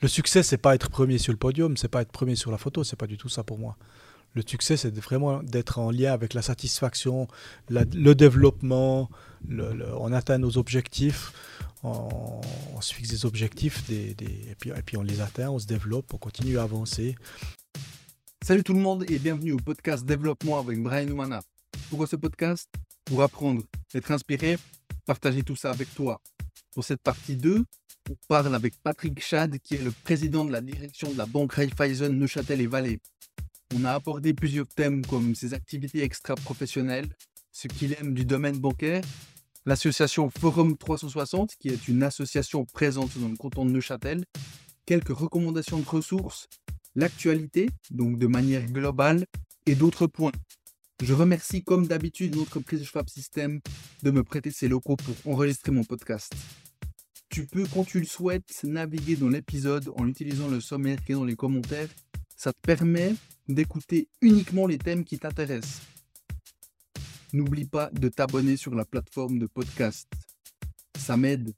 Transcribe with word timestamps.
le 0.00 0.08
succès, 0.08 0.42
c'est 0.42 0.58
pas 0.58 0.74
être 0.74 0.90
premier 0.90 1.18
sur 1.18 1.32
le 1.32 1.38
podium, 1.38 1.76
c'est 1.76 1.88
pas 1.88 2.02
être 2.02 2.12
premier 2.12 2.36
sur 2.36 2.50
la 2.50 2.58
photo, 2.58 2.84
c'est 2.84 2.96
pas 2.96 3.06
du 3.06 3.16
tout 3.16 3.28
ça 3.28 3.42
pour 3.42 3.58
moi. 3.58 3.76
Le 4.34 4.42
succès, 4.46 4.76
c'est 4.76 4.94
vraiment 4.96 5.42
d'être 5.42 5.78
en 5.78 5.90
lien 5.90 6.12
avec 6.12 6.34
la 6.34 6.42
satisfaction, 6.42 7.26
le 7.68 8.12
développement, 8.14 9.10
on 9.48 10.12
atteint 10.12 10.38
nos 10.38 10.58
objectifs, 10.58 11.32
on, 11.82 12.40
se 12.80 12.94
fixe 12.94 13.08
des 13.08 13.26
objectifs, 13.26 13.86
des, 13.88 14.10
et, 14.20 14.54
puis, 14.58 14.70
et 14.70 14.82
puis 14.82 14.96
on 14.96 15.02
les 15.02 15.20
atteint, 15.20 15.50
on 15.50 15.58
se 15.58 15.66
développe, 15.66 16.12
on 16.14 16.18
continue 16.18 16.58
à 16.58 16.62
avancer. 16.62 17.16
Salut 18.44 18.62
tout 18.62 18.74
le 18.74 18.80
monde 18.80 19.04
et 19.10 19.18
bienvenue 19.18 19.52
au 19.52 19.58
podcast 19.58 20.04
Développement 20.04 20.58
avec 20.60 20.80
Brian 20.80 21.08
Oumana. 21.08 21.40
Pourquoi 21.88 22.06
ce 22.06 22.16
podcast 22.16 22.68
Pour 23.04 23.22
apprendre, 23.22 23.62
être 23.94 24.10
inspiré, 24.12 24.58
partager 25.06 25.42
tout 25.42 25.56
ça 25.56 25.70
avec 25.70 25.92
toi. 25.94 26.20
Pour 26.72 26.84
cette 26.84 27.02
partie 27.02 27.36
2, 27.36 27.64
on 28.10 28.16
parle 28.26 28.54
avec 28.54 28.74
Patrick 28.82 29.20
Chad, 29.20 29.58
qui 29.58 29.74
est 29.74 29.82
le 29.82 29.90
président 29.90 30.44
de 30.44 30.52
la 30.52 30.60
direction 30.60 31.10
de 31.12 31.18
la 31.18 31.26
banque 31.26 31.54
Raiffeisen 31.54 32.12
Neuchâtel 32.12 32.60
et 32.60 32.66
Valais. 32.66 33.00
On 33.74 33.84
a 33.84 33.92
abordé 33.92 34.32
plusieurs 34.32 34.66
thèmes 34.66 35.04
comme 35.04 35.34
ses 35.34 35.52
activités 35.52 36.02
extra-professionnelles, 36.02 37.08
ce 37.52 37.68
qu'il 37.68 37.92
aime 37.94 38.14
du 38.14 38.24
domaine 38.24 38.58
bancaire, 38.58 39.02
l'association 39.66 40.30
Forum 40.30 40.76
360, 40.76 41.56
qui 41.58 41.68
est 41.68 41.88
une 41.88 42.02
association 42.02 42.64
présente 42.64 43.18
dans 43.18 43.28
le 43.28 43.36
canton 43.36 43.66
de 43.66 43.70
Neuchâtel, 43.70 44.24
quelques 44.86 45.16
recommandations 45.16 45.78
de 45.78 45.86
ressources, 45.86 46.48
l'actualité, 46.94 47.68
donc 47.90 48.18
de 48.18 48.26
manière 48.26 48.64
globale, 48.66 49.26
et 49.66 49.74
d'autres 49.74 50.06
points. 50.06 50.32
Je 51.02 51.12
remercie 51.12 51.62
comme 51.62 51.86
d'habitude 51.86 52.34
l'entreprise 52.34 52.84
Schwab 52.84 53.08
System 53.08 53.60
de 54.02 54.10
me 54.10 54.24
prêter 54.24 54.50
ses 54.50 54.68
locaux 54.68 54.96
pour 54.96 55.14
enregistrer 55.32 55.72
mon 55.72 55.84
podcast. 55.84 56.32
Tu 57.28 57.46
peux, 57.46 57.66
quand 57.72 57.84
tu 57.84 58.00
le 58.00 58.06
souhaites, 58.06 58.64
naviguer 58.64 59.16
dans 59.16 59.28
l'épisode 59.28 59.92
en 59.96 60.06
utilisant 60.06 60.48
le 60.48 60.60
sommaire 60.60 61.02
qui 61.04 61.12
est 61.12 61.14
dans 61.14 61.24
les 61.24 61.36
commentaires. 61.36 61.88
Ça 62.36 62.52
te 62.52 62.60
permet 62.62 63.14
d'écouter 63.48 64.08
uniquement 64.22 64.66
les 64.66 64.78
thèmes 64.78 65.04
qui 65.04 65.18
t'intéressent. 65.18 65.82
N'oublie 67.32 67.66
pas 67.66 67.90
de 67.92 68.08
t'abonner 68.08 68.56
sur 68.56 68.74
la 68.74 68.86
plateforme 68.86 69.38
de 69.38 69.46
podcast. 69.46 70.08
Ça 70.98 71.16
m'aide. 71.16 71.52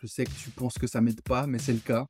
Je 0.00 0.06
sais 0.06 0.24
que 0.24 0.30
tu 0.30 0.50
penses 0.50 0.78
que 0.78 0.86
ça 0.86 1.00
m'aide 1.00 1.22
pas, 1.22 1.46
mais 1.46 1.58
c'est 1.58 1.72
le 1.72 1.80
cas. 1.80 2.06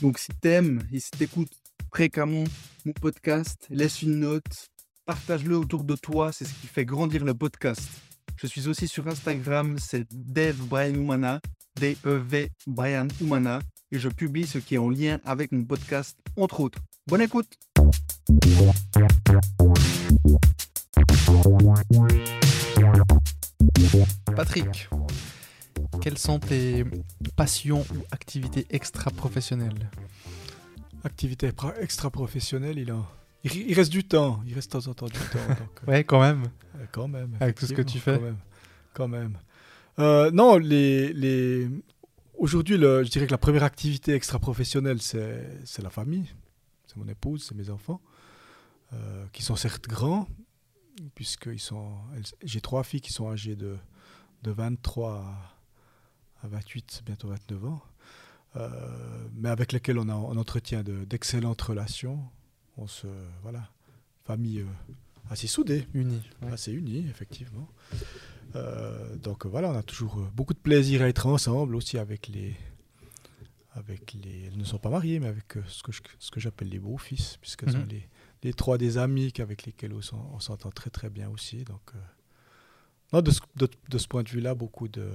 Donc 0.00 0.18
si 0.18 0.28
t'aimes 0.40 0.86
et 0.92 1.00
si 1.00 1.10
t'écoutes 1.10 1.52
fréquemment 1.92 2.44
mon 2.84 2.92
podcast, 2.92 3.66
laisse 3.70 4.02
une 4.02 4.20
note, 4.20 4.70
partage-le 5.04 5.56
autour 5.56 5.82
de 5.84 5.96
toi, 5.96 6.30
c'est 6.32 6.44
ce 6.44 6.54
qui 6.60 6.66
fait 6.66 6.84
grandir 6.84 7.24
le 7.24 7.34
podcast. 7.34 7.88
Je 8.36 8.46
suis 8.46 8.68
aussi 8.68 8.88
sur 8.88 9.06
Instagram, 9.06 9.78
c'est 9.78 10.06
Dev 10.12 10.56
Brian 10.66 10.94
Umana, 10.94 11.40
D-E-V 11.78 12.50
Brian 12.66 13.06
Umana, 13.20 13.60
et 13.92 13.98
je 13.98 14.08
publie 14.08 14.46
ce 14.46 14.58
qui 14.58 14.74
est 14.74 14.78
en 14.78 14.90
lien 14.90 15.20
avec 15.24 15.52
mon 15.52 15.64
podcast, 15.64 16.18
entre 16.36 16.60
autres. 16.60 16.80
Bonne 17.06 17.22
écoute! 17.22 17.58
Patrick, 24.34 24.88
quelles 26.00 26.18
sont 26.18 26.40
tes 26.40 26.84
passions 27.36 27.80
ou 27.94 28.02
activités 28.10 28.66
extra-professionnelles? 28.70 29.90
Activités 31.04 31.50
extra-professionnelles, 31.80 32.78
il, 32.78 32.92
il, 33.44 33.74
reste 33.74 33.92
du 33.92 34.04
temps. 34.04 34.42
Il 34.46 34.54
reste 34.54 34.72
de 34.72 34.80
temps 34.80 34.90
en 34.90 34.94
temps 34.94 35.06
du 35.06 35.12
temps. 35.12 35.38
Euh, 35.48 35.90
ouais, 35.90 36.04
quand 36.04 36.20
même. 36.20 36.44
Euh, 36.76 36.86
quand 36.92 37.08
même. 37.08 37.36
Avec 37.40 37.56
tout 37.56 37.66
ce 37.66 37.72
que 37.72 37.82
tu 37.82 37.98
fais. 37.98 38.20
Quand 38.94 39.08
même. 39.08 39.38
Euh, 39.98 40.30
non, 40.30 40.56
les, 40.56 41.12
les... 41.12 41.68
aujourd'hui, 42.38 42.76
je 42.76 43.08
dirais 43.08 43.26
que 43.26 43.32
la 43.32 43.38
première 43.38 43.64
activité 43.64 44.14
extra-professionnelle, 44.14 45.00
c'est 45.02 45.82
la 45.82 45.90
famille. 45.90 46.26
C'est 46.86 46.96
mon 46.96 47.08
épouse, 47.08 47.44
c'est 47.48 47.54
mes 47.54 47.70
enfants, 47.70 48.00
qui 49.32 49.42
sont 49.42 49.56
certes 49.56 49.88
grands, 49.88 50.28
puisque 51.14 51.58
sont, 51.58 51.92
j'ai 52.42 52.60
trois 52.60 52.84
filles 52.84 53.00
qui 53.00 53.12
sont 53.12 53.30
âgées 53.30 53.56
de, 53.56 53.76
de 54.42 54.50
23 54.50 55.24
à, 56.42 56.48
28, 56.48 57.02
bientôt 57.06 57.28
29 57.28 57.64
ans, 57.64 57.82
euh, 58.56 58.68
mais 59.34 59.48
avec 59.48 59.72
lesquelles 59.72 59.98
on, 59.98 60.08
a, 60.08 60.14
on 60.14 60.36
entretient 60.36 60.82
d'excellentes 60.82 61.62
relations. 61.62 62.20
On 62.76 62.86
se, 62.86 63.06
voilà, 63.42 63.68
famille 64.24 64.60
euh, 64.60 64.66
assez 65.30 65.46
soudée. 65.46 65.86
Unie. 65.94 66.22
Assez 66.50 66.72
unie, 66.72 67.06
effectivement. 67.08 67.68
Euh, 68.56 69.16
donc 69.16 69.46
voilà, 69.46 69.70
on 69.70 69.76
a 69.76 69.82
toujours 69.82 70.16
beaucoup 70.34 70.54
de 70.54 70.58
plaisir 70.58 71.02
à 71.02 71.08
être 71.08 71.26
ensemble, 71.26 71.76
aussi 71.76 71.98
avec 71.98 72.28
les, 72.28 72.54
avec 73.72 74.14
les, 74.14 74.46
elles 74.46 74.58
ne 74.58 74.64
sont 74.64 74.78
pas 74.78 74.90
mariées, 74.90 75.20
mais 75.20 75.28
avec 75.28 75.54
ce 75.66 75.82
que, 75.82 75.92
ce 76.18 76.30
que 76.30 76.40
j'appelle 76.40 76.68
les 76.68 76.78
beaux-fils, 76.78 77.36
puisqu'elles 77.38 77.72
sont 77.72 77.78
mhm. 77.78 77.88
les, 77.88 78.08
les 78.44 78.52
trois 78.52 78.78
des 78.78 78.98
amis 78.98 79.32
avec 79.38 79.64
lesquels 79.64 79.92
on 79.92 80.40
s'entend 80.40 80.70
très 80.70 80.90
très 80.90 81.10
bien 81.10 81.28
aussi. 81.30 81.64
Donc, 81.64 81.80
euh, 81.94 81.98
non, 83.12 83.22
de, 83.22 83.30
ce, 83.30 83.40
de, 83.56 83.98
ce 83.98 84.06
point 84.06 84.22
de 84.22 84.28
vue-là, 84.28 84.54
beaucoup 84.54 84.86
de, 84.86 85.10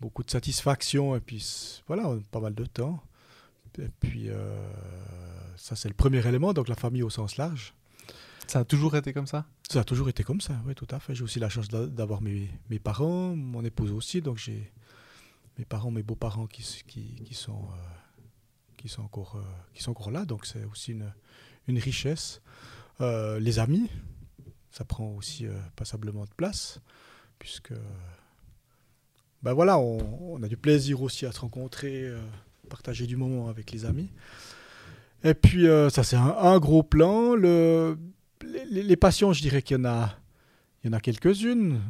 beaucoup 0.00 0.22
de 0.22 0.30
satisfaction 0.30 1.16
et 1.16 1.20
puis 1.20 1.82
voilà, 1.86 2.16
pas 2.30 2.40
mal 2.40 2.54
de 2.54 2.64
temps. 2.64 3.02
Et 3.78 3.88
puis, 4.00 4.30
euh, 4.30 4.70
ça 5.56 5.76
c'est 5.76 5.88
le 5.88 5.94
premier 5.94 6.26
élément, 6.26 6.52
donc 6.52 6.68
la 6.68 6.74
famille 6.74 7.02
au 7.02 7.10
sens 7.10 7.36
large. 7.36 7.74
Ça 8.46 8.60
a 8.60 8.64
toujours 8.64 8.96
été 8.96 9.12
comme 9.12 9.26
ça? 9.26 9.44
Ça 9.68 9.80
a 9.80 9.84
toujours 9.84 10.08
été 10.08 10.22
comme 10.22 10.40
ça, 10.40 10.54
oui, 10.66 10.74
tout 10.74 10.86
à 10.90 11.00
fait. 11.00 11.14
J'ai 11.14 11.24
aussi 11.24 11.40
la 11.40 11.48
chance 11.48 11.68
d'avoir 11.68 12.22
mes, 12.22 12.48
mes, 12.70 12.78
parents, 12.78 13.34
mon 13.34 13.64
épouse 13.64 13.90
aussi, 13.90 14.22
donc 14.22 14.38
j'ai 14.38 14.72
mes 15.58 15.64
parents, 15.64 15.90
mes 15.90 16.04
beaux-parents 16.04 16.46
qui, 16.46 16.62
qui, 16.86 17.22
qui, 17.24 17.34
sont, 17.34 17.64
euh, 17.72 17.76
qui, 18.76 18.88
sont 18.88 19.02
encore, 19.02 19.42
qui 19.74 19.82
sont 19.82 19.90
encore 19.90 20.12
là, 20.12 20.24
donc 20.24 20.46
c'est 20.46 20.64
aussi 20.64 20.92
une, 20.92 21.12
une 21.66 21.78
richesse. 21.78 22.40
Euh, 23.00 23.38
les 23.40 23.58
amis, 23.58 23.90
ça 24.70 24.84
prend 24.84 25.08
aussi 25.10 25.46
euh, 25.46 25.52
passablement 25.74 26.24
de 26.24 26.34
place, 26.36 26.80
puisque 27.38 27.72
ben 29.42 29.52
voilà, 29.52 29.78
on, 29.78 30.42
a 30.42 30.48
du 30.48 30.56
plaisir 30.56 31.02
aussi 31.02 31.26
à 31.26 31.32
se 31.32 31.40
rencontrer, 31.40 32.04
euh, 32.04 32.18
partager 32.68 33.06
du 33.06 33.16
moment 33.16 33.48
avec 33.48 33.70
les 33.70 33.84
amis. 33.84 34.08
Et 35.28 35.34
puis, 35.34 35.66
ça, 35.90 36.02
c'est 36.04 36.16
un, 36.16 36.58
gros 36.58 36.82
plan. 36.82 37.34
Le, 37.34 37.98
les, 38.70 38.96
passions, 38.96 39.32
je 39.32 39.42
dirais 39.42 39.62
qu'il 39.62 39.76
y 39.76 39.80
en 39.80 39.84
a, 39.84 40.16
a 40.92 41.00
quelques-unes. 41.00 41.80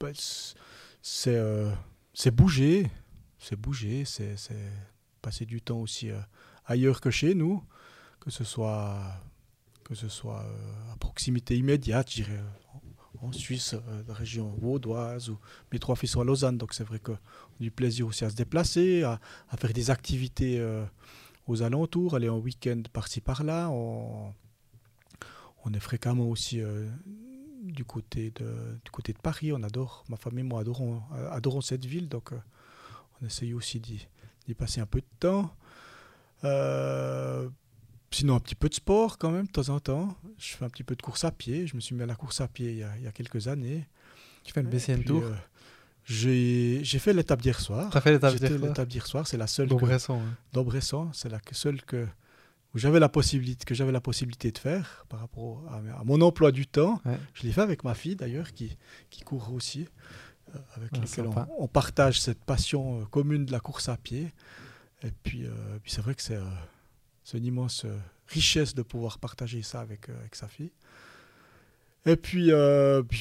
Ben, 0.00 0.12
c'est 1.02 1.40
c'est 2.14 2.30
bouger, 2.30 2.90
c'est 3.38 3.56
bouger, 3.56 4.04
c'est 4.06 4.36
passer 5.20 5.44
du 5.44 5.60
temps 5.60 5.80
aussi 5.80 6.10
ailleurs 6.66 7.00
que 7.00 7.10
chez 7.10 7.34
nous, 7.34 7.62
que 8.20 8.30
ce 8.30 8.44
soit, 8.44 8.98
que 9.84 9.94
euh, 9.94 10.92
à 10.92 10.96
proximité 10.98 11.56
immédiate, 11.56 12.10
je 12.10 12.22
dirais, 12.22 12.40
en 13.22 13.32
Suisse, 13.32 13.74
euh, 13.74 14.02
région 14.08 14.52
vaudoise, 14.60 15.30
ou 15.30 15.38
mes 15.72 15.78
trois 15.78 15.96
fils 15.96 16.10
sont 16.10 16.20
à 16.20 16.24
Lausanne, 16.24 16.58
donc 16.58 16.74
c'est 16.74 16.84
vrai 16.84 16.98
qu'on 16.98 17.14
a 17.14 17.18
du 17.60 17.70
plaisir 17.70 18.06
aussi 18.06 18.24
à 18.24 18.30
se 18.30 18.34
déplacer, 18.34 19.04
à, 19.04 19.20
faire 19.56 19.72
des 19.72 19.90
activités 19.90 20.58
euh, 20.58 20.84
aux 21.46 21.62
alentours, 21.62 22.14
aller 22.14 22.28
en 22.28 22.38
week-end 22.38 22.82
par-ci 22.92 23.20
par-là. 23.20 23.68
On, 23.70 24.32
on, 25.64 25.72
est 25.72 25.80
fréquemment 25.80 26.28
aussi 26.28 26.60
du, 27.62 27.84
côté 27.84 28.32
de, 28.32 28.78
du 28.84 28.90
côté 28.90 29.12
de 29.12 29.18
Paris, 29.18 29.52
on 29.52 29.62
adore, 29.62 30.04
ma 30.08 30.16
famille 30.16 30.40
et 30.40 30.48
moi 30.48 30.60
adorons, 30.60 31.02
adorons 31.30 31.60
cette 31.60 31.84
ville, 31.84 32.08
donc 32.08 32.30
on 33.20 33.26
essaye 33.26 33.54
aussi 33.54 33.80
d'y 33.80 34.54
passer 34.54 34.80
un 34.80 34.86
peu 34.86 35.00
de 35.00 35.06
temps. 35.18 35.54
Euh, 36.44 37.48
sinon, 38.10 38.36
un 38.36 38.40
petit 38.40 38.54
peu 38.54 38.68
de 38.68 38.74
sport 38.74 39.18
quand 39.18 39.30
même, 39.30 39.46
de 39.46 39.50
temps 39.50 39.68
en 39.68 39.80
temps. 39.80 40.16
Je 40.38 40.54
fais 40.54 40.64
un 40.64 40.68
petit 40.68 40.84
peu 40.84 40.96
de 40.96 41.02
course 41.02 41.24
à 41.24 41.30
pied. 41.30 41.66
Je 41.66 41.76
me 41.76 41.80
suis 41.80 41.94
mis 41.94 42.02
à 42.02 42.06
la 42.06 42.14
course 42.14 42.40
à 42.40 42.48
pied 42.48 42.72
il 42.72 42.78
y 42.78 43.06
a, 43.06 43.12
quelques 43.12 43.48
années. 43.48 43.86
Tu 44.44 44.52
fais 44.52 44.62
le 44.62 44.68
BCN 44.68 45.02
Tour 45.02 45.24
euh, 45.24 45.34
J'ai 46.06 46.98
fait 46.98 47.12
l'étape 47.12 47.42
d'hier 47.42 47.60
soir. 47.60 47.90
Tu 47.90 47.98
as 47.98 48.00
fait 48.00 48.12
l'étape 48.12 48.88
d'hier 48.88 49.06
soir 49.06 49.26
C'est 49.26 49.36
la 49.36 49.46
seule. 49.46 49.68
D'Aubresson. 50.52 51.10
C'est 51.12 51.28
la 51.28 51.40
seule 51.52 51.82
que 51.82 52.06
j'avais 52.74 53.00
la 53.00 53.08
possibilité 53.08 53.64
que 53.64 53.74
j'avais 53.74 53.92
la 53.92 54.00
possibilité 54.00 54.50
de 54.52 54.58
faire 54.58 55.06
par 55.08 55.20
rapport 55.20 55.64
à, 55.70 56.04
mon 56.04 56.20
emploi 56.20 56.52
du 56.52 56.66
temps. 56.66 57.00
Je 57.34 57.42
l'ai 57.42 57.52
fait 57.52 57.62
avec 57.62 57.84
ma 57.84 57.94
fille 57.94 58.16
d'ailleurs 58.16 58.52
qui, 58.52 58.76
qui 59.10 59.22
court 59.22 59.52
aussi, 59.52 59.88
euh, 60.54 60.58
avec 60.76 60.90
ah, 60.94 60.98
laquelle 61.00 61.30
on, 61.58 61.68
partage 61.68 62.20
cette 62.20 62.44
passion 62.44 63.04
commune 63.06 63.46
de 63.46 63.52
la 63.52 63.60
course 63.60 63.88
à 63.88 63.96
pied. 63.96 64.32
Et 65.02 65.10
puis, 65.22 65.44
euh, 65.44 65.78
puis 65.82 65.92
c'est 65.92 66.00
vrai 66.00 66.14
que 66.14 66.22
c'est 66.22 66.36
euh, 66.36 67.34
une 67.34 67.44
immense 67.44 67.84
euh, 67.84 67.96
richesse 68.28 68.74
de 68.74 68.82
pouvoir 68.82 69.18
partager 69.18 69.62
ça 69.62 69.80
avec, 69.80 70.08
avec 70.08 70.34
sa 70.34 70.48
fille. 70.48 70.72
Et 72.08 72.14
puis, 72.16 72.52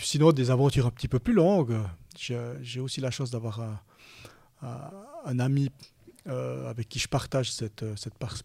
sinon, 0.03 0.31
des 0.31 0.51
aventures 0.51 0.85
un 0.85 0.91
petit 0.91 1.07
peu 1.07 1.17
plus 1.17 1.33
longues. 1.33 1.75
J'ai 2.17 2.79
aussi 2.79 3.01
la 3.01 3.11
chance 3.11 3.31
d'avoir 3.31 3.83
un, 4.61 5.39
ami 5.39 5.71
avec 6.25 6.89
qui 6.89 6.99
je 6.99 7.07
partage 7.07 7.51
cette, 7.51 7.85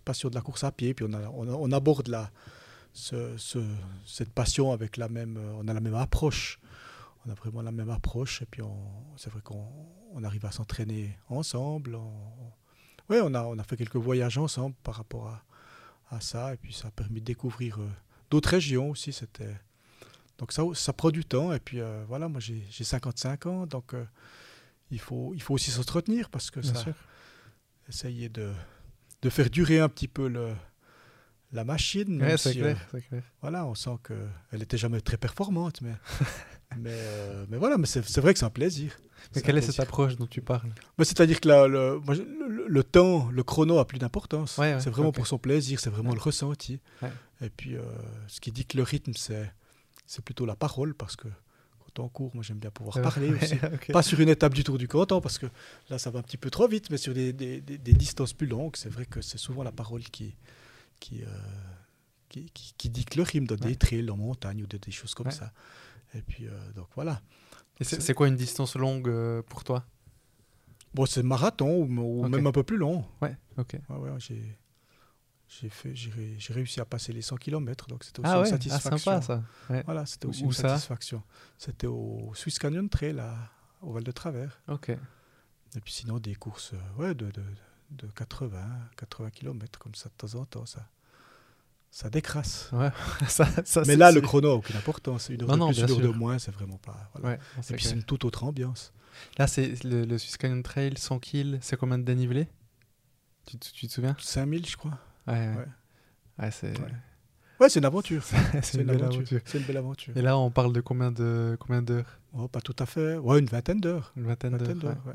passion 0.04 0.28
de 0.28 0.34
la 0.34 0.40
course 0.40 0.64
à 0.64 0.72
pied. 0.72 0.94
Puis 0.94 1.06
on, 1.06 1.72
aborde 1.72 2.14
cette 2.92 4.30
passion 4.34 4.72
avec 4.72 4.96
la 4.96 5.08
même, 5.08 5.38
on 5.58 5.68
a 5.68 5.72
la 5.72 5.80
même 5.80 5.94
approche. 5.94 6.60
On 7.26 7.30
a 7.30 7.34
vraiment 7.34 7.62
la 7.62 7.72
même 7.72 7.90
approche. 7.90 8.42
Et 8.42 8.46
puis 8.46 8.62
c'est 9.16 9.30
vrai 9.30 9.42
qu'on 9.42 9.66
on 10.12 10.24
arrive 10.24 10.44
à 10.46 10.52
s'entraîner 10.52 11.16
ensemble. 11.28 11.94
On, 11.94 12.40
on 13.10 13.58
a, 13.58 13.62
fait 13.64 13.76
quelques 13.76 13.96
voyages 13.96 14.38
ensemble 14.38 14.74
par 14.82 14.94
rapport 14.94 15.40
à, 16.10 16.20
ça. 16.20 16.54
Et 16.54 16.56
puis 16.56 16.72
ça 16.72 16.88
a 16.88 16.90
permis 16.90 17.20
de 17.20 17.26
découvrir 17.26 17.78
euh, 17.78 17.88
d'autres 18.30 18.50
régions 18.50 18.90
aussi. 18.90 19.12
Donc 20.40 20.52
ça, 20.52 20.62
ça 20.74 20.92
prend 20.92 21.10
du 21.10 21.24
temps. 21.24 21.52
Et 21.52 21.60
puis 21.60 21.80
euh, 21.80 22.02
voilà, 22.08 22.28
moi 22.28 22.40
j'ai, 22.40 22.64
j'ai 22.70 22.82
55 22.84 23.46
ans. 23.46 23.66
Donc 23.66 23.94
euh, 23.94 24.04
il, 24.90 24.98
faut, 24.98 25.32
il 25.34 25.42
faut 25.42 25.54
aussi 25.54 25.70
s'entretenir 25.70 26.28
parce 26.30 26.50
que 26.50 26.58
Bien 26.60 26.74
ça, 26.74 26.80
sûr. 26.80 26.94
essayer 27.88 28.28
de, 28.28 28.50
de 29.22 29.30
faire 29.30 29.50
durer 29.50 29.78
un 29.80 29.88
petit 29.90 30.08
peu 30.08 30.28
le, 30.28 30.54
la 31.52 31.64
machine. 31.64 32.20
Ouais, 32.22 32.36
c'est 32.38 32.52
si, 32.52 32.58
clair, 32.58 32.78
euh, 32.94 33.00
clair. 33.00 33.22
voilà, 33.42 33.66
on 33.66 33.74
sent 33.74 33.96
qu'elle 34.06 34.58
n'était 34.58 34.78
jamais 34.78 35.00
très 35.02 35.18
performante. 35.18 35.82
Mais, 35.82 35.92
mais, 36.78 36.90
euh, 36.94 37.44
mais 37.50 37.58
voilà, 37.58 37.76
mais 37.76 37.86
c'est, 37.86 38.00
vrai 38.18 38.32
que 38.32 38.38
c'est 38.38 38.46
un 38.46 38.50
plaisir. 38.50 38.96
Mais 39.36 39.42
quelle 39.42 39.58
est 39.58 39.62
cette 39.62 39.80
approche 39.80 40.16
dont 40.16 40.26
tu 40.26 40.40
parles? 40.40 40.70
Bah, 40.96 41.04
C'est-à-dire 41.04 41.38
que 41.42 41.48
la- 41.48 41.68
le, 41.68 42.00
le, 42.08 42.66
le 42.66 42.84
temps, 42.84 43.28
le 43.30 43.42
chrono 43.42 43.78
a 43.78 43.86
plus 43.86 43.98
d'importance. 43.98 44.56
Ouais, 44.56 44.72
ouais, 44.74 44.80
c'est 44.80 44.88
vraiment 44.88 45.12
pour 45.12 45.26
son 45.26 45.36
plaisir, 45.36 45.78
c'est 45.80 45.90
vraiment 45.90 46.14
le 46.14 46.20
ressenti. 46.20 46.80
Ouais. 47.02 47.12
Et 47.42 47.50
puis, 47.50 47.76
euh, 47.76 47.82
ce 48.28 48.40
qui 48.40 48.50
dit 48.52 48.64
que 48.64 48.78
le 48.78 48.82
rythme, 48.82 49.12
c'est, 49.14 49.52
c'est 50.10 50.24
plutôt 50.24 50.44
la 50.44 50.56
parole, 50.56 50.92
parce 50.94 51.14
que 51.14 51.28
quand 51.78 52.02
on 52.02 52.08
court, 52.08 52.32
moi 52.34 52.42
j'aime 52.42 52.58
bien 52.58 52.72
pouvoir 52.72 53.00
parler 53.00 53.30
ouais, 53.32 53.42
aussi. 53.44 53.92
Pas 53.92 54.02
sur 54.02 54.18
une 54.18 54.28
étape 54.28 54.54
du 54.54 54.64
Tour 54.64 54.76
du 54.76 54.88
Canton, 54.88 55.20
parce 55.20 55.38
que 55.38 55.46
là, 55.88 55.98
ça 56.00 56.10
va 56.10 56.18
un 56.18 56.22
petit 56.22 56.36
peu 56.36 56.50
trop 56.50 56.66
vite, 56.66 56.90
mais 56.90 56.96
sur 56.96 57.14
des, 57.14 57.32
des- 57.32 57.60
des- 57.60 57.78
des 57.78 57.92
distances 57.92 58.32
plus 58.32 58.48
longues, 58.48 58.74
c'est 58.76 58.88
vrai 58.88 59.06
que 59.06 59.20
c'est 59.22 59.38
souvent 59.38 59.62
la 59.62 59.70
parole 59.70 60.02
qui, 60.02 60.34
qui, 60.98 61.22
euh, 61.22 61.26
qui, 62.28 62.50
qui- 62.52 62.74
qui 62.76 62.90
dicte 62.90 63.14
le 63.14 63.22
rythme 63.22 63.46
dans 63.46 63.54
Ouais. 63.54 63.70
des 63.70 63.76
trails 63.76 64.10
en 64.10 64.16
montagne 64.16 64.64
ou 64.64 64.66
de- 64.66 64.78
des 64.78 64.90
choses 64.90 65.14
comme 65.14 65.26
Ouais. 65.28 65.32
ça. 65.32 65.52
Et 66.14 66.22
puis, 66.22 66.46
euh, 66.48 66.72
donc 66.74 66.88
voilà. 66.96 67.22
Et 67.78 67.84
c'est 67.84 68.12
quoi 68.14 68.26
une 68.26 68.36
distance 68.36 68.74
longue 68.74 69.08
euh, 69.08 69.42
pour 69.42 69.62
toi? 69.62 69.86
Bon, 70.92 71.06
c'est 71.06 71.22
marathon 71.22 71.82
ou, 71.84 72.28
même 72.28 72.48
un 72.48 72.52
peu 72.52 72.64
plus 72.64 72.76
long. 72.78 73.04
Ouais, 73.22 73.36
ok. 73.58 73.76
Ouais, 73.88 73.96
ouais, 73.96 74.10
j'ai, 74.18 74.58
j'ai, 75.50 76.52
réussi 76.52 76.80
à 76.80 76.84
passer 76.84 77.12
les 77.12 77.22
100 77.22 77.36
km, 77.36 77.88
donc 77.88 78.04
c'était 78.04 78.20
aussi 78.20 78.28
Ah 78.30 78.36
une 78.36 78.42
ouais, 78.42 78.48
ah, 78.48 78.50
satisfaction. 78.50 78.98
sympa 78.98 79.20
ça. 79.22 79.42
Ouais. 79.68 79.82
Voilà, 79.84 80.06
c'était 80.06 80.26
aussi 80.26 80.42
Où 80.44 80.46
une 80.46 80.52
ça 80.52 80.68
satisfaction. 80.68 81.22
C'était 81.58 81.88
au 81.88 82.30
Swiss 82.34 82.58
Canyon 82.58 82.88
Trail, 82.88 83.18
à- 83.18 83.50
au 83.82 83.92
Val 83.92 84.04
de 84.04 84.12
Travers. 84.12 84.60
Ok. 84.68 84.90
Et 84.90 85.80
puis 85.80 85.92
sinon, 85.92 86.18
des 86.18 86.34
courses 86.36 86.72
euh, 86.74 87.02
ouais, 87.02 87.14
de, 87.14 87.26
de, 87.30 87.42
de 87.90 88.06
80, 88.06 88.58
80 88.96 89.30
km, 89.30 89.78
comme 89.78 89.94
ça, 89.94 90.08
de 90.08 90.14
temps 90.14 90.38
en 90.40 90.44
temps, 90.44 90.66
ça, 90.66 90.88
ça 91.90 92.10
décrasse. 92.10 92.68
Ouais, 92.72 92.90
ça, 93.28 93.46
ça, 93.64 93.82
Mais 93.86 93.96
là, 93.96 94.12
le 94.12 94.20
chrono 94.20 94.48
n'a 94.48 94.54
aucune 94.54 94.76
importance. 94.76 95.28
Une 95.30 95.42
heure 95.42 95.48
Non, 95.48 95.54
de 95.54 95.58
non, 95.60 95.68
plus, 95.70 95.78
une 95.78 95.90
heure 95.90 95.96
de 95.98 96.02
sûr. 96.04 96.14
moins, 96.16 96.38
c'est 96.38 96.52
vraiment 96.52 96.78
pas... 96.78 97.10
Voilà. 97.14 97.38
Et 97.68 97.74
puis 97.74 97.84
c'est 97.84 97.94
une 97.96 98.04
toute 98.04 98.24
autre 98.24 98.44
ambiance. 98.44 98.92
Là, 99.38 99.48
c'est 99.48 99.82
le, 99.82 100.04
le 100.04 100.18
Swiss 100.18 100.36
Canyon 100.36 100.62
Trail, 100.62 100.96
100 100.96 101.18
kills, 101.18 101.58
c'est 101.60 101.76
combien 101.76 101.98
de 101.98 102.04
dénivelé? 102.04 102.46
Tu, 103.46 103.58
tu 103.58 103.88
te 103.88 103.92
souviens? 103.92 104.14
5000, 104.20 104.64
je 104.66 104.76
crois. 104.76 104.96
Ouais, 105.26 105.34
ouais. 105.34 105.66
Ouais. 106.38 106.50
C'est 106.50 106.78
Ouais. 107.60 107.68
C'est 107.68 107.78
une 107.78 107.84
aventure. 107.84 108.22
c'est 108.62 108.78
une, 108.78 108.84
belle 108.84 109.02
aventure. 109.04 109.40
C'est 109.44 109.58
une 109.58 109.64
belle 109.64 109.76
aventure. 109.76 110.16
Et 110.16 110.22
là, 110.22 110.38
on 110.38 110.50
parle 110.50 110.72
de 110.72 110.80
combien 110.80 111.12
de 111.12 111.58
combien 111.60 111.82
d'heures? 111.82 112.18
Oh, 112.32 112.48
pas 112.48 112.62
tout 112.62 112.74
à 112.78 112.86
fait. 112.86 113.18
Ouais, 113.18 113.38
une 113.38 113.46
vingtaine 113.46 113.80
d'heures. 113.80 114.12
Une 114.16 114.24
vingtaine 114.24 114.56
Vingtaine 114.56 114.78
d'heures. 114.78 115.02
ouais. 115.06 115.12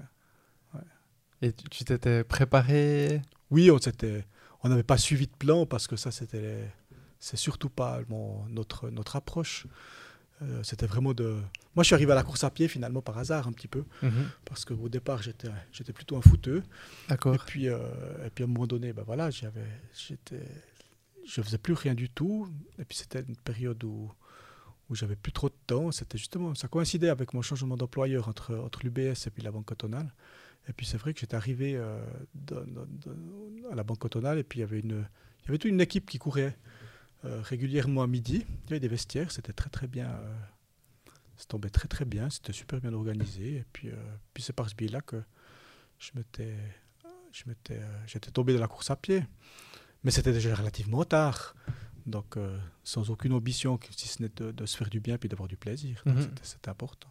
ouais. 0.75 0.81
Et 1.41 1.53
tu 1.53 1.83
t'étais 1.83 2.23
préparé? 2.23 3.21
Oui, 3.49 3.71
on 3.71 3.79
s'était, 3.79 4.25
on 4.63 4.69
n'avait 4.69 4.83
pas 4.83 4.97
suivi 4.99 5.25
de 5.25 5.35
plan 5.35 5.65
parce 5.65 5.87
que 5.87 5.95
ça, 5.95 6.11
c'était, 6.11 6.39
les- 6.41 6.67
c'est 7.19 7.37
surtout 7.37 7.69
pas 7.69 8.01
mon- 8.09 8.45
notre 8.49 8.89
notre 8.91 9.15
approche. 9.15 9.65
Euh, 10.41 10.61
c'était 10.63 10.85
vraiment 10.85 11.13
de. 11.13 11.37
Moi, 11.75 11.83
je 11.83 11.85
suis 11.85 11.93
arrivé 11.95 12.11
à 12.11 12.15
la 12.15 12.23
course 12.23 12.43
à 12.43 12.49
pied 12.49 12.67
finalement 12.67 13.01
par 13.01 13.17
hasard 13.17 13.47
un 13.47 13.53
petit 13.53 13.67
peu 13.69 13.83
parce 14.43 14.65
qu'au 14.65 14.89
départ, 14.89 15.21
j'étais, 15.21 15.49
j'étais 15.71 15.93
plutôt 15.93 16.17
un 16.17 16.21
footeux. 16.21 16.61
Et 17.35 17.37
puis, 17.45 17.69
euh, 17.69 17.77
et 18.25 18.29
puis 18.29 18.43
à 18.43 18.47
un 18.47 18.49
moment 18.49 18.67
donné, 18.67 18.91
ben 18.91 19.03
voilà, 19.03 19.29
j'avais, 19.29 19.65
j'étais, 19.93 20.41
je 21.25 21.41
faisais 21.41 21.57
plus 21.57 21.73
rien 21.73 21.93
du 21.93 22.09
tout. 22.09 22.49
Et 22.79 22.83
puis 22.85 22.97
c'était 22.97 23.21
une 23.21 23.37
période 23.37 23.81
où 23.83 24.11
où 24.89 24.93
j'avais 24.93 25.15
plus 25.15 25.31
trop 25.31 25.49
de 25.49 25.55
temps. 25.65 25.91
C'était 25.91 26.17
justement, 26.17 26.53
ça 26.53 26.67
coïncidait 26.67 27.09
avec 27.09 27.33
mon 27.33 27.41
changement 27.41 27.75
d'employeur 27.77 28.27
entre 28.27 28.55
entre 28.55 28.81
l'UBS 28.83 29.25
et 29.27 29.29
puis 29.33 29.41
la 29.41 29.51
Banque 29.51 29.65
cantonale. 29.65 30.13
Et 30.67 30.73
puis 30.73 30.85
c'est 30.85 30.97
vrai 30.97 31.13
que 31.13 31.19
j'étais 31.21 31.35
arrivé 31.35 31.75
euh, 31.75 32.03
dans- 32.33 32.65
dans- 32.65 32.85
dans- 32.87 33.71
à 33.71 33.75
la 33.75 33.83
Banque 33.83 33.99
cantonale 33.99 34.37
et 34.39 34.43
puis 34.43 34.59
il 34.59 34.61
y 34.61 34.63
avait 34.63 34.79
une, 34.81 35.05
il 35.43 35.45
y 35.45 35.49
avait 35.49 35.57
toute 35.59 35.71
une 35.71 35.81
équipe 35.81 36.09
qui 36.09 36.17
courait 36.19 36.55
régulièrement 37.23 38.03
à 38.03 38.07
midi. 38.07 38.45
Il 38.65 38.69
y 38.69 38.73
avait 38.73 38.79
des 38.79 38.87
vestiaires, 38.87 39.31
c'était 39.31 39.53
très 39.53 39.69
très 39.69 39.87
bien. 39.87 40.09
euh, 40.09 40.35
ça 41.37 41.45
tombait 41.47 41.69
très 41.69 41.87
très 41.87 42.05
bien, 42.05 42.29
c'était 42.29 42.53
super 42.53 42.79
bien 42.79 42.93
organisé. 42.93 43.57
Et 43.57 43.65
puis, 43.73 43.89
euh, 43.89 43.95
puis 44.33 44.41
c'est 44.43 44.53
par 44.53 44.69
ce 44.69 44.75
biais-là 44.75 45.01
que 45.01 45.21
je 45.99 46.11
m'étais, 46.15 46.55
je 47.33 47.43
m'étais, 47.47 47.79
euh, 47.79 48.03
j'étais 48.07 48.31
tombé 48.31 48.53
dans 48.53 48.61
la 48.61 48.67
course 48.67 48.89
à 48.89 48.95
pied. 48.95 49.23
Mais 50.03 50.11
c'était 50.11 50.31
déjà 50.31 50.55
relativement 50.55 51.03
tard. 51.03 51.55
Donc, 52.05 52.37
euh, 52.37 52.57
sans 52.83 53.09
aucune 53.09 53.33
ambition, 53.33 53.79
si 53.91 54.07
ce 54.07 54.21
n'est 54.21 54.29
de, 54.35 54.51
de 54.51 54.65
se 54.67 54.77
faire 54.77 54.89
du 54.89 54.99
bien 54.99 55.17
puis 55.17 55.27
d'avoir 55.27 55.49
du 55.49 55.57
plaisir. 55.57 56.01
Mhm. 56.05 56.21
c'était- 56.21 56.43
c'était 56.43 56.69
important. 56.69 57.09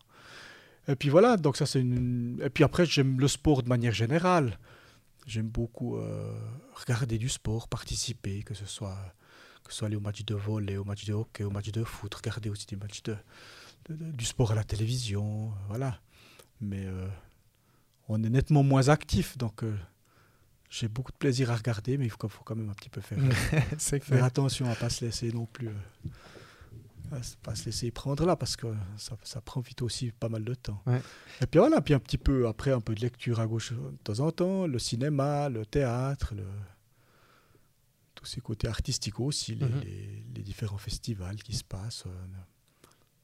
Et 0.87 0.95
puis 0.97 1.09
voilà, 1.09 1.37
donc 1.37 1.56
ça 1.56 1.67
c'est 1.67 1.81
une... 1.81 2.41
Et 2.43 2.51
puis 2.51 2.62
après, 2.62 2.87
j'aime 2.87 3.19
le 3.19 3.27
sport 3.29 3.62
de 3.62 3.69
manière 3.69 3.93
générale. 3.93 4.59
J'aime 5.27 5.49
beaucoup 5.49 5.97
euh, 5.97 6.33
regarder 6.75 7.19
du 7.19 7.29
sport, 7.29 7.69
participer, 7.69 8.43
que 8.43 8.55
ce 8.55 8.67
soit 8.67 8.99
que 9.64 9.72
ce 9.72 9.78
soit 9.78 9.87
aller 9.88 9.96
au 9.96 10.00
match 10.00 10.25
de 10.25 10.34
volley, 10.34 10.76
au 10.76 10.84
match 10.84 11.05
de 11.06 11.12
hockey, 11.14 11.43
au 11.44 11.50
match 11.50 11.70
de 11.72 11.82
foot, 11.84 12.14
regarder 12.14 12.50
aussi 12.50 12.66
des 12.66 12.76
matchs 12.76 13.02
de, 13.02 13.16
de- 13.88 13.94
de- 13.96 14.11
du 14.12 14.25
sport 14.25 14.52
à 14.52 14.55
la 14.55 14.64
télévision, 14.64 15.50
voilà. 15.69 15.99
Mais 16.61 16.84
euh, 16.87 17.06
on 18.08 18.22
est 18.22 18.28
nettement 18.31 18.62
moins 18.62 18.88
actif, 18.88 19.37
donc 19.38 19.64
euh, 19.64 19.75
j'ai 20.70 20.88
beaucoup 20.88 21.12
de 21.12 21.16
plaisir 21.16 21.50
à 21.50 21.56
regarder, 21.56 21.96
mais 21.99 22.05
il 22.06 22.11
faut, 22.11 22.28
faut 22.28 22.43
quand 22.44 22.56
même 22.56 22.69
un 22.70 22.75
petit 22.75 22.90
peu 22.90 23.00
faire, 23.00 23.19
faire 23.78 24.00
clair. 24.00 24.25
attention 24.25 24.70
à 24.70 24.75
pas 24.75 24.90
se 24.90 25.05
laisser 25.05 25.32
non 25.32 25.46
plus, 25.46 25.69
euh, 25.69 25.72
à 27.12 27.17
pas 27.43 27.55
se 27.55 27.67
laisser 27.67 27.90
prendre 27.90 28.25
là, 28.26 28.37
parce 28.37 28.56
que 28.56 28.67
ça, 28.96 29.17
ça 29.22 29.40
prend 29.40 29.60
vite 29.60 29.82
aussi 29.82 30.10
pas 30.12 30.28
mal 30.28 30.44
de 30.44 30.55
temps. 30.55 30.82
Ouais. 30.87 31.00
Et 31.40 31.46
puis 31.46 31.58
voilà, 31.60 31.81
puis 31.81 31.94
un 31.94 31.99
petit 32.00 32.19
peu 32.19 32.49
après 32.49 32.72
un 32.72 32.81
peu 32.81 32.94
de 32.94 33.00
lecture 33.00 33.40
à 33.40 33.46
gauche 33.46 33.72
de 33.72 33.96
temps 34.02 34.20
en 34.20 34.31
temps, 34.32 34.67
le 34.67 34.78
cinéma, 34.78 35.49
le 35.49 35.64
théâtre, 35.67 36.34
le 36.34 36.44
tous 38.25 38.31
ces 38.31 38.41
côtés 38.41 38.69
artistiques 38.69 39.21
aussi, 39.21 39.55
les, 39.55 39.67
Mhm. 39.67 39.81
les- 39.82 40.25
les 40.35 40.43
différents 40.43 40.79
festivals 40.79 41.37
qui 41.43 41.55
se 41.55 41.65
passent. 41.65 42.05
euh, 42.06 42.26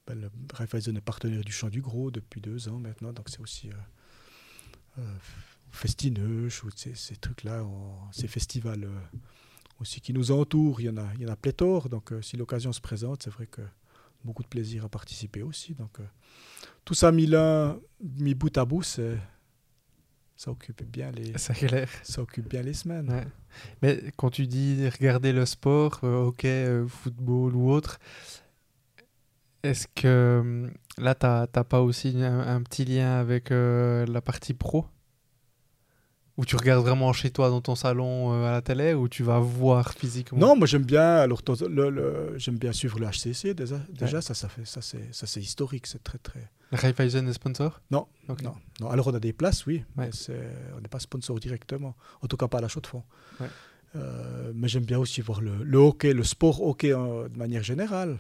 ben, 0.07 0.21
le 0.21 0.31
Raiffeisen 0.53 0.97
est 0.97 1.01
partenaire 1.01 1.43
du 1.45 1.53
Chant 1.53 1.69
du 1.71 1.81
Gros 1.81 2.11
depuis 2.11 2.41
deux 2.41 2.69
ans 2.69 2.79
maintenant, 2.79 3.13
donc 3.13 3.29
c'est 3.29 3.41
aussi 3.41 3.71
euh, 3.71 3.73
euh, 4.99 5.17
Festineuche 5.71 6.65
ou 6.65 6.71
ces, 6.75 6.95
ces 6.95 7.17
trucs-là, 7.17 7.65
ces 8.13 8.27
festivals 8.29 8.89
aussi 9.81 10.01
qui 10.01 10.13
nous 10.13 10.33
entourent, 10.33 10.81
il 10.81 10.87
y 10.87 10.91
en 10.91 10.97
a, 10.97 11.07
il 11.15 11.23
y 11.23 11.27
en 11.27 11.33
a 11.33 11.37
pléthore, 11.37 11.89
donc 11.89 12.13
euh, 12.13 12.21
si 12.23 12.37
l'occasion 12.37 12.73
se 12.73 12.81
présente, 12.81 13.23
c'est 13.23 13.31
vrai 13.31 13.47
que 13.47 13.63
beaucoup 14.25 14.43
de 14.43 14.49
plaisir 14.49 14.85
à 14.85 14.89
participer 14.89 15.43
aussi. 15.43 15.75
Donc 15.75 16.01
euh, 16.01 16.05
tout 16.85 16.95
ça 16.95 17.13
mis 17.13 17.27
là, 17.27 17.79
mis 18.03 18.35
bout 18.35 18.57
à 18.59 18.65
bout, 18.65 18.83
c'est- 18.83 19.19
ça 20.41 20.51
occupe 20.51 20.83
bien 20.85 21.11
les, 21.11 21.33
clair. 21.33 21.87
ça 22.03 22.23
occupe 22.23 22.49
bien 22.49 22.63
les 22.63 22.73
semaines. 22.73 23.11
Ouais. 23.11 23.27
Mais 23.83 24.03
quand 24.17 24.31
tu 24.31 24.47
dis 24.47 24.89
regarder 24.89 25.35
le 25.35 25.45
sport, 25.45 26.01
euh, 26.03 26.29
hockey, 26.29 26.49
euh, 26.49 26.89
football 26.89 27.55
ou 27.55 27.71
autre, 27.71 27.99
est-ce 29.63 29.87
que 29.95 30.39
hum, 30.41 30.71
là, 30.97 31.15
tu 31.15 31.27
n'as 31.27 31.65
pas 31.65 31.83
aussi 31.83 32.17
un, 32.23 32.41
un 32.41 32.63
petit 32.63 32.87
lien 32.87 33.19
avec 33.21 33.51
euh, 33.51 34.07
la 34.07 34.23
partie 34.23 34.55
pro? 34.55 34.87
Ou 36.41 36.45
tu 36.47 36.57
regardes 36.57 36.83
vraiment 36.83 37.13
chez 37.13 37.31
toi 37.31 37.51
dans 37.51 37.61
ton 37.61 37.75
salon 37.75 38.33
euh, 38.33 38.49
à 38.49 38.53
la 38.53 38.63
télé 38.63 38.95
ou 38.95 39.09
tu 39.11 39.23
vas 39.23 39.39
voir 39.41 39.93
physiquement? 39.93 40.39
Non, 40.39 40.57
moi 40.57 40.67
j'aime 40.67 40.85
bien. 40.85 41.17
Alors 41.17 41.43
le- 41.69 41.91
le- 41.91 42.33
j'aime 42.39 42.57
bien 42.57 42.73
suivre 42.73 42.99
le 42.99 43.07
HCC 43.09 43.53
déjà. 43.53 43.79
Déjà 43.91 44.23
ça, 44.23 44.33
ça 44.33 44.49
fait 44.49 44.65
ça 44.65 44.81
c'est 44.81 45.13
ça 45.13 45.27
c'est 45.27 45.41
historique, 45.43 45.87
c'est 45.87 46.03
très 46.03 46.17
très. 46.17 46.49
Le 46.73 46.79
Raiffeisen 46.79 47.29
est 47.29 47.35
sponsor? 47.35 47.83
Non, 47.91 48.07
non, 48.27 48.37
non. 48.81 48.89
Alors 48.91 49.09
on 49.09 49.15
a 49.15 49.21
des 49.21 49.35
places, 49.35 49.67
oui, 49.67 49.85
Ouais. 49.99 50.07
mais 50.07 50.11
c'est- 50.13 50.51
on 50.77 50.81
n'est 50.81 50.89
pas 50.89 51.01
sponsor 51.01 51.39
directement. 51.39 51.95
En 52.23 52.27
tout 52.27 52.39
cas 52.39 52.49
pas 52.49 52.57
à 52.59 52.63
la 52.63 52.69
chaux 52.69 52.81
de 52.81 52.87
fond. 52.87 53.03
Ouais. 53.39 53.49
Euh, 53.97 54.53
mais 54.55 54.69
j'aime 54.69 54.85
bien 54.87 54.99
aussi 54.99 55.21
voir 55.21 55.43
le, 55.43 55.63
le 55.63 55.79
hockey, 55.79 56.15
le 56.15 56.23
sport 56.25 56.63
hockey 56.63 56.95
en- 56.95 57.29
de 57.29 57.37
manière 57.37 57.63
générale. 57.63 58.19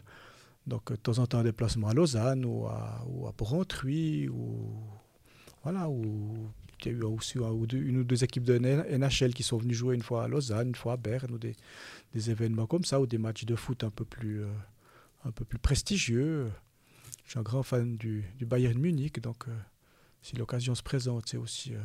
Donc 0.66 0.90
de 0.92 0.96
temps 0.96 1.18
en 1.20 1.26
temps 1.26 1.38
un 1.38 1.44
déplacement 1.44 1.88
à 1.88 1.94
Lausanne 1.94 2.44
ou 2.44 2.66
à, 2.66 3.02
ou 3.08 3.26
à 3.28 3.32
Porrentruy 3.32 4.28
ou 4.28 4.68
voilà 5.62 5.88
où 5.88 6.48
il 6.84 6.92
y 6.92 6.94
a 6.94 6.98
eu 6.98 7.02
aussi 7.02 7.38
une 7.38 7.98
ou 7.98 8.04
deux 8.04 8.24
équipes 8.24 8.44
de 8.44 8.58
NHL 8.58 9.34
qui 9.34 9.42
sont 9.42 9.58
venues 9.58 9.74
jouer 9.74 9.94
une 9.94 10.02
fois 10.02 10.24
à 10.24 10.28
Lausanne, 10.28 10.68
une 10.68 10.74
fois 10.74 10.94
à 10.94 10.96
Berne 10.96 11.32
ou 11.32 11.38
des, 11.38 11.54
événements 12.30 12.66
comme 12.66 12.84
ça 12.84 13.00
ou 13.00 13.06
des 13.06 13.18
matchs 13.18 13.44
de 13.44 13.56
foot 13.56 13.84
un 13.84 13.90
peu 13.90 14.04
plus 14.04 14.42
euh, 14.42 15.30
prestigieux. 15.62 16.50
Je 17.24 17.30
suis 17.30 17.38
un 17.38 17.42
grand 17.42 17.62
fan 17.62 17.96
du, 17.96 18.24
Bayern 18.40 18.78
Munich, 18.78 19.20
donc 19.20 19.48
euh, 19.48 19.56
si 20.22 20.36
l'occasion 20.36 20.74
se 20.74 20.82
présente, 20.82 21.28
c'est 21.28 21.36
aussi 21.36 21.74
euh, 21.74 21.80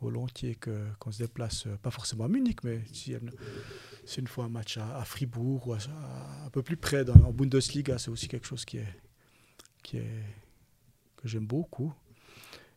volontiers 0.00 0.56
que, 0.56 0.86
qu'on 0.98 1.12
se 1.12 1.22
déplace, 1.22 1.68
pas 1.82 1.90
forcément 1.90 2.24
à 2.24 2.28
Munich, 2.28 2.64
mais 2.64 2.82
si 2.92 3.14
c'est 4.04 4.20
une 4.20 4.26
fois 4.26 4.44
un 4.46 4.48
match 4.48 4.78
à, 4.78 5.04
Fribourg 5.04 5.68
ou 5.68 5.74
un 5.74 6.50
peu 6.50 6.62
plus 6.62 6.76
près, 6.76 7.08
en 7.08 7.32
Bundesliga, 7.32 7.98
c'est 7.98 8.10
aussi 8.10 8.26
quelque 8.28 8.46
chose 8.46 8.64
qui 8.64 8.78
est, 8.78 9.02
que 9.82 11.28
j'aime 11.28 11.46
beaucoup. 11.46 11.92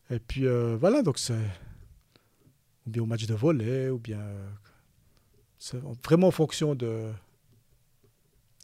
Et 0.10 0.20
puis 0.20 0.46
euh, 0.46 0.78
voilà, 0.78 1.02
donc 1.02 1.18
c'est, 1.18 1.34
ou 2.86 2.90
bien 2.90 3.04
au 3.04 3.06
match 3.06 3.26
de 3.26 3.34
volet, 3.34 3.90
ou 3.90 4.00
bien. 4.00 4.22
c'est 5.58 5.78
vraiment 6.04 6.28
en 6.28 6.32
fonction 6.32 6.76
de, 6.76 7.12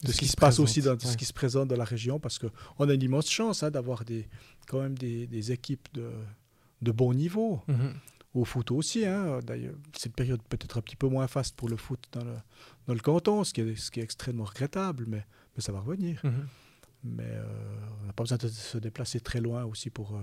de 0.03 0.11
ce, 0.11 0.17
qui, 0.17 0.27
se 0.27 0.35
passe 0.35 0.59
aussi 0.59 0.81
dans 0.81 0.97
ce 0.99 1.17
qui 1.17 1.25
se 1.25 1.33
présente 1.33 1.69
dans 1.69 1.77
la 1.77 1.85
région, 1.85 2.19
parce 2.19 2.39
qu'on 2.39 2.89
a 2.89 2.93
une 2.93 3.03
immense 3.03 3.29
chance 3.29 3.63
hein, 3.63 3.71
d'avoir 3.71 4.05
des, 4.05 4.27
quand 4.67 4.81
même 4.81 4.97
des, 4.97 5.51
équipes 5.51 5.87
de, 5.93 6.11
de 6.81 6.91
bon 6.91 7.13
niveau. 7.13 7.61
Mhm. 7.67 7.93
Au 8.35 8.45
foot 8.45 8.69
aussi, 8.69 9.07
hein. 9.07 9.39
d'ailleurs, 9.41 9.73
cette 9.97 10.13
période 10.13 10.39
peut-être 10.49 10.77
un 10.77 10.81
petit 10.81 10.95
peu 10.95 11.07
moins 11.07 11.25
faste 11.25 11.55
pour 11.55 11.67
le 11.67 11.77
foot 11.77 11.99
dans 12.11 12.23
le, 12.23 12.35
dans 12.85 12.93
le 12.93 12.99
canton, 12.99 13.43
ce 13.43 13.53
qui, 13.53 13.61
est, 13.61 13.75
ce 13.75 13.89
qui 13.89 14.01
est 14.01 14.03
extrêmement 14.03 14.43
regrettable, 14.43 15.05
mais, 15.07 15.25
mais 15.55 15.63
ça 15.63 15.71
va 15.71 15.79
revenir. 15.79 16.21
Mhm. 16.23 16.47
Mais 17.03 17.23
euh, 17.25 17.43
on 18.01 18.05
n'a 18.05 18.13
pas 18.13 18.23
besoin 18.23 18.37
de 18.37 18.47
se 18.47 18.77
déplacer 18.77 19.19
très 19.19 19.41
loin 19.41 19.63
aussi 19.63 19.89
pour, 19.89 20.15
euh, 20.15 20.21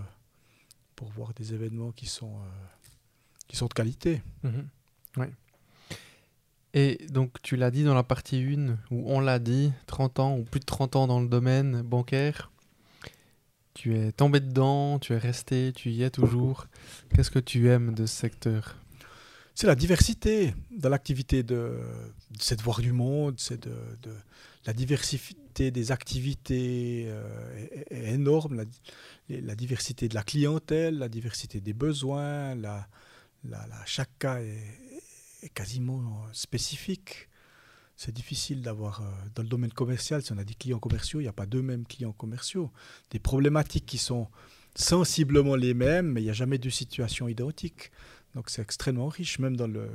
pour 0.96 1.08
voir 1.10 1.32
des 1.34 1.54
événements 1.54 1.92
qui 1.92 2.06
sont, 2.06 2.34
euh, 2.34 2.48
qui 3.46 3.56
sont 3.56 3.66
de 3.66 3.74
qualité. 3.74 4.22
Ouais. 5.16 5.30
Et 6.74 7.06
donc, 7.08 7.40
tu 7.42 7.56
l'as 7.56 7.70
dit 7.70 7.84
dans 7.84 7.94
la 7.94 8.02
partie 8.02 8.36
1, 8.36 8.76
où 8.90 9.04
on 9.06 9.20
l'a 9.20 9.38
dit, 9.38 9.72
30 9.86 10.18
ans 10.18 10.36
ou 10.36 10.42
plus 10.42 10.60
de 10.60 10.66
30 10.66 10.96
ans 10.96 11.06
dans 11.06 11.20
le 11.20 11.28
domaine 11.28 11.82
bancaire. 11.82 12.50
Tu 13.72 13.96
es 13.96 14.12
tombé 14.12 14.40
dedans, 14.40 14.98
tu 14.98 15.12
es 15.12 15.18
resté, 15.18 15.72
tu 15.74 15.90
y 15.90 16.02
es 16.02 16.10
toujours. 16.10 16.66
Qu'est-ce 17.14 17.30
que 17.30 17.38
tu 17.38 17.68
aimes 17.68 17.94
de 17.94 18.06
ce 18.06 18.14
secteur? 18.14 18.76
C'est 19.54 19.66
la 19.66 19.74
diversité 19.74 20.54
dans 20.70 20.90
l'activité, 20.90 21.42
de, 21.42 21.80
de 22.30 22.62
voir 22.62 22.80
du 22.80 22.92
monde, 22.92 23.36
c'est 23.38 23.62
de, 23.62 23.74
la 24.66 24.73
diversité 24.73 25.70
des 25.70 25.92
activités 25.92 27.04
euh, 27.06 27.66
est, 27.90 28.14
énorme, 28.14 28.64
la, 29.28 29.54
diversité 29.54 30.08
de 30.08 30.14
la 30.14 30.23
clientèle, 30.23 30.99
la 30.99 31.08
diversité 31.08 31.61
des 31.61 31.73
besoins, 31.73 32.54
chaque 33.87 34.18
cas 34.18 34.40
est, 34.40 35.50
quasiment 35.54 36.26
spécifique. 36.32 37.28
C'est 37.94 38.12
difficile 38.12 38.61
d'avoir, 38.61 39.00
euh, 39.00 39.04
dans 39.35 39.42
le 39.42 39.49
domaine 39.49 39.73
commercial, 39.73 40.20
si 40.20 40.32
on 40.32 40.38
a 40.38 40.44
des 40.44 40.54
clients 40.54 40.80
commerciaux, 40.80 41.20
il 41.20 41.23
n'y 41.23 41.28
a 41.28 41.32
pas 41.32 41.46
deux 41.46 41.62
mêmes 41.62 41.87
clients 41.87 42.12
commerciaux. 42.12 42.70
Des 43.11 43.20
problématiques 43.20 43.87
qui 43.87 43.96
sont 43.96 44.28
sensiblement 44.75 45.56
les 45.56 45.73
mêmes, 45.73 46.12
mais 46.12 46.20
il 46.20 46.25
n'y 46.25 46.30
a 46.30 46.35
jamais 46.35 46.58
de 46.58 46.68
situation 46.68 47.28
identique. 47.28 47.92
Donc 48.35 48.50
c'est 48.50 48.61
extrêmement 48.61 49.08
riche, 49.08 49.38
même 49.38 49.56
dans 49.56 49.68
le... 49.68 49.88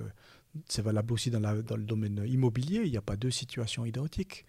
C'est 0.67 0.81
valable 0.81 1.13
aussi 1.13 1.31
dans, 1.31 1.39
le 1.39 1.84
domaine 1.84 2.25
immobilier, 2.27 2.81
il 2.84 2.91
n'y 2.91 2.98
a 2.98 3.01
pas 3.01 3.15
deux 3.15 3.31
situations 3.31 3.86
identiques. 3.86 4.46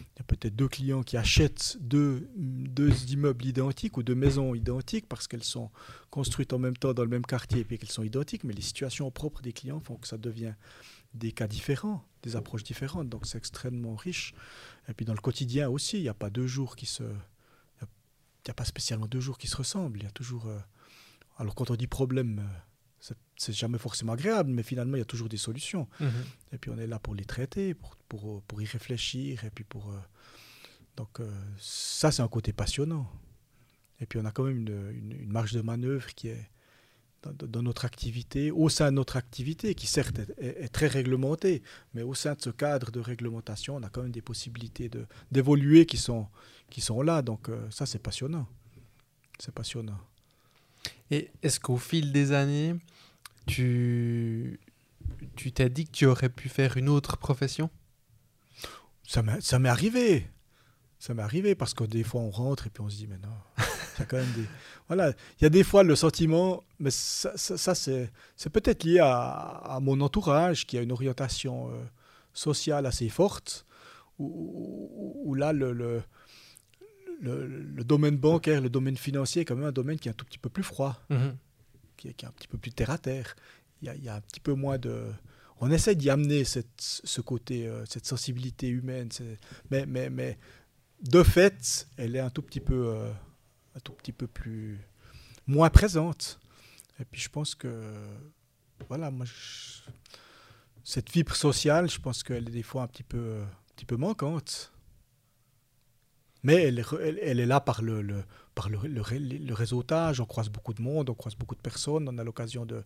Il 0.00 0.18
y 0.18 0.20
a 0.20 0.24
peut-être 0.24 0.54
deux 0.54 0.68
clients 0.68 1.02
qui 1.02 1.16
achètent 1.16 1.78
deux, 1.80 2.28
deux 2.36 2.92
immeubles 3.10 3.46
identiques 3.46 3.96
ou 3.96 4.02
deux 4.02 4.14
maisons 4.14 4.54
identiques 4.54 5.08
parce 5.08 5.26
qu'elles 5.26 5.42
sont 5.42 5.70
construites 6.10 6.52
en 6.52 6.58
même 6.58 6.76
temps 6.76 6.92
dans 6.92 7.02
le 7.02 7.08
même 7.08 7.24
quartier 7.24 7.60
et 7.60 7.64
puis 7.64 7.78
qu'elles 7.78 7.90
sont 7.90 8.02
identiques, 8.02 8.44
mais 8.44 8.52
les 8.52 8.62
situations 8.62 9.10
propres 9.10 9.40
des 9.40 9.54
clients 9.54 9.80
font 9.80 9.96
que 9.96 10.06
ça 10.06 10.18
devient 10.18 10.52
des 11.14 11.32
cas 11.32 11.48
différents, 11.48 12.04
des 12.22 12.36
approches 12.36 12.62
différentes. 12.62 13.08
Donc 13.08 13.26
c'est 13.26 13.38
extrêmement 13.38 13.96
riche. 13.96 14.34
Et 14.88 14.94
puis 14.94 15.06
dans 15.06 15.14
le 15.14 15.20
quotidien 15.20 15.70
aussi, 15.70 15.96
il 15.96 16.02
n'y 16.02 16.08
a 16.08 16.14
pas 16.14 16.30
deux 16.30 16.46
jours 16.46 16.76
qui 16.76 16.86
se... 16.86 17.02
Il 17.02 18.50
n'y 18.50 18.52
a, 18.52 18.54
pas 18.54 18.64
spécialement 18.64 19.06
deux 19.06 19.18
jours 19.18 19.38
qui 19.38 19.48
se 19.48 19.56
ressemblent. 19.56 19.98
Il 19.98 20.04
y 20.04 20.06
a 20.06 20.12
toujours... 20.12 20.46
Euh, 20.46 20.58
alors 21.38 21.54
quand 21.54 21.70
on 21.70 21.76
dit 21.76 21.86
problème... 21.86 22.46
C'est 23.36 23.52
jamais 23.52 23.78
forcément 23.78 24.14
agréable, 24.14 24.50
mais 24.50 24.62
finalement, 24.62 24.96
il 24.96 25.00
y 25.00 25.02
a 25.02 25.06
toujours 25.06 25.28
des 25.28 25.36
solutions. 25.36 25.88
Mhm. 26.00 26.10
Et 26.52 26.58
puis, 26.58 26.70
on 26.70 26.78
est 26.78 26.86
là 26.86 26.98
pour 26.98 27.14
les 27.14 27.24
traiter, 27.24 27.74
pour, 27.74 27.96
pour, 28.08 28.42
pour 28.42 28.62
y 28.62 28.66
réfléchir. 28.66 29.44
Et 29.44 29.50
puis, 29.50 29.64
pour. 29.64 29.90
Euh, 29.90 29.98
donc, 30.96 31.20
euh, 31.20 31.30
ça, 31.58 32.10
c'est 32.10 32.22
un 32.22 32.28
côté 32.28 32.52
passionnant. 32.52 33.10
Et 34.00 34.06
puis, 34.06 34.18
on 34.18 34.24
a 34.24 34.30
quand 34.30 34.44
même 34.44 34.58
une, 34.58 34.90
une, 35.12 35.30
marge 35.30 35.52
de 35.52 35.60
manœuvre 35.60 36.14
qui 36.14 36.28
est 36.28 36.50
dans, 37.32 37.62
notre 37.62 37.84
activité, 37.84 38.50
au 38.50 38.68
sein 38.68 38.90
de 38.90 38.96
notre 38.96 39.16
activité, 39.16 39.74
qui 39.74 39.86
certes 39.86 40.20
est, 40.38 40.68
très 40.68 40.86
réglementée, 40.86 41.62
mais 41.94 42.02
au 42.02 42.14
sein 42.14 42.34
de 42.34 42.42
ce 42.42 42.50
cadre 42.50 42.90
de 42.90 43.00
réglementation, 43.00 43.76
on 43.76 43.82
a 43.82 43.88
quand 43.88 44.02
même 44.02 44.12
des 44.12 44.22
possibilités 44.22 44.90
d'évoluer 45.30 45.86
qui 45.86 45.96
sont, 45.96 46.28
qui 46.70 46.80
sont 46.80 47.02
là. 47.02 47.22
Donc, 47.22 47.48
euh, 47.48 47.68
ça, 47.70 47.86
c'est 47.86 47.98
passionnant. 47.98 48.46
C'est 49.38 49.54
passionnant. 49.54 49.98
Et 51.10 51.30
est-ce 51.42 51.60
qu'au 51.60 51.76
fil 51.76 52.12
des 52.12 52.32
années, 52.32 52.74
tu 53.46 54.60
tu 55.36 55.52
t'es 55.52 55.68
dit 55.68 55.84
que 55.86 55.92
tu 55.92 56.06
aurais 56.06 56.28
pu 56.28 56.48
faire 56.48 56.76
une 56.76 56.88
autre 56.88 57.16
profession? 57.16 57.70
Ça 59.04 59.22
m'est 59.22 59.68
arrivé. 59.68 60.28
Ça 60.98 61.14
m'est 61.14 61.22
arrivé 61.22 61.54
parce 61.54 61.74
que 61.74 61.84
des 61.84 62.02
fois 62.02 62.20
on 62.22 62.30
rentre 62.30 62.66
et 62.66 62.70
puis 62.70 62.82
on 62.82 62.88
se 62.88 62.96
dit 62.96 63.06
mais 63.06 63.18
non, 63.18 63.28
il 63.58 64.00
y 64.00 64.02
a 64.02 64.06
quand 64.06 64.16
même 64.16 64.32
des 64.32 64.46
voilà, 64.88 65.10
il 65.38 65.42
y 65.42 65.46
a 65.46 65.50
des 65.50 65.62
fois 65.62 65.82
le 65.82 65.94
sentiment 65.94 66.64
mais 66.78 66.90
ça, 66.90 67.36
ça, 67.36 67.74
c'est 67.74 68.10
peut-être 68.50 68.84
lié 68.84 68.98
à, 68.98 69.28
à, 69.28 69.80
mon 69.80 70.00
entourage 70.00 70.66
qui 70.66 70.78
a 70.78 70.82
une 70.82 70.92
orientation 70.92 71.70
euh, 71.70 71.84
sociale 72.32 72.86
assez 72.86 73.08
forte 73.08 73.66
où, 74.18 75.34
là 75.34 75.52
le, 75.52 75.72
le 75.72 76.02
le, 77.20 77.84
domaine 77.84 78.16
bancaire, 78.16 78.60
le 78.60 78.68
domaine 78.68 78.96
financier 78.96 79.42
est 79.42 79.44
quand 79.44 79.56
même 79.56 79.68
un 79.68 79.72
domaine 79.72 79.98
qui 79.98 80.08
est 80.08 80.10
un 80.10 80.14
tout 80.14 80.24
petit 80.24 80.38
peu 80.38 80.48
plus 80.48 80.62
froid, 80.62 81.00
mhm. 81.10 81.36
Qui, 81.96 82.08
est, 82.08 82.24
un 82.24 82.30
petit 82.30 82.48
peu 82.48 82.58
plus 82.58 82.72
terre 82.72 82.90
à 82.90 82.98
terre. 82.98 83.36
Il 83.82 84.02
y, 84.02 84.08
a, 84.08 84.14
un 84.14 84.20
petit 84.20 84.40
peu 84.40 84.54
moins 84.54 84.78
de. 84.78 85.12
On 85.60 85.70
essaie 85.70 85.94
d'y 85.94 86.10
amener 86.10 86.44
cette, 86.44 86.68
ce 86.78 87.20
côté, 87.20 87.66
euh, 87.66 87.84
cette 87.86 88.06
sensibilité 88.06 88.68
humaine, 88.68 89.08
mais, 89.70 89.86
mais, 89.86 90.10
mais 90.10 90.38
de 91.02 91.22
fait, 91.22 91.88
elle 91.96 92.16
est 92.16 92.20
un 92.20 92.30
tout 92.30 92.42
petit 92.42 92.60
peu, 92.60 92.88
euh, 92.88 93.10
un 93.74 93.80
tout 93.80 93.92
petit 93.92 94.12
peu 94.12 94.26
plus 94.26 94.78
moins 95.46 95.70
présente. 95.70 96.38
Et 97.00 97.04
puis 97.04 97.20
je 97.20 97.28
pense 97.28 97.54
que, 97.54 97.92
voilà, 98.88 99.10
moi, 99.10 99.26
cette 100.84 101.10
fibre 101.10 101.34
sociale, 101.34 101.90
je 101.90 102.00
pense 102.00 102.22
qu'elle 102.22 102.48
est 102.48 102.52
des 102.52 102.62
fois 102.62 102.82
un 102.82 102.86
petit 102.86 103.02
peu, 103.02 103.42
un 103.42 103.74
petit 103.74 103.86
peu 103.86 103.96
manquante 103.96 104.72
mais 106.46 106.62
elle, 106.62 106.84
elle, 107.22 107.40
est 107.40 107.46
là 107.46 107.60
par, 107.60 107.82
le 107.82 108.22
par 108.56 108.70
le, 108.70 108.78
le, 108.88 109.54
réseautage. 109.54 110.18
On 110.18 110.24
croise 110.24 110.48
beaucoup 110.48 110.72
de 110.72 110.80
monde, 110.82 111.10
on 111.10 111.14
croise 111.14 111.36
beaucoup 111.36 111.54
de 111.54 111.60
personnes. 111.60 112.08
On 112.08 112.18
a 112.18 112.24
l'occasion 112.24 112.64
de, 112.64 112.82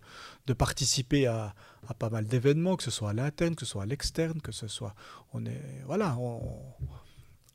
de, 0.47 0.53
participer 0.53 1.27
à, 1.27 1.55
à, 1.89 1.95
pas 1.95 2.11
mal 2.11 2.27
d'événements, 2.27 2.77
que 2.77 2.83
ce 2.83 2.91
soit 2.91 3.11
à 3.11 3.13
l'interne, 3.15 3.55
que 3.55 3.65
ce 3.65 3.71
soit 3.71 3.85
à 3.85 3.87
l'externe, 3.87 4.41
que 4.43 4.53
ce 4.53 4.67
soit. 4.67 4.95
On 5.33 5.47
est, 5.47 5.63
voilà, 5.87 6.19
on, 6.19 6.61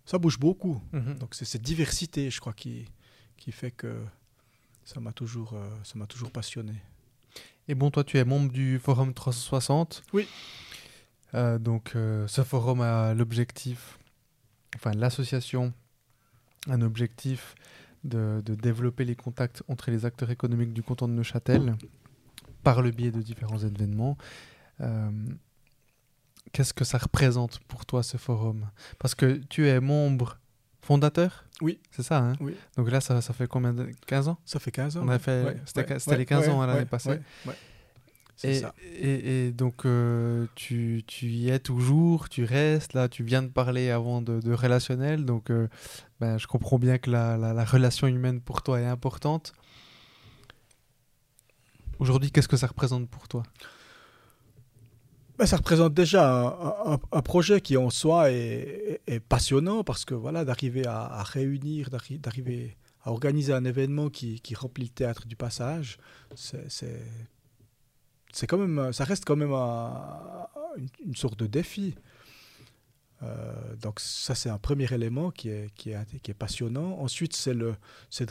ça 0.05 0.17
bouge 0.17 0.39
beaucoup. 0.39 0.81
Mhm. 0.93 1.19
Donc 1.19 1.36
c'est 1.36 1.45
cette 1.45 1.62
diversité, 1.62 2.31
je 2.31 2.39
crois, 2.39 2.53
qui, 2.53 2.86
qui 3.38 3.51
fait 3.51 3.72
que 3.72 4.01
ça 4.86 5.01
m'a 5.01 5.12
toujours, 5.12 5.53
euh, 5.53 5.69
ça 5.84 6.00
m'a 6.00 6.07
toujours 6.07 6.31
passionné. 6.31 6.74
Et 7.67 7.75
bon, 7.75 7.91
toi, 7.91 8.05
tu 8.05 8.17
es 8.17 8.24
membre 8.24 8.51
du 8.51 8.79
Forum 8.79 9.13
360. 9.13 10.03
Oui. 10.13 10.25
Euh, 11.34 11.60
donc, 11.60 11.93
euh, 11.95 12.27
ce 12.27 12.43
forum 12.43 12.79
a 12.79 13.13
l'objectif, 13.13 14.00
enfin, 14.75 14.91
l'association 14.91 15.74
un 16.67 16.81
objectif 16.81 17.55
de, 18.05 18.41
développer 18.55 19.05
les 19.05 19.15
contacts 19.15 19.63
entre 19.67 19.91
les 19.91 20.05
acteurs 20.05 20.31
économiques 20.31 20.74
du 20.74 20.83
canton 20.83 21.07
de 21.07 21.13
Neuchâtel 21.13 21.75
par 22.63 22.81
le 22.81 22.91
biais 22.91 23.12
de 23.12 23.21
différents 23.21 23.59
événements. 23.59 24.17
Euh, 24.81 25.09
qu'est-ce 26.51 26.74
que 26.74 26.85
ça 26.85 26.97
représente 26.97 27.59
pour 27.67 27.85
toi 27.85 28.03
ce 28.03 28.17
forum? 28.17 28.69
Parce 29.00 29.15
que 29.15 29.41
tu 29.50 29.67
es 29.67 29.79
membre 29.79 30.39
fondateur? 30.81 31.45
Oui. 31.62 31.79
C'est 31.91 32.03
ça, 32.03 32.19
hein? 32.19 32.33
Oui. 32.39 32.55
Donc 32.77 32.89
là, 32.91 33.01
ça, 33.01 33.21
ça 33.21 33.33
fait 33.33 33.47
combien 33.47 33.74
de... 33.74 33.89
15 34.07 34.27
ans? 34.27 34.38
Ça 34.45 34.59
fait 34.59 34.71
15 34.71 34.97
ans. 34.97 35.01
On 35.05 35.09
a 35.09 35.19
fait... 35.19 35.57
C'était 35.65 36.17
les 36.17 36.25
15 36.25 36.50
ans 36.50 36.65
l'année 36.65 36.85
passée. 36.85 37.19
Et, 38.44 38.62
et, 39.48 39.51
donc, 39.51 39.86
euh, 39.86 40.46
tu, 40.56 41.04
tu, 41.08 41.27
y 41.27 41.50
es 41.50 41.60
toujours, 41.60 42.27
tu 42.27 42.44
restes. 42.44 42.94
Là, 42.94 43.08
tu 43.08 43.24
viens 43.24 43.42
de 43.42 43.48
parler 43.48 43.89
avant 43.89 44.22
de, 44.22 44.42
de 44.42 44.54
relationnel. 44.54 45.25
Donc, 45.25 45.50
euh, 45.50 45.70
ben, 46.20 46.38
je 46.38 46.48
comprends 46.48 46.77
bien 46.77 46.98
que 46.98 47.10
la, 47.10 47.38
la, 47.38 47.65
relation 47.65 48.08
humaine 48.08 48.42
pour 48.42 48.62
toi 48.62 48.82
est 48.82 48.86
importante. 48.86 49.54
Aujourd'hui, 52.00 52.32
qu'est-ce 52.32 52.50
que 52.50 52.58
ça 52.58 52.68
représente 52.68 53.10
pour 53.10 53.27
toi? 53.30 53.44
Ben, 55.38 55.46
Ça 55.46 55.58
représente 55.58 55.94
déjà 55.94 56.30
un, 56.30 57.00
un, 57.12 57.22
projet 57.22 57.62
qui 57.62 57.77
en 57.77 57.89
soi 57.89 58.32
est, 58.32 59.01
est, 59.08 59.22
passionnant 59.22 59.86
parce 59.86 60.04
que 60.04 60.13
voilà, 60.13 60.44
d'arriver 60.44 60.86
à, 60.86 61.06
à, 61.06 61.24
réunir, 61.24 61.89
d'arriver 61.89 62.75
à 63.01 63.12
organiser 63.12 63.54
un 63.54 63.63
événement 63.63 64.10
qui, 64.10 64.42
qui, 64.42 64.56
remplit 64.56 64.86
le 64.86 64.89
théâtre 64.89 65.25
du 65.25 65.38
passage, 65.38 65.98
c'est 66.36 67.00
c'est 68.36 68.48
quand 68.48 68.58
même, 68.58 68.92
ça 68.92 69.06
reste 69.06 69.24
quand 69.24 69.38
même 69.38 69.54
une, 71.06 71.15
sorte 71.15 71.39
de 71.39 71.48
défi. 71.48 71.96
Euh, 73.24 73.75
donc 73.82 74.01
ça, 74.01 74.36
c'est 74.36 74.50
un 74.50 74.58
premier 74.58 74.94
élément 74.94 75.32
qui 75.32 75.48
est, 75.48 75.74
qui 75.75 75.92
est, 75.92 76.34
passionnant. 76.38 77.00
Ensuite, 77.00 77.34
c'est 77.34 77.56
de 77.56 77.74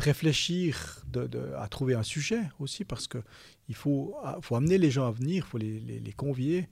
réfléchir 0.02 1.02
de, 1.06 1.54
à 1.56 1.68
trouver 1.68 1.94
un 1.94 2.02
sujet 2.02 2.42
aussi, 2.58 2.84
parce 2.84 3.08
qu'il 3.08 3.74
faut, 3.74 4.14
faut 4.42 4.56
amener 4.56 4.76
les 4.76 4.90
gens 4.90 5.08
à 5.08 5.10
venir, 5.10 5.46
il 5.46 5.48
faut 5.48 5.58
les, 5.58 5.80
les, 5.80 6.12
convier, 6.12 6.68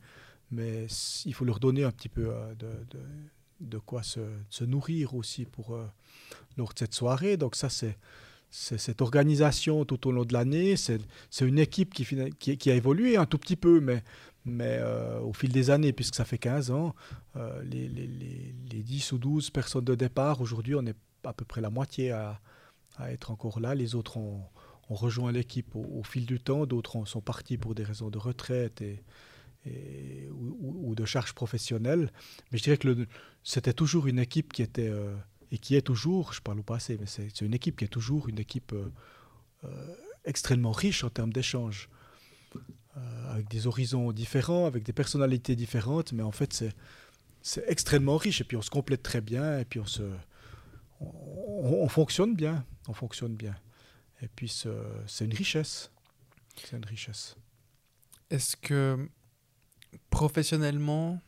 mais 0.50 0.86
il 1.24 1.32
faut 1.32 1.46
leur 1.46 1.58
donner 1.58 1.84
un 1.84 1.90
petit 1.90 2.10
peu 2.10 2.28
euh, 2.28 2.54
de, 2.56 2.68
de, 2.90 3.00
de 3.60 3.78
quoi 3.78 4.02
se, 4.02 4.20
se, 4.50 4.64
nourrir 4.64 5.14
aussi 5.14 5.46
pour, 5.46 5.74
euh, 5.74 5.86
lors 6.58 6.74
de 6.74 6.78
cette 6.80 6.94
soirée. 6.94 7.38
Donc 7.38 7.56
ça, 7.56 7.70
c'est 7.70 7.96
cette 8.52 9.00
organisation 9.00 9.84
tout 9.84 10.06
au 10.06 10.12
long 10.12 10.24
de 10.24 10.32
l'année. 10.32 10.76
C'est 10.76 11.00
une 11.40 11.58
équipe 11.58 11.94
qui, 11.94 12.06
qui, 12.56 12.70
a 12.70 12.74
évolué 12.74 13.16
un 13.16 13.24
tout 13.24 13.38
petit 13.38 13.56
peu, 13.56 13.80
mais, 13.80 14.04
mais 14.44 14.76
euh, 14.78 15.18
au 15.20 15.32
fil 15.32 15.50
des 15.50 15.70
années, 15.70 15.92
puisque 15.92 16.14
ça 16.14 16.24
fait 16.24 16.38
15 16.38 16.70
ans, 16.70 16.94
euh, 17.36 17.62
les, 17.64 17.88
les, 17.88 18.06
les, 18.70 18.82
10 18.82 19.12
ou 19.12 19.18
12 19.18 19.50
personnes 19.50 19.84
de 19.84 19.94
départ, 19.94 20.40
aujourd'hui, 20.42 20.74
on 20.74 20.84
est 20.84 20.96
à 21.24 21.32
peu 21.32 21.46
près 21.46 21.62
la 21.62 21.70
moitié 21.70 22.10
à, 22.10 22.40
à 22.98 23.10
être 23.10 23.30
encore 23.30 23.58
là. 23.58 23.74
Les 23.74 23.94
autres 23.94 24.18
ont, 24.18 24.42
ont 24.90 24.94
rejoint 24.94 25.32
l'équipe 25.32 25.74
au, 25.74 26.02
fil 26.04 26.26
du 26.26 26.38
temps, 26.38 26.66
d'autres 26.66 27.06
sont 27.06 27.22
partis 27.22 27.56
pour 27.56 27.74
des 27.74 27.84
raisons 27.84 28.10
de 28.10 28.18
retraite 28.18 28.82
et, 28.82 29.02
et 29.64 30.28
ou, 30.30 30.90
ou, 30.90 30.94
de 30.94 31.06
charges 31.06 31.32
professionnelles. 31.32 32.12
Mais 32.50 32.58
je 32.58 32.64
dirais 32.64 32.76
que 32.76 33.06
c'était 33.42 33.72
toujours 33.72 34.08
une 34.08 34.18
équipe 34.18 34.52
qui 34.52 34.60
était, 34.60 34.90
euh, 34.90 35.14
et 35.52 35.58
qui 35.58 35.76
est 35.76 35.82
toujours, 35.82 36.32
je 36.32 36.40
parle 36.40 36.58
au 36.58 36.64
passé, 36.64 36.96
mais 36.98 37.06
c'est 37.06 37.40
une 37.40 37.54
équipe 37.54 37.76
qui 37.76 37.84
est 37.84 37.88
toujours 37.88 38.28
une 38.28 38.40
équipe 38.40 38.74
extrêmement 40.24 40.72
riche 40.72 41.04
en 41.04 41.10
termes 41.10 41.32
d'échanges. 41.32 41.88
Euh, 42.98 43.32
avec 43.32 43.48
des 43.48 43.66
horizons 43.66 44.12
différents, 44.12 44.66
avec 44.66 44.82
des 44.82 44.92
personnalités 44.92 45.56
différentes, 45.56 46.12
mais 46.12 46.22
en 46.22 46.30
fait 46.30 46.62
c'est 47.40 47.64
extrêmement 47.66 48.18
riche 48.18 48.42
et 48.42 48.44
puis 48.44 48.58
on 48.58 48.60
se 48.60 48.68
complète 48.68 49.02
très 49.02 49.22
bien 49.22 49.58
et 49.58 49.64
puis 49.64 49.80
on 49.80 49.86
se 49.86 50.02
on, 51.00 51.88
fonctionne 51.88 52.36
bien, 52.36 52.66
on 52.88 52.92
fonctionne 52.92 53.34
bien. 53.34 53.56
Et 54.20 54.28
puis 54.28 54.46
c'est 55.06 55.24
une 55.24 55.32
richesse, 55.32 55.90
c'est 56.54 56.76
une 56.76 56.84
richesse. 56.84 57.34
Est-ce 58.28 58.56
que 58.56 59.08
professionnellement 60.10 61.18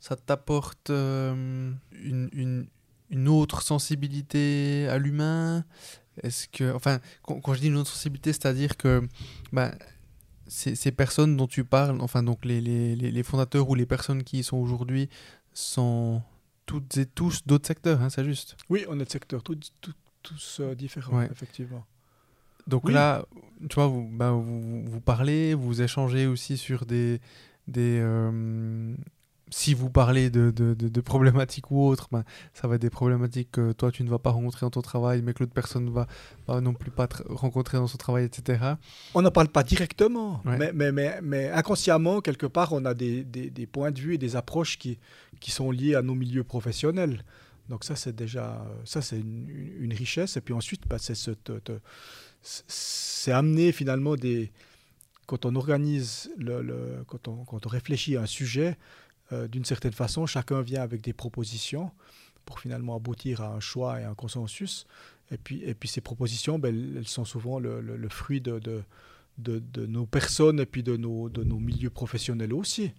ça 0.00 0.16
t'apporte 0.16 0.90
euh, 0.90 1.72
une, 1.92 2.28
une, 2.32 2.68
une, 3.10 3.28
autre 3.28 3.62
sensibilité 3.62 4.86
à 4.88 4.98
l'humain? 4.98 5.64
Est-ce 6.22 6.48
que, 6.48 6.72
enfin, 6.74 6.98
quand, 7.22 7.40
quand, 7.40 7.54
je 7.54 7.60
dis 7.60 7.68
une 7.68 7.76
autre 7.76 7.90
sensibilité, 7.90 8.32
c'est-à-dire 8.32 8.76
que 8.76 9.06
ben, 9.52 9.72
ces, 10.46 10.92
personnes 10.92 11.36
dont 11.36 11.46
tu 11.46 11.64
parles, 11.64 12.00
enfin 12.00 12.22
donc 12.22 12.44
les, 12.44 12.60
les, 12.60 12.96
les, 12.96 13.22
fondateurs 13.22 13.68
ou 13.68 13.74
les 13.74 13.86
personnes 13.86 14.24
qui 14.24 14.38
y 14.38 14.42
sont 14.42 14.56
aujourd'hui, 14.56 15.08
sont 15.52 16.22
toutes 16.66 16.96
et 16.96 17.06
tous 17.06 17.46
d'autres 17.46 17.66
secteurs, 17.66 18.02
hein, 18.02 18.10
c'est 18.10 18.24
juste? 18.24 18.56
Oui, 18.68 18.84
on 18.88 18.98
est 19.00 19.04
de 19.04 19.10
secteurs 19.10 19.42
tous 19.42 20.60
euh, 20.60 20.74
différents, 20.74 21.22
effectivement. 21.22 21.86
Donc 22.66 22.90
là, 22.90 23.24
tu 23.68 23.74
vois, 23.76 23.86
vous, 23.86 24.06
bah, 24.06 24.30
vous, 24.30 24.84
vous, 24.84 25.00
parlez, 25.00 25.54
vous 25.54 25.80
échangez 25.80 26.26
aussi 26.26 26.58
sur 26.58 26.84
des, 26.84 27.18
des, 27.66 27.98
euh, 28.02 28.94
si 29.50 29.74
vous 29.74 29.90
parlez 29.90 30.30
de, 30.30 30.50
de, 30.50 30.74
de, 30.74 31.00
problématiques 31.00 31.70
ou 31.70 31.86
autres, 31.86 32.08
ben, 32.10 32.24
ça 32.52 32.68
va 32.68 32.74
être 32.76 32.82
des 32.82 32.90
problématiques 32.90 33.50
que 33.52 33.72
toi 33.72 33.90
tu 33.90 34.02
ne 34.04 34.10
vas 34.10 34.18
pas 34.18 34.30
rencontrer 34.30 34.66
dans 34.66 34.70
ton 34.70 34.82
travail, 34.82 35.22
mais 35.22 35.32
que 35.32 35.40
l'autre 35.40 35.52
personne 35.52 35.86
ne 35.86 35.90
va, 35.90 36.06
va, 36.46 36.60
non 36.60 36.74
plus 36.74 36.90
pas 36.90 37.08
rencontrer 37.28 37.78
dans 37.78 37.86
son 37.86 37.98
travail, 37.98 38.24
etc. 38.24 38.74
On 39.14 39.22
n'en 39.22 39.30
parle 39.30 39.48
pas 39.48 39.62
directement, 39.62 40.42
mais, 40.44 40.72
mais, 40.72 40.92
mais, 40.92 41.20
mais, 41.22 41.50
inconsciemment, 41.50 42.20
quelque 42.20 42.46
part, 42.46 42.72
on 42.72 42.84
a 42.84 42.94
des, 42.94 43.24
des, 43.24 43.50
des, 43.50 43.66
points 43.66 43.90
de 43.90 44.00
vue 44.00 44.14
et 44.14 44.18
des 44.18 44.36
approches 44.36 44.78
qui, 44.78 44.98
qui 45.40 45.50
sont 45.50 45.70
liées 45.70 45.94
à 45.94 46.02
nos 46.02 46.14
milieux 46.14 46.44
professionnels. 46.44 47.24
Donc 47.68 47.84
ça, 47.84 47.96
c'est 47.96 48.16
déjà 48.16 48.64
ça, 48.84 49.02
c'est 49.02 49.18
une, 49.18 49.48
une, 49.78 49.92
richesse. 49.92 50.36
Et 50.36 50.40
puis 50.40 50.54
ensuite, 50.54 50.88
bah, 50.88 50.96
c'est 52.40 53.32
amener 53.32 53.72
finalement 53.72 54.16
des... 54.16 54.52
Quand 55.26 55.44
on 55.44 55.54
organise, 55.56 56.30
le, 56.38 56.62
le, 56.62 57.04
quand, 57.06 57.28
on, 57.28 57.44
quand 57.44 57.66
on 57.66 57.68
réfléchit 57.68 58.16
à 58.16 58.22
un 58.22 58.26
sujet, 58.26 58.78
euh, 59.32 59.48
d'une 59.48 59.64
certaine 59.64 59.92
façon, 59.92 60.26
chacun 60.26 60.62
vient 60.62 60.82
avec 60.82 61.02
des 61.02 61.12
propositions 61.12 61.90
pour 62.44 62.60
finalement 62.60 62.96
aboutir 62.96 63.42
à 63.42 63.48
un 63.48 63.60
choix 63.60 64.00
et 64.00 64.04
un 64.04 64.14
consensus. 64.14 64.86
Et 65.30 65.36
puis, 65.36 65.62
et 65.64 65.74
puis 65.74 65.88
ces 65.88 66.00
propositions, 66.00 66.58
ben, 66.58 66.96
elles 66.96 67.06
sont 67.06 67.26
souvent 67.26 67.58
le, 67.58 67.80
le, 67.80 68.08
fruit 68.08 68.40
de, 68.40 68.58
de, 68.58 68.82
de, 69.38 69.86
nos 69.86 70.06
personnes 70.06 70.58
et 70.60 70.66
puis 70.66 70.82
de 70.82 70.96
nos, 70.96 71.28
de 71.28 71.44
nos 71.44 71.58
milieux 71.58 71.90
professionnels 71.90 72.54
aussi. 72.54 72.92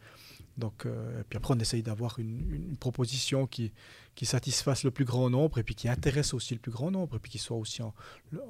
Donc, 0.57 0.85
euh, 0.85 1.21
et 1.21 1.23
puis 1.23 1.37
après, 1.37 1.55
on 1.55 1.59
essaye 1.59 1.81
d'avoir 1.81 2.19
une, 2.19 2.51
une, 2.53 2.77
proposition 2.77 3.47
qui, 3.47 3.71
qui 4.13 4.25
satisfasse 4.25 4.83
le 4.83 4.91
plus 4.91 5.05
grand 5.05 5.29
nombre 5.29 5.57
et 5.57 5.63
puis 5.63 5.73
qui 5.73 5.89
intéresse 5.89 6.33
aussi 6.33 6.53
le 6.53 6.59
plus 6.59 6.71
grand 6.71 6.91
nombre 6.91 7.15
et 7.15 7.19
puis 7.19 7.31
qui 7.31 7.39
soit 7.39 7.57
aussi 7.57 7.81
en, 7.81 7.95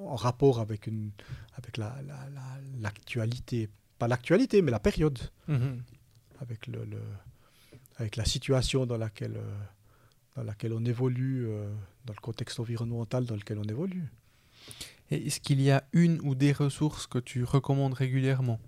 en 0.02 0.16
rapport 0.16 0.60
avec, 0.60 0.88
une, 0.88 1.12
avec 1.54 1.78
l'actualité. 1.78 3.58
La, 3.58 3.62
la, 3.64 3.70
Pas 4.00 4.08
l'actualité, 4.08 4.62
mais 4.62 4.72
la 4.72 4.80
période. 4.80 5.20
Mm-hmm. 5.48 5.78
Avec 6.42 6.68
le, 6.68 6.84
le 6.86 7.02
avec 8.00 8.16
la 8.16 8.26
situation 8.26 8.86
dans 8.86 8.98
laquelle, 8.98 9.38
euh, 9.38 9.58
dans 10.36 10.44
laquelle 10.44 10.74
on 10.74 10.84
évolue, 10.86 11.46
euh, 11.48 11.70
dans 12.06 12.14
le 12.14 12.22
contexte 12.22 12.60
environnemental 12.60 13.26
dans 13.26 13.36
lequel 13.36 13.60
on 13.60 13.64
évolue. 13.64 14.06
Et 15.12 15.28
est-ce 15.28 15.40
qu'il 15.40 15.62
y 15.62 15.70
a 15.70 15.84
une 15.92 16.20
ou 16.22 16.34
des 16.34 16.54
ressources 16.54 17.08
que 17.08 17.20
tu 17.20 17.44
recommandes 17.44 17.94
régulièrement? 17.94 18.60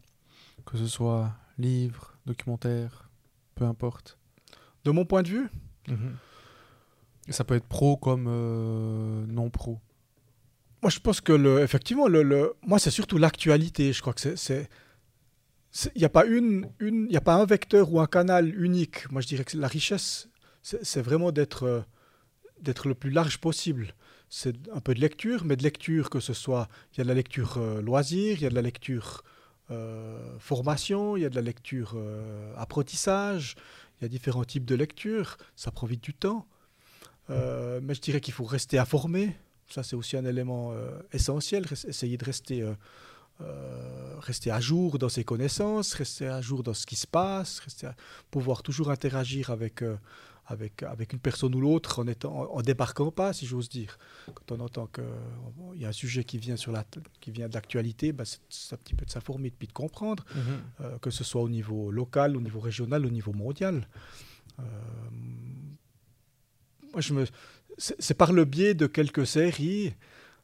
Que 0.66 0.78
ce 0.78 0.88
soit 0.88 1.34
livres, 1.58 2.18
documentaires, 2.26 3.10
peu 3.56 3.64
importe. 3.64 4.18
De 4.84 4.92
mon 4.92 5.06
point 5.06 5.24
de 5.24 5.30
vue 5.30 5.50
mhm. 5.88 6.18
Ça 7.30 7.44
peut 7.46 7.56
être 7.56 7.68
pro 7.68 7.96
comme 7.96 8.26
euh, 8.28 9.26
non 9.28 9.50
pro. 9.50 9.80
Moi, 10.82 10.90
je 10.90 11.00
pense 11.00 11.22
que, 11.22 11.32
le, 11.32 11.62
effectivement, 11.62 12.08
le, 12.08 12.24
le 12.24 12.56
moi, 12.66 12.80
c'est 12.80 12.92
surtout 12.92 13.18
l'actualité. 13.18 13.94
Je 13.94 14.02
crois 14.02 14.14
que 14.14 14.36
c'est 14.36 14.70
il 15.96 16.00
n'y 16.00 16.06
a 16.06 16.10
pas 16.10 16.26
une, 16.26 16.70
une, 16.80 17.10
y 17.10 17.18
a 17.18 17.22
pas 17.22 17.36
un 17.36 17.46
vecteur 17.46 17.92
ou 17.94 18.00
un 18.00 18.08
canal 18.08 18.54
unique. 18.62 19.10
Moi, 19.12 19.22
je 19.22 19.28
dirais 19.28 19.46
que 19.46 19.58
la 19.58 19.68
richesse, 19.68 20.28
c'est 20.62 21.02
vraiment 21.02 21.32
d'être 21.32 21.64
euh, 21.64 21.82
d'être 22.62 22.88
le 22.88 22.94
plus 22.94 23.10
large 23.10 23.40
possible. 23.40 23.96
C'est 24.30 24.56
un 24.72 24.82
peu 24.82 24.94
de 24.94 25.00
lecture, 25.00 25.46
mais 25.46 25.56
de 25.56 25.64
lecture 25.64 26.10
que 26.10 26.20
ce 26.20 26.34
soit, 26.34 26.68
il 26.94 27.00
y 27.00 27.02
a 27.02 27.04
de 27.04 27.10
la 27.10 27.16
lecture 27.16 27.56
euh, 27.58 27.82
loisir, 27.82 28.38
il 28.38 28.44
y 28.44 28.46
a 28.46 28.50
de 28.50 28.56
la 28.56 28.62
lecture 28.62 29.24
euh, 29.72 30.38
formation, 30.40 31.18
il 31.18 31.24
y 31.24 31.26
a 31.26 31.30
de 31.30 31.36
la 31.36 31.42
lecture 31.42 31.98
apprentissage, 32.58 33.56
il 34.00 34.04
y 34.04 34.06
a 34.06 34.10
différents 34.10 34.44
types 34.44 34.66
de 34.66 34.76
lecture. 34.76 35.38
Ça 35.56 35.72
prend 35.72 35.88
vite 35.88 36.04
du 36.04 36.14
temps, 36.14 36.46
mais 37.30 37.94
je 37.96 38.02
dirais 38.02 38.20
qu'il 38.20 38.34
faut 38.34 38.44
rester 38.44 38.78
informé. 38.78 39.38
Ça, 39.70 39.84
c'est 39.84 39.96
aussi 39.96 40.18
un 40.18 40.26
élément 40.26 40.74
essentiel. 41.14 41.66
Essayer 41.88 42.18
de 42.18 42.26
rester 42.26 42.66
euh, 43.42 44.20
rester 44.20 44.52
à 44.52 44.60
jour 44.60 45.00
dans 45.00 45.10
ses 45.10 45.24
connaissances, 45.24 45.94
rester 45.94 46.28
à 46.28 46.42
jour 46.42 46.62
dans 46.62 46.76
ce 46.76 46.86
qui 46.86 46.96
se 46.96 47.08
passe, 47.08 47.60
rester 47.60 47.90
pouvoir 48.30 48.62
toujours 48.62 48.92
interagir 48.92 49.50
avec, 49.50 49.82
euh, 49.82 49.98
avec, 50.46 50.84
avec 50.84 51.14
une 51.14 51.20
personne 51.20 51.56
ou 51.56 51.62
l'autre 51.62 52.00
en, 52.00 52.08
étant, 52.08 52.54
en, 52.54 52.62
débarquant 52.62 53.12
pas, 53.12 53.34
si 53.34 53.48
j'ose 53.48 53.68
dire. 53.68 53.98
Quand 54.28 54.52
on 54.52 54.60
entend 54.60 54.86
qu'il 54.86 55.04
euh, 55.04 55.76
y 55.76 55.86
a 55.86 55.90
un 55.90 55.94
sujet 55.94 56.24
qui 56.24 56.38
vient, 56.38 56.56
sur 56.56 56.72
la, 56.72 56.86
qui 57.20 57.32
vient 57.32 57.50
de 57.50 57.54
l'actualité, 57.56 58.12
bah, 58.12 58.26
c'est 58.26 58.76
un 58.76 58.78
petit 58.78 58.94
peu 58.94 59.06
de 59.06 59.10
s'informer 59.10 59.48
et 59.48 59.52
puis 59.52 59.68
de 59.68 59.74
comprendre, 59.74 60.24
mhm. 60.36 61.00
que 61.00 61.10
ce 61.10 61.24
soit 61.24 61.42
au 61.42 61.50
niveau 61.50 61.90
local, 61.90 62.38
au 62.38 62.42
niveau 62.42 62.60
régional, 62.60 63.06
au 63.06 63.10
niveau 63.10 63.34
mondial. 63.34 63.88
moi, 66.94 67.02
je 67.02 67.14
me... 67.14 67.26
C'est 67.78 68.14
par 68.14 68.34
le 68.34 68.46
biais 68.46 68.76
de 68.76 68.86
quelques 68.86 69.26
séries, 69.26 69.96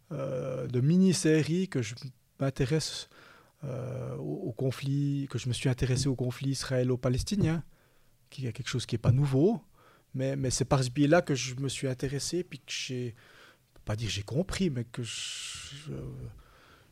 de 0.10 0.82
mini-séries 0.82 1.68
que 1.68 1.84
je 1.84 1.94
m'intéresse 2.40 3.10
euh, 3.64 4.16
au, 4.18 4.52
conflit, 4.52 5.28
que 5.32 5.40
je 5.40 5.48
me 5.48 5.54
suis 5.54 5.68
intéressé 5.68 6.08
au 6.08 6.16
conflit 6.16 6.52
israélo-palestinien, 6.52 7.64
qui 8.30 8.46
est 8.46 8.54
quelque 8.54 8.70
chose 8.70 8.86
qui 8.86 8.96
n'est 8.96 9.00
pas 9.00 9.12
nouveau, 9.12 9.62
mais, 10.14 10.36
mais 10.36 10.52
c'est 10.52 10.66
par 10.66 10.84
ce 10.84 10.90
biais-là 10.90 11.22
que 11.22 11.34
je 11.34 11.56
me 11.56 11.68
suis 11.68 11.88
intéressé, 11.88 12.44
puis 12.44 12.60
que 12.60 12.72
j'ai, 12.72 13.16
pas 13.84 13.96
dire 13.96 14.10
j'ai 14.10 14.22
compris, 14.22 14.70
mais 14.70 14.84
que 14.84 15.02
je, 15.02 15.92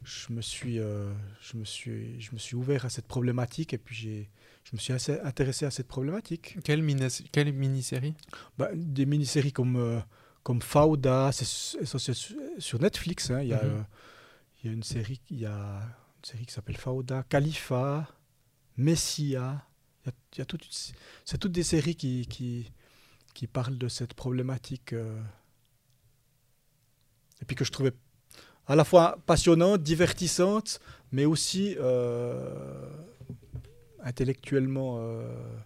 je, 0.03 0.33
me 0.33 0.41
suis, 0.41 0.79
euh, 0.79 1.13
je, 1.39 1.57
me 1.57 1.65
suis, 1.65 2.19
je 2.19 2.31
me 2.33 2.39
suis 2.39 2.55
ouvert 2.55 2.85
à 2.85 2.89
cette 2.89 3.07
problématique, 3.07 3.73
et 3.73 3.77
puis 3.77 3.95
j'ai, 3.95 4.29
je 4.63 4.71
me 4.73 4.79
suis 4.79 4.93
assez 4.93 5.19
intéressé 5.19 5.65
à 5.65 5.71
cette 5.71 5.87
problématique. 5.87 6.57
Quelle, 6.63 6.81
mini, 6.81 7.05
quelle 7.31 7.53
mini-série? 7.53 8.15
Bah, 8.57 8.69
Des 8.73 9.05
mini-séries 9.05 9.53
comme, 9.53 9.75
euh, 9.75 9.99
comme 10.41 10.63
Fauda, 10.63 11.31
c'est 11.31 11.45
sur 11.45 12.81
Netflix, 12.81 13.29
hein, 13.29 13.41
il 13.43 13.49
y 13.49 13.53
a... 13.53 13.63
Mhm. 13.63 13.85
Il 14.65 14.69
y 14.69 14.71
a 14.71 14.73
une 14.73 14.81
série, 14.81 15.21
il 15.29 15.41
y 15.41 15.45
a 15.45 15.79
une 16.17 16.23
série 16.23 16.47
qui 16.47 16.51
s'appelle 16.51 16.77
Fauda, 16.77 17.21
Khalifa, 17.29 18.07
Messia. 18.77 19.63
Il 20.07 20.39
y 20.39 20.41
a, 20.41 20.45
c'est 21.23 21.37
toutes 21.37 21.51
des 21.51 21.61
séries 21.61 21.95
qui, 21.95 22.25
qui, 22.25 22.71
qui, 23.35 23.45
parlent 23.45 23.77
de 23.77 23.87
cette 23.87 24.15
problématique. 24.15 24.93
Euh, 24.93 25.21
et 27.43 27.45
puis 27.45 27.55
que 27.55 27.63
je 27.63 27.71
trouvais 27.71 27.93
à 28.65 28.75
la 28.75 28.83
fois 28.83 29.19
passionnante, 29.27 29.83
divertissante, 29.83 30.79
mais 31.11 31.25
aussi 31.25 31.75
euh, 31.77 32.89
intellectuellement. 33.99 34.97
Euh, 34.97 35.59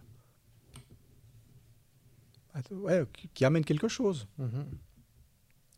ouais, 2.71 3.05
qui 3.33 3.45
amène 3.45 3.63
quelque 3.63 3.87
chose. 3.87 4.27
Mm-hmm. 4.41 4.65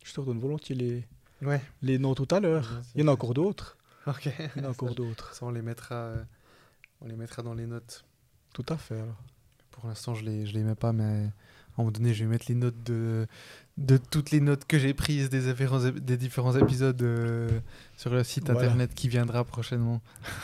Je 0.02 0.12
te 0.12 0.18
redonne 0.18 0.40
volontiers 0.40 0.74
les, 0.74 1.06
ouais. 1.42 1.60
les 1.82 1.98
noms 1.98 2.14
tout 2.14 2.28
à 2.34 2.40
l'heure. 2.40 2.80
Il 2.94 3.00
y 3.00 3.04
en 3.04 3.08
a 3.08 3.12
encore 3.12 3.34
d'autres. 3.34 3.76
Ok. 4.06 4.28
Il 4.56 4.62
y 4.62 4.64
en 4.64 4.68
a 4.68 4.70
encore 4.70 4.94
d'autres. 4.96 5.34
Ça, 5.34 5.46
on 5.46 5.50
les 5.50 5.62
mettra, 5.62 6.12
on 7.00 7.06
les 7.06 7.16
mettra 7.16 7.42
dans 7.42 7.54
les 7.54 7.66
notes. 7.66 8.04
Tout 8.52 8.66
à 8.68 8.76
fait. 8.76 9.02
Pour 9.70 9.86
l'instant, 9.88 10.14
je 10.14 10.24
les, 10.24 10.46
je 10.46 10.52
les 10.54 10.62
mets 10.62 10.74
pas, 10.74 10.92
mais 10.92 11.04
un 11.04 11.32
moment 11.78 11.90
donné, 11.90 12.12
je 12.12 12.24
vais 12.24 12.30
mettre 12.30 12.44
les 12.48 12.54
notes 12.54 12.82
de, 12.84 13.26
de 13.78 13.96
toutes 13.96 14.30
les 14.30 14.40
notes 14.40 14.66
que 14.66 14.78
j'ai 14.78 14.92
prises 14.92 15.30
des 15.30 15.40
différents, 15.40 15.78
ép- 15.80 15.98
des 16.00 16.18
différents 16.18 16.54
épisodes 16.56 17.00
euh, 17.02 17.48
sur 17.96 18.10
le 18.10 18.22
site 18.24 18.44
Voilà. 18.50 18.60
internet 18.68 18.94
qui 18.94 19.08
viendra 19.08 19.42
prochainement. 19.44 20.02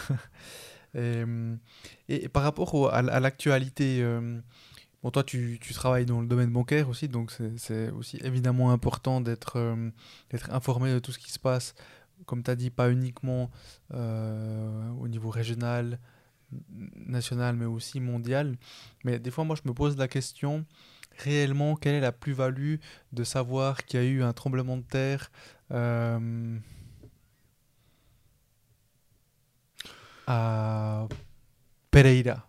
et, 0.95 1.23
hum, 1.23 1.59
et- 2.09 2.25
et 2.25 2.29
par 2.29 2.43
rapport 2.43 2.75
au- 2.75 2.89
à, 2.89 2.97
à 2.99 3.21
l'actualité, 3.21 3.99
euh, 4.03 4.41
bon, 5.03 5.11
toi, 5.11 5.25
tu, 5.25 5.59
travailles 5.75 6.07
dans 6.07 6.21
le 6.21 6.27
domaine 6.27 6.51
bancaire 6.53 6.89
aussi, 6.89 7.09
donc 7.09 7.33
c'est- 7.57 7.91
aussi 7.91 8.19
évidemment 8.25 8.71
important 8.73 9.21
d'être 9.21 9.57
euh, 9.57 9.91
d'être 10.31 10.51
informé 10.53 10.93
de 10.93 10.99
tout 10.99 11.13
ce 11.13 11.19
qui 11.19 11.31
se 11.33 11.39
passe, 11.39 11.75
comme 12.27 12.43
tu 12.43 12.51
as 12.51 12.57
dit, 12.57 12.71
pas 12.71 12.91
uniquement 12.91 13.51
euh, 13.95 14.89
au 15.01 15.09
niveau 15.09 15.31
régional, 15.31 15.99
national, 17.07 17.57
mais 17.57 17.67
aussi 17.67 18.01
mondial. 18.01 18.57
Mais 19.05 19.19
des 19.19 19.31
fois, 19.31 19.45
moi, 19.45 19.57
je 19.63 19.69
me 19.69 19.75
pose 19.75 19.97
la 19.99 20.09
question, 20.09 20.65
réellement, 21.19 21.77
quelle 21.77 21.95
est 21.97 22.01
la 22.01 22.13
plus-value 22.13 22.77
de 23.13 23.25
savoir 23.25 23.85
qu'il 23.85 24.01
y 24.01 24.03
a 24.05 24.07
eu 24.07 24.23
un 24.23 24.33
tremblement 24.33 24.77
de 24.79 24.83
terre 24.83 25.31
euh, 25.73 26.59
à 30.27 31.09
Pereira? 31.91 32.48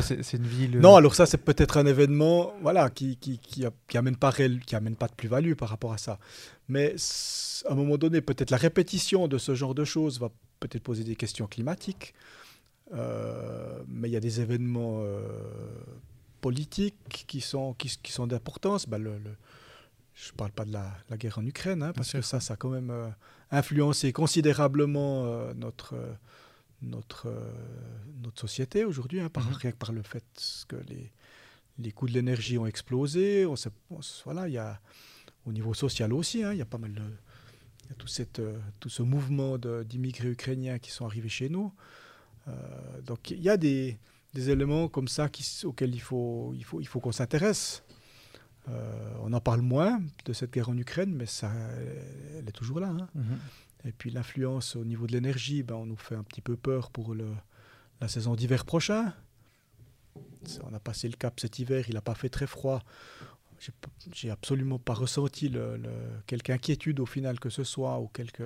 C'est 0.00 0.32
une 0.36 0.46
ville... 0.46 0.78
Non, 0.80 0.96
alors 0.96 1.14
ça, 1.14 1.26
c'est 1.26 1.36
peut-être 1.38 1.76
un 1.76 1.84
événement 1.86 2.54
voilà, 2.62 2.88
qui, 2.88 3.16
qui, 3.18 3.38
qui, 3.38 3.98
amène 3.98 4.16
pas 4.16 4.30
réel- 4.30 4.60
qui 4.60 4.74
amène 4.76 4.96
pas 4.96 5.08
de 5.08 5.14
plus-value 5.14 5.52
par 5.54 5.68
rapport 5.68 5.92
à 5.92 5.98
ça. 5.98 6.18
Mais 6.68 6.94
à 7.66 7.72
un 7.72 7.74
moment 7.74 7.98
donné, 7.98 8.20
peut-être 8.22 8.50
la 8.50 8.56
répétition 8.56 9.28
de 9.28 9.36
ce 9.36 9.54
genre 9.54 9.74
de 9.74 9.84
choses 9.84 10.18
va 10.20 10.30
peut-être 10.60 10.82
poser 10.82 11.04
des 11.04 11.16
questions 11.16 11.46
climatiques. 11.46 12.14
Euh, 12.94 13.82
mais 13.88 14.08
il 14.08 14.12
y 14.12 14.16
a 14.16 14.20
des 14.20 14.40
événements 14.40 15.00
euh, 15.02 15.20
politiques 16.40 17.26
qui 17.26 17.42
sont, 17.42 17.74
qui, 17.74 17.90
qui 18.02 18.12
sont 18.12 18.26
d'importance. 18.26 18.86
Le, 18.88 18.98
le- 18.98 19.18
je 20.14 20.32
ne 20.32 20.36
parle 20.36 20.50
pas 20.50 20.64
de 20.64 20.72
la, 20.72 20.90
la 21.10 21.16
guerre 21.16 21.38
en 21.38 21.46
Ukraine, 21.46 21.82
hein, 21.82 21.92
parce 21.94 22.12
que 22.12 22.22
ça, 22.22 22.40
ça 22.40 22.54
a 22.54 22.56
quand 22.56 22.70
même 22.70 22.90
euh, 22.90 23.08
influencé 23.50 24.12
considérablement 24.12 25.26
euh, 25.26 25.52
notre, 25.54 25.94
euh, 25.94 26.12
notre, 26.82 27.26
euh, 27.26 27.50
notre 28.22 28.40
société 28.40 28.84
aujourd'hui, 28.84 29.20
hein, 29.20 29.28
par, 29.28 29.44
Mhm. 29.46 29.54
rien 29.54 29.72
que 29.72 29.76
par 29.76 29.92
le 29.92 30.02
fait 30.02 30.24
que 30.68 30.76
les, 30.88 31.10
les 31.78 31.92
coûts 31.92 32.06
de 32.08 32.12
l'énergie 32.12 32.58
ont 32.58 32.66
explosé. 32.66 33.46
On 33.46 33.56
sait- 33.56 33.70
on 33.90 34.00
s- 34.00 34.22
voilà, 34.24 34.48
il 34.48 34.54
y 34.54 34.58
a, 34.58 34.80
au 35.46 35.52
niveau 35.52 35.74
social 35.74 36.12
aussi, 36.12 36.42
hein, 36.44 36.52
il 36.52 36.58
y 36.58 36.62
a 36.62 36.66
pas 36.66 36.78
mal 36.78 36.92
de, 36.94 37.02
il 37.84 37.88
y 37.90 37.92
a 37.92 37.94
tout, 37.96 38.06
cette, 38.06 38.38
euh, 38.40 38.58
tout 38.80 38.88
ce 38.88 39.02
mouvement 39.02 39.58
d'immigrés 39.58 40.30
ukrainiens 40.30 40.78
qui 40.78 40.90
sont 40.90 41.04
arrivés 41.06 41.28
chez 41.28 41.48
nous. 41.48 41.72
Euh, 42.48 43.00
donc 43.02 43.30
il 43.30 43.40
y 43.42 43.48
a 43.48 43.56
des, 43.56 43.98
des 44.34 44.50
éléments 44.50 44.88
comme 44.88 45.08
ça 45.08 45.28
qui, 45.28 45.44
auxquels 45.64 45.94
il 45.94 46.00
faut, 46.00 46.52
il 46.54 46.64
faut, 46.64 46.80
il 46.80 46.86
faut 46.86 47.00
qu'on 47.00 47.12
s'intéresse. 47.12 47.82
On 49.22 49.32
en 49.32 49.40
parle 49.40 49.62
moins 49.62 49.98
de 50.26 50.32
cette 50.34 50.52
guerre 50.52 50.68
en 50.68 50.76
Ukraine, 50.76 51.14
mais 51.14 51.24
ça, 51.24 51.50
elle 52.38 52.46
est 52.46 52.52
toujours 52.52 52.80
là. 52.80 52.88
hein. 52.88 53.08
Mhm. 53.14 53.38
Et 53.84 53.92
puis 53.92 54.10
l'influence 54.10 54.76
au 54.76 54.84
niveau 54.84 55.06
de 55.06 55.12
l'énergie, 55.12 55.62
ben, 55.62 55.76
on 55.76 55.86
nous 55.86 55.96
fait 55.96 56.16
un 56.16 56.22
petit 56.24 56.40
peu 56.40 56.56
peur 56.56 56.90
pour 56.90 57.14
la 57.14 58.08
saison 58.08 58.34
d'hiver 58.34 58.64
prochain. 58.64 59.14
On 60.64 60.74
a 60.74 60.80
passé 60.80 61.08
le 61.08 61.16
cap 61.16 61.38
cet 61.40 61.58
hiver, 61.58 61.84
il 61.88 61.94
n'a 61.94 62.00
pas 62.00 62.14
fait 62.14 62.28
très 62.28 62.46
froid. 62.46 62.82
J'ai 64.12 64.30
absolument 64.30 64.78
pas 64.78 64.94
ressenti 64.94 65.48
le, 65.48 65.76
le- 65.76 65.90
quelque 66.26 66.50
inquiétude 66.50 67.00
au 67.00 67.06
final 67.06 67.40
que 67.40 67.50
ce 67.50 67.64
soit 67.64 67.98
ou 67.98 68.06
quelque, 68.08 68.44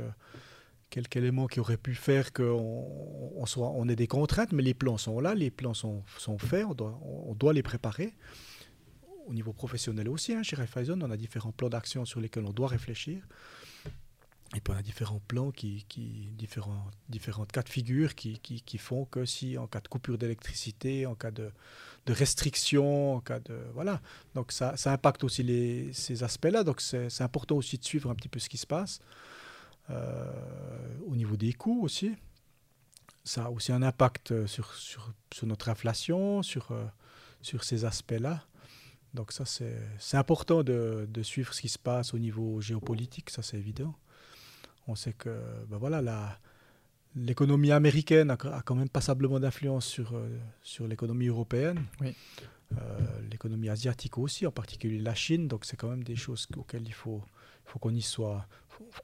quelque 0.90 1.16
élément 1.18 1.46
qui 1.46 1.60
aurait 1.60 1.76
pu 1.76 1.94
faire 1.94 2.32
qu'on 2.32 3.44
on 3.56 3.88
ait 3.88 3.96
des 3.96 4.06
contraintes, 4.06 4.52
mais 4.52 4.62
les 4.62 4.74
plans 4.74 4.96
sont 4.98 5.20
là, 5.20 5.34
les 5.34 5.50
plans 5.50 5.74
sont, 5.74 6.02
sont 6.18 6.38
faits, 6.38 6.64
on 6.66 6.74
doit, 6.74 6.98
on 7.02 7.34
doit 7.34 7.52
les 7.52 7.62
préparer. 7.62 8.14
Au 9.26 9.34
niveau 9.34 9.52
professionnel 9.52 10.08
aussi, 10.08 10.34
hein, 10.34 10.42
chez 10.42 10.56
Raiffeisen, 10.56 11.02
on 11.02 11.10
a 11.10 11.16
différents 11.16 11.52
plans 11.52 11.68
d'action 11.68 12.04
sur 12.04 12.20
lesquels 12.20 12.44
on 12.44 12.52
doit 12.52 12.68
réfléchir. 12.68 13.22
Et 14.54 14.60
puis 14.60 14.74
on 14.74 14.76
a 14.76 14.82
différents 14.82 15.20
plans, 15.26 15.50
qui, 15.50 15.86
qui, 15.88 16.28
différents, 16.32 16.90
différentes 17.08 17.50
cas 17.52 17.62
de 17.62 17.70
figure 17.70 18.14
qui, 18.14 18.38
qui, 18.38 18.60
qui 18.60 18.76
font 18.76 19.06
que 19.06 19.24
si 19.24 19.56
en 19.56 19.66
cas 19.66 19.80
de 19.80 19.88
coupure 19.88 20.18
d'électricité, 20.18 21.06
en 21.06 21.14
cas 21.14 21.30
de, 21.30 21.50
de 22.04 22.12
restriction, 22.12 23.14
en 23.14 23.20
cas 23.20 23.40
de... 23.40 23.58
Voilà. 23.72 24.02
Donc 24.34 24.52
ça, 24.52 24.76
ça 24.76 24.92
impacte 24.92 25.24
aussi 25.24 25.42
les, 25.42 25.92
ces 25.94 26.22
aspects-là. 26.22 26.64
Donc 26.64 26.82
c'est 26.82 27.22
important 27.22 27.56
aussi 27.56 27.78
de 27.78 27.84
suivre 27.84 28.10
un 28.10 28.14
petit 28.14 28.28
peu 28.28 28.38
ce 28.38 28.50
qui 28.50 28.58
se 28.58 28.66
passe. 28.66 29.00
Euh, 29.90 30.98
au 31.06 31.16
niveau 31.16 31.36
des 31.36 31.54
coûts 31.54 31.82
aussi. 31.82 32.14
Ça 33.24 33.46
a 33.46 33.50
aussi 33.50 33.72
un 33.72 33.82
impact 33.82 34.46
sur, 34.46 34.74
sur, 34.74 35.12
sur 35.32 35.46
notre 35.46 35.68
inflation, 35.68 36.42
sur, 36.42 36.70
euh, 36.72 36.84
sur 37.40 37.64
ces 37.64 37.84
aspects-là. 37.84 38.44
Donc 39.14 39.32
ça, 39.32 39.44
c'est 39.44 39.76
c'est 39.98 40.16
important 40.16 40.62
de, 40.62 41.06
de 41.08 41.22
suivre 41.22 41.52
ce 41.52 41.60
qui 41.60 41.68
se 41.68 41.78
passe 41.78 42.14
au 42.14 42.18
niveau 42.18 42.60
géopolitique, 42.60 43.30
ça 43.30 43.42
c'est 43.42 43.58
évident. 43.58 43.94
On 44.88 44.94
sait 44.94 45.12
que 45.12 45.30
ben 45.68 45.76
voilà, 45.78 46.00
la- 46.02 46.38
l'économie 47.14 47.72
américaine 47.72 48.30
a, 48.30 48.34
a 48.34 48.62
quand 48.62 48.74
même 48.74 48.88
passablement 48.88 49.38
d'influence 49.38 49.86
sur, 49.86 50.14
euh, 50.14 50.38
sur 50.62 50.86
l'économie 50.88 51.26
européenne. 51.26 51.84
Oui. 52.00 52.14
Euh, 52.78 52.98
l'économie 53.30 53.68
asiatique 53.68 54.16
aussi, 54.16 54.46
en 54.46 54.50
particulier 54.50 54.98
la 54.98 55.14
Chine. 55.14 55.46
Donc 55.46 55.64
c'est 55.66 55.76
quand 55.76 55.88
même 55.90 56.04
des 56.04 56.16
choses 56.16 56.48
auxquelles 56.56 56.86
il 56.86 56.94
faut, 56.94 57.22
faut 57.66 57.78
qu'on 57.78 57.94
y 57.94 58.00
soit, 58.02 58.46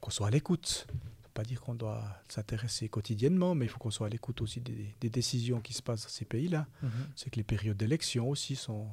qu'on 0.01 0.09
soit 0.09 0.27
à 0.27 0.31
l'écoute. 0.31 0.87
Pas 1.35 1.43
dire 1.43 1.61
qu'on 1.61 1.75
doit 1.75 2.03
s'intéresser 2.27 2.89
quotidiennement, 2.89 3.53
mais 3.53 3.65
il 3.65 3.69
faut 3.69 3.77
qu'on 3.77 3.91
soit 3.91 4.07
à 4.07 4.09
l'écoute 4.09 4.41
aussi 4.41 4.59
des, 4.59 4.93
des 4.99 5.09
décisions 5.11 5.61
qui 5.61 5.73
se 5.73 5.83
passent 5.83 6.03
dans 6.03 6.09
ces 6.09 6.25
pays-là. 6.25 6.65
Mhm. 6.81 6.89
C'est 7.15 7.29
que 7.29 7.35
les 7.37 7.43
périodes 7.43 7.77
d'élection 7.77 8.27
aussi 8.27 8.55
sont, 8.55 8.87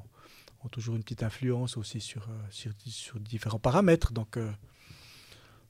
ont 0.63 0.69
toujours 0.69 0.95
une 0.97 1.03
petite 1.03 1.23
influence 1.23 1.79
aussi 1.79 2.01
sur, 2.01 2.23
euh, 2.29 2.35
sur, 2.51 2.73
sur 2.87 3.19
différents 3.19 3.59
paramètres. 3.59 4.13
Donc, 4.13 4.37
euh, 4.37 4.53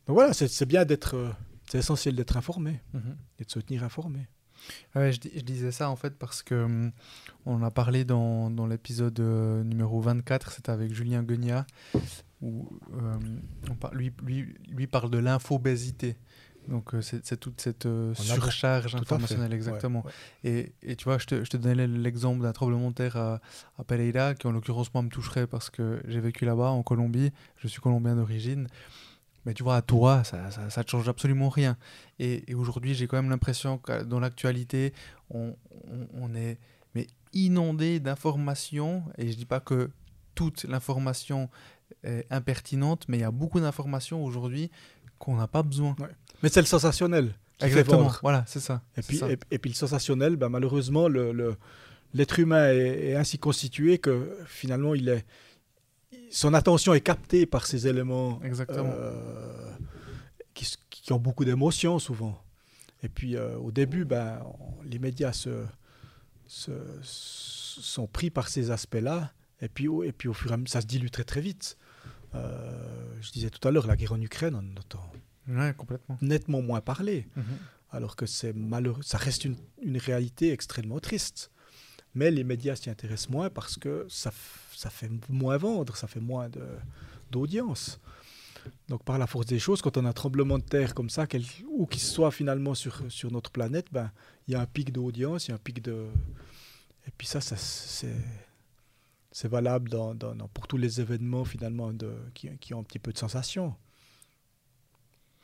donc 0.07 0.14
voilà, 0.14 0.33
c'est 0.33 0.66
bien 0.66 0.85
d'être, 0.85 1.14
euh, 1.16 1.31
c'est 1.71 1.79
essentiel 1.79 2.14
d'être 2.14 2.37
informé 2.37 2.81
Mhm. 2.95 3.16
et 3.40 3.45
de 3.45 3.51
se 3.51 3.59
tenir 3.61 3.83
informé. 3.85 4.29
Ouais, 4.95 5.12
je, 5.12 5.21
dis- 5.21 5.31
je 5.35 5.42
disais 5.42 5.71
ça 5.71 5.90
en 5.90 5.97
fait 5.97 6.16
parce 6.19 6.42
que 6.42 6.55
hum, 6.55 6.90
on 7.45 7.62
a 7.62 7.71
parlé 7.71 8.05
dans, 8.05 8.51
dans 8.51 8.66
l'épisode 8.66 9.19
euh, 9.21 9.62
numéro 9.62 10.01
24, 10.01 10.51
c'était 10.53 10.73
avec 10.73 10.92
Julien 10.92 11.23
Guignat, 11.23 11.66
où 12.40 12.69
euh, 12.95 13.16
on 13.71 13.75
par- 13.75 13.95
lui, 13.95 14.12
lui, 14.25 14.55
lui 14.69 14.87
parle 14.87 15.11
de 15.11 15.19
l'infobésité. 15.19 16.16
Donc 16.69 16.95
euh, 16.95 17.01
c'est 17.01 17.37
toute 17.38 17.61
cette 17.61 17.87
surcharge 18.14 18.90
Tout 18.92 18.99
informationnelle, 18.99 19.51
Ouais, 19.51 19.57
exactement. 19.57 20.05
ouais. 20.05 20.12
Et, 20.51 20.73
et 20.83 20.97
tu 20.97 21.05
vois, 21.05 21.19
je 21.19 21.27
te, 21.27 21.45
je 21.45 21.51
te 21.51 21.57
donnais 21.57 21.87
l'exemple 21.87 22.42
d'un 22.42 22.53
tremblement 22.53 22.88
de 22.90 22.95
terre 22.95 23.16
à, 23.16 23.40
à 23.79 23.85
Pereira, 23.85 24.35
qui 24.35 24.49
en 24.49 24.53
l'occurrence 24.53 24.92
moi 24.92 25.03
me 25.05 25.09
toucherait 25.09 25.47
parce 25.47 25.71
que 25.71 26.03
j'ai 26.09 26.19
vécu 26.21 26.45
là-bas 26.45 26.71
en 26.71 26.83
Colombie, 26.83 27.31
je 27.59 27.69
suis 27.69 27.81
colombien 27.81 28.16
d'origine. 28.16 28.66
Mais 29.46 29.54
tu 29.54 29.62
vois, 29.62 29.76
à 29.76 29.82
toi, 29.82 30.22
ça, 30.24 30.50
ça, 30.50 30.68
ça 30.68 30.85
te 30.85 30.90
change 30.90 31.09
absolument 31.09 31.48
rien. 31.48 31.78
Et, 32.18 32.42
et 32.50 32.54
aujourd'hui, 32.54 32.94
j'ai 32.94 33.06
quand 33.06 33.16
même 33.16 33.30
l'impression 33.30 33.78
que 33.78 34.02
dans 34.02 34.20
l'actualité, 34.20 34.92
on, 35.30 35.54
on- 35.90 36.09
on 36.20 36.35
est 36.35 36.59
mais 36.94 37.06
inondé 37.32 38.00
d'informations. 38.00 39.04
Et 39.18 39.30
je 39.30 39.37
dis 39.37 39.44
pas 39.46 39.61
que 39.61 39.90
toute 40.35 40.64
l'information 40.64 41.48
est 42.02 42.26
impertinente, 42.30 43.04
mais 43.09 43.18
il 43.18 43.20
y 43.20 43.24
a 43.24 43.30
beaucoup 43.30 43.61
d'informations 43.61 44.24
aujourd'hui 44.24 44.70
qu'on 45.18 45.37
n'a 45.37 45.46
pas 45.46 45.62
besoin. 45.62 45.94
Mais 46.42 46.48
c'est 46.48 46.61
le 46.61 46.66
sensationnel. 46.66 47.32
Exactement. 47.61 48.11
Voilà, 48.22 48.44
c'est 48.46 48.61
ça. 48.61 48.82
Et 48.98 49.02
puis, 49.02 49.16
ça. 49.18 49.30
et, 49.30 49.38
et 49.50 49.59
puis 49.59 49.70
le 49.70 49.76
sensationnel, 49.76 50.37
ben, 50.37 50.48
malheureusement, 50.50 51.09
le, 51.09 51.32
le- 51.32 51.56
l'être 52.14 52.38
humain 52.38 52.68
est, 52.70 53.11
est 53.11 53.14
ainsi 53.16 53.38
constitué 53.38 53.98
que 53.98 54.37
finalement, 54.46 54.94
il 54.94 55.09
est, 55.09 55.24
son 56.31 56.55
attention 56.55 56.95
est 56.95 57.01
captée 57.01 57.47
par 57.47 57.66
ces 57.66 57.87
éléments 57.87 58.40
Exactement. 58.42 58.90
euh, 58.95 59.71
qui, 60.55 61.12
ont 61.12 61.19
beaucoup 61.19 61.45
d'émotions 61.45 61.99
souvent. 61.99 62.42
Et 63.03 63.09
puis 63.09 63.37
euh, 63.37 63.57
au 63.59 63.71
début, 63.71 64.05
ben, 64.05 64.42
on- 64.45 64.83
les 64.83 64.99
médias 64.99 65.33
se, 65.33 65.64
se- 66.47 66.73
sont 67.03 68.07
pris 68.07 68.31
par 68.31 68.49
ces 68.49 68.71
aspects-là. 68.71 69.33
Et 69.61 69.69
puis, 69.69 69.88
au- 69.88 70.03
et 70.03 70.12
puis 70.12 70.29
au 70.29 70.35
fur 70.35 70.51
et 70.51 70.55
à 70.55 70.57
mesure, 70.57 70.73
ça 70.73 70.81
se 70.81 70.87
dilue 70.87 71.09
très 71.11 71.25
très 71.25 71.40
vite. 71.40 71.77
Euh, 72.35 73.14
je 73.21 73.31
disais 73.33 73.51
tout 73.51 73.66
à 73.66 73.71
l'heure, 73.71 73.87
la 73.87 73.97
guerre 73.97 74.12
en 74.12 74.21
Ukraine, 74.21 74.55
on 74.55 74.59
en 74.59 74.77
entend 74.81 75.11
Ouais, 75.49 75.73
complètement. 75.77 76.19
nettement 76.21 76.61
moins 76.61 76.81
parler 76.81 77.29
Mhm. 77.37 77.45
alors 77.90 78.16
que 78.16 78.27
c'est 78.27 78.53
malheureux, 78.53 79.03
ça 79.03 79.16
reste 79.19 79.45
une, 79.45 79.57
une 79.83 79.97
réalité 79.97 80.53
extrêmement 80.53 80.99
triste. 80.99 81.51
Mais 82.14 82.31
les 82.31 82.45
médias 82.45 82.77
s'y 82.77 82.90
intéressent 82.90 83.31
moins 83.31 83.49
parce 83.51 83.77
que 83.77 84.07
ça, 84.09 84.33
ça 84.77 84.91
fait 84.91 85.11
moins 85.31 85.57
vendre, 85.57 85.97
ça 85.97 86.07
fait 86.07 86.21
moins 86.21 86.49
d'audience. 87.31 87.99
Donc 88.89 89.03
par 89.05 89.17
la 89.19 89.27
force 89.27 89.47
des 89.47 89.59
choses, 89.59 89.81
quand 89.81 89.97
on 89.97 90.05
a 90.05 90.09
un 90.11 90.12
tremblement 90.12 90.59
de 90.59 90.65
terre 90.65 90.95
comme 90.95 91.09
ça, 91.09 91.27
où 91.69 91.87
qu'il 91.87 92.01
soit 92.03 92.31
finalement 92.31 92.75
sur, 92.75 93.01
sur 93.09 93.31
notre 93.31 93.51
planète, 93.51 93.87
ben, 93.91 94.11
il 94.47 94.53
y 94.53 94.55
a 94.55 94.61
un 94.61 94.67
pic 94.67 94.93
d'audience, 94.93 95.47
il 95.47 95.51
y 95.51 95.53
a 95.53 95.55
un 95.55 95.59
pic 95.59 95.81
de... 95.83 96.07
Et 97.07 97.11
puis 97.17 97.27
ça, 97.27 97.41
ça 97.41 97.57
c'est... 97.57 98.15
Valable 99.45 99.91
pour 100.55 100.67
tous 100.67 100.79
les 100.79 100.99
événements 101.01 101.45
finalement 101.45 101.93
qui 102.35 102.73
ont 102.75 102.81
un 102.81 102.83
petit 102.83 102.99
peu 102.99 103.12
de 103.12 103.19
sensation. 103.19 103.75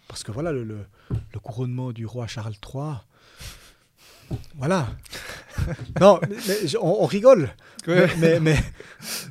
Parce 0.09 0.25
que 0.25 0.33
voilà, 0.33 0.51
le, 0.51 0.65
le- 0.65 0.87
le 1.11 1.39
couronnement 1.41 1.93
du 1.93 2.07
roi 2.07 2.27
Charles 2.27 2.57
III, 2.75 2.95
voilà, 4.55 4.89
non, 6.01 6.21
mais, 6.29 6.37
mais 6.49 6.77
on, 6.81 7.03
on 7.03 7.07
rigole. 7.07 7.51
Ouais. 7.87 8.07
Mais, 8.19 8.41
mais, 8.41 8.41
mais, 8.41 8.59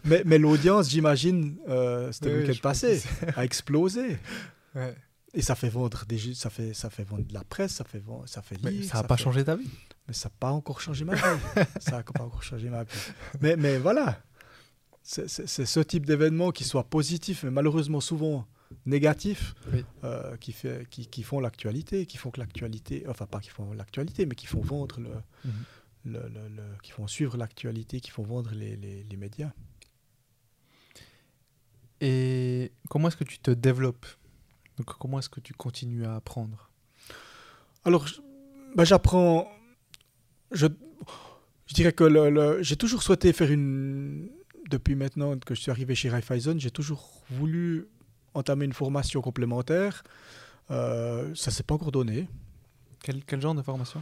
mais, 0.06 0.24
mais 0.26 0.38
l'audience, 0.38 0.90
j'imagine, 0.90 1.58
euh, 1.70 2.12
c'était 2.12 2.28
Oui, 2.28 2.34
le 2.34 2.48
week-end 2.48 2.60
passé, 2.62 3.02
a 3.36 3.44
explosé. 3.46 4.18
Ouais. 4.76 4.96
Et 5.34 5.42
ça 5.42 5.56
fait 5.56 5.68
vendre 5.70 6.06
des 6.08 6.18
jeux- 6.18 6.34
ça 6.34 6.50
fait, 6.50 6.74
ça 6.74 6.90
fait 6.90 7.04
vendre 7.04 7.26
de 7.26 7.34
la 7.34 7.44
presse, 7.44 7.74
ça 7.74 7.84
fait, 7.84 8.00
vendre, 8.00 8.24
ça 8.28 8.42
fait 8.42 8.58
Mais 8.64 8.72
lire, 8.72 8.90
ça 8.90 8.98
n'a 8.98 9.04
pas 9.04 9.18
fait- 9.18 9.24
changé 9.24 9.44
ta 9.44 9.56
vie. 9.58 9.70
Mais 10.08 10.14
ça 10.14 10.30
n'a 10.30 10.34
pas 10.40 10.52
encore 10.52 10.80
changé 10.80 11.04
ma 11.06 11.16
vie. 11.16 11.22
ça 11.80 11.92
n'a 11.98 12.04
pas 12.04 12.24
encore 12.24 12.42
changé 12.44 12.70
ma 12.70 12.84
vie. 12.84 12.90
Mais, 13.42 13.58
mais 13.58 13.78
voilà, 13.80 14.22
c'est 15.04 15.28
ce 15.28 15.80
type 15.82 16.06
d'événement 16.06 16.52
qui 16.52 16.64
soit 16.64 16.84
positif, 16.86 17.44
mais 17.44 17.52
malheureusement 17.52 18.00
souvent 18.00 18.46
négatif, 18.86 19.54
Oui. 19.74 19.84
euh, 20.06 20.38
qui, 20.38 20.54
fait, 20.54 20.88
qui, 20.90 21.06
qui 21.08 21.24
font 21.24 21.40
l'actualité, 21.42 22.06
qui 22.06 22.18
font 22.18 22.32
que 22.32 22.40
l'actualité, 22.40 23.04
enfin 23.10 23.26
pas 23.26 23.40
qui 23.42 23.50
font 23.50 23.74
l'actualité, 23.74 24.26
mais 24.26 24.36
qui 24.36 24.48
font 24.48 24.62
vendre 24.62 25.00
le, 25.02 25.10
Mhm. 25.44 25.52
Le, 26.06 26.20
le- 26.30 26.48
le- 26.50 26.78
qui 26.84 26.92
font 26.92 27.08
suivre 27.08 27.38
l'actualité, 27.38 28.00
qui 28.00 28.10
font 28.10 28.24
vendre 28.24 28.52
les, 28.54 28.76
les- 28.76 29.04
les 29.04 29.18
médias. 29.18 29.52
Et 32.00 32.72
comment 32.90 33.08
est-ce 33.08 33.18
que 33.18 33.24
tu 33.24 33.40
te 33.40 33.52
développes? 33.52 34.06
Donc, 34.78 34.88
comment 34.98 35.20
est-ce 35.20 35.30
que 35.30 35.40
tu 35.40 35.54
continues 35.54 36.06
à 36.06 36.16
apprendre? 36.16 36.72
Alors, 37.86 38.08
ben, 38.76 38.84
j'apprends. 38.84 39.48
Je, 40.52 40.68
je 41.68 41.74
dirais 41.74 41.94
que 41.94 42.04
le- 42.04 42.30
le- 42.30 42.64
j'ai 42.64 42.76
toujours 42.76 43.04
souhaité 43.04 43.34
faire 43.34 43.52
une. 43.52 44.30
Depuis 44.70 44.96
maintenant 44.96 45.38
que 45.38 45.54
je 45.54 45.62
suis 45.62 45.70
arrivé 45.72 45.96
chez 45.96 46.10
Raiffeisen, 46.10 46.58
j'ai 46.60 46.72
toujours 46.72 47.22
voulu 47.30 47.88
entamer 48.34 48.64
une 48.66 48.74
formation 48.74 49.22
complémentaire. 49.22 50.04
Euh, 50.72 51.36
ça 51.36 51.52
s'est 51.52 51.64
pas 51.64 51.76
encore 51.76 51.92
donné. 51.92 52.30
quel, 53.04 53.24
quel 53.26 53.42
genre 53.42 53.54
de 53.56 53.62
formation? 53.62 54.02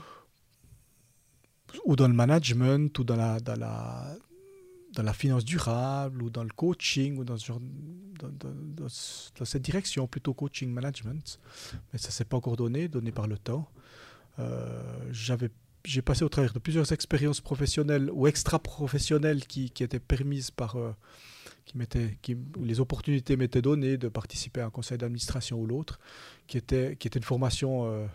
Ou 1.86 1.96
dans 1.96 2.08
le 2.08 2.14
management, 2.14 2.98
ou 3.00 3.04
dans 3.04 3.16
la, 3.16 3.40
dans 3.40 3.56
la, 3.56 4.16
dans 4.94 5.04
la 5.04 5.14
finance 5.14 5.46
durable, 5.46 6.22
ou 6.24 6.30
dans 6.30 6.44
le 6.44 6.50
coaching, 6.50 7.18
ou 7.18 7.24
dans, 7.24 7.38
genre, 7.38 7.60
dans, 8.20 8.30
dans- 8.30 8.56
dans 8.84 8.90
ce- 8.90 9.30
dans 9.38 9.46
cette 9.46 9.62
direction, 9.62 10.08
plutôt 10.08 10.34
coaching 10.34 10.70
management. 10.72 11.40
Mais 11.94 12.00
ça 12.00 12.10
s'est 12.12 12.26
pas 12.26 12.38
encore 12.38 12.56
donné, 12.58 12.88
donné 12.88 13.12
par 13.12 13.28
le 13.28 13.38
temps. 13.38 13.70
Euh, 14.40 14.82
j'ai 15.86 16.02
passé 16.02 16.24
au 16.24 16.30
travers 16.30 16.54
de 16.54 16.60
plusieurs 16.60 16.92
expériences 16.92 17.42
professionnelles 17.42 18.10
ou 18.12 18.28
extra-professionnelles 18.28 19.46
qui, 19.46 19.70
qui 19.70 19.84
étaient 19.84 20.00
permises 20.00 20.52
par... 20.52 20.76
euh, 20.76 20.94
qui 21.66 21.78
qui, 22.24 22.36
où 22.58 22.64
les 22.64 22.80
opportunités 22.80 23.38
m'étaient 23.38 23.62
données 23.62 23.98
de 23.98 24.08
participer 24.10 24.62
à 24.62 24.66
un 24.66 24.70
conseil 24.72 24.98
d'administration 24.98 25.60
ou 25.60 25.68
l'autre, 25.68 26.00
qui 26.48 26.58
était, 26.58 26.96
qui 26.96 27.08
était 27.08 27.20
une 27.20 27.26
formation 27.26 27.86
euh, 27.86 28.08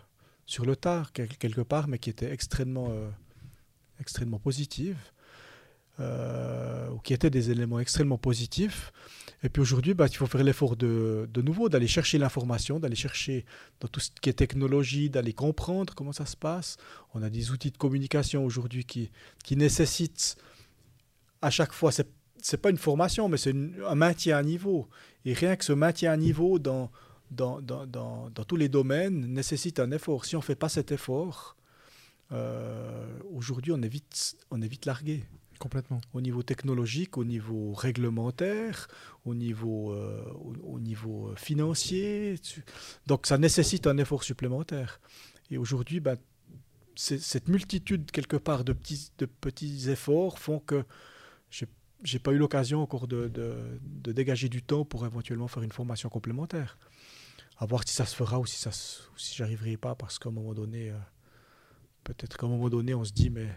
sur 0.45 0.65
le 0.65 0.75
tard, 0.75 1.13
quel- 1.13 1.29
quelque 1.37 1.61
part, 1.61 1.87
mais 1.87 1.97
qui 1.97 2.09
était 2.09 2.29
extrêmement, 2.31 2.87
euh, 2.89 3.09
extrêmement 3.99 4.39
positive, 4.39 4.97
euh, 5.99 6.89
ou 6.89 6.99
qui 6.99 7.13
étaient 7.13 7.29
des 7.29 7.51
éléments 7.51 7.79
extrêmement 7.79 8.17
positifs. 8.17 8.91
Et 9.43 9.49
puis 9.49 9.61
aujourd'hui, 9.61 9.93
bah, 9.93 10.07
il 10.09 10.15
faut 10.15 10.27
faire 10.27 10.43
l'effort 10.43 10.75
de, 10.75 11.29
de 11.31 11.41
nouveau, 11.41 11.69
d'aller 11.69 11.87
chercher 11.87 12.17
l'information, 12.17 12.79
d'aller 12.79 12.95
chercher 12.95 13.45
dans 13.79 13.87
tout 13.87 13.99
ce 13.99 14.09
qui 14.21 14.29
est 14.29 14.33
technologie, 14.33 15.09
d'aller 15.09 15.33
comprendre 15.33 15.93
comment 15.93 16.11
ça 16.11 16.25
se 16.25 16.35
passe. 16.35 16.77
On 17.13 17.21
a 17.23 17.29
des 17.29 17.51
outils 17.51 17.71
de 17.71 17.77
communication 17.77 18.43
aujourd'hui 18.43 18.83
qui, 18.85 19.11
qui 19.43 19.55
nécessitent 19.55 20.37
à 21.41 21.49
chaque 21.49 21.73
fois, 21.73 21.91
c'est 21.91 22.09
c'est 22.41 22.57
pas 22.57 22.69
une 22.69 22.77
formation, 22.77 23.27
mais 23.27 23.37
c'est 23.37 23.55
un 23.87 23.95
maintien 23.95 24.37
à 24.37 24.43
niveau. 24.43 24.87
Et 25.25 25.33
rien 25.33 25.55
que 25.55 25.65
ce 25.65 25.73
maintien 25.73 26.11
à 26.11 26.17
niveau 26.17 26.59
dans, 26.59 26.91
dans, 27.31 27.59
dans, 27.59 27.87
dans, 27.87 28.29
dans 28.29 28.43
tous 28.43 28.55
les 28.55 28.69
domaines 28.69 29.33
nécessite 29.33 29.79
un 29.79 29.89
effort. 29.89 30.25
Si 30.25 30.35
on 30.35 30.39
ne 30.39 30.43
fait 30.43 30.55
pas 30.55 30.69
cet 30.69 30.91
effort, 30.91 31.55
aujourd'hui, 33.31 33.71
on 33.71 33.81
est, 33.81 33.87
vite, 33.87 34.35
on 34.51 34.61
est 34.61 34.67
vite 34.67 34.85
largué 34.85 35.23
Complètement. 35.59 36.01
au 36.13 36.21
niveau 36.21 36.43
technologique, 36.43 37.17
au 37.17 37.23
niveau 37.23 37.73
réglementaire, 37.73 38.87
au 39.23 39.33
niveau, 39.35 39.93
euh, 39.93 40.23
au, 40.33 40.53
au 40.75 40.79
niveau 40.79 41.29
euh, 41.29 41.35
financier. 41.35 42.35
Donc 43.07 43.25
ça 43.25 43.37
nécessite 43.37 43.87
un 43.87 43.97
effort 43.97 44.23
supplémentaire. 44.23 44.99
Et 45.51 45.57
aujourd'hui, 45.57 45.99
ben, 46.01 46.17
cette 46.95 47.47
multitude 47.47 48.09
quelque 48.11 48.37
part 48.37 48.63
de 48.63 48.73
petits, 48.73 49.11
de 49.17 49.25
petits 49.25 49.89
efforts 49.89 50.39
font 50.39 50.59
que 50.59 50.83
j'ai 51.49 51.67
j'ai 52.03 52.19
pas 52.19 52.31
eu 52.33 52.37
l'occasion 52.37 52.81
encore 52.83 53.07
de, 53.07 53.29
de- 53.29 53.79
de 53.81 54.11
dégager 54.11 54.47
du 54.49 54.61
temps 54.61 54.85
pour 54.85 55.05
éventuellement 55.05 55.47
faire 55.47 55.63
une 55.63 55.71
formation 55.71 56.07
complémentaire. 56.09 56.77
À 57.57 57.65
voir 57.65 57.87
si 57.87 57.95
ça 57.95 58.05
se 58.05 58.15
fera 58.15 58.37
ou 58.39 58.45
si, 58.45 58.57
ça 58.57 58.71
se- 58.71 59.01
ou 59.07 59.17
si 59.17 59.33
j'arriverai 59.35 59.77
pas, 59.77 59.95
parce 59.95 60.19
qu'à 60.19 60.29
un 60.29 60.31
moment 60.33 60.53
donné, 60.53 60.89
euh, 60.91 60.97
peut-être 62.05 62.37
qu'à 62.37 62.45
un 62.45 62.49
moment 62.49 62.69
donné, 62.69 62.93
on 62.93 63.03
se 63.03 63.11
dit, 63.11 63.29
mais 63.29 63.49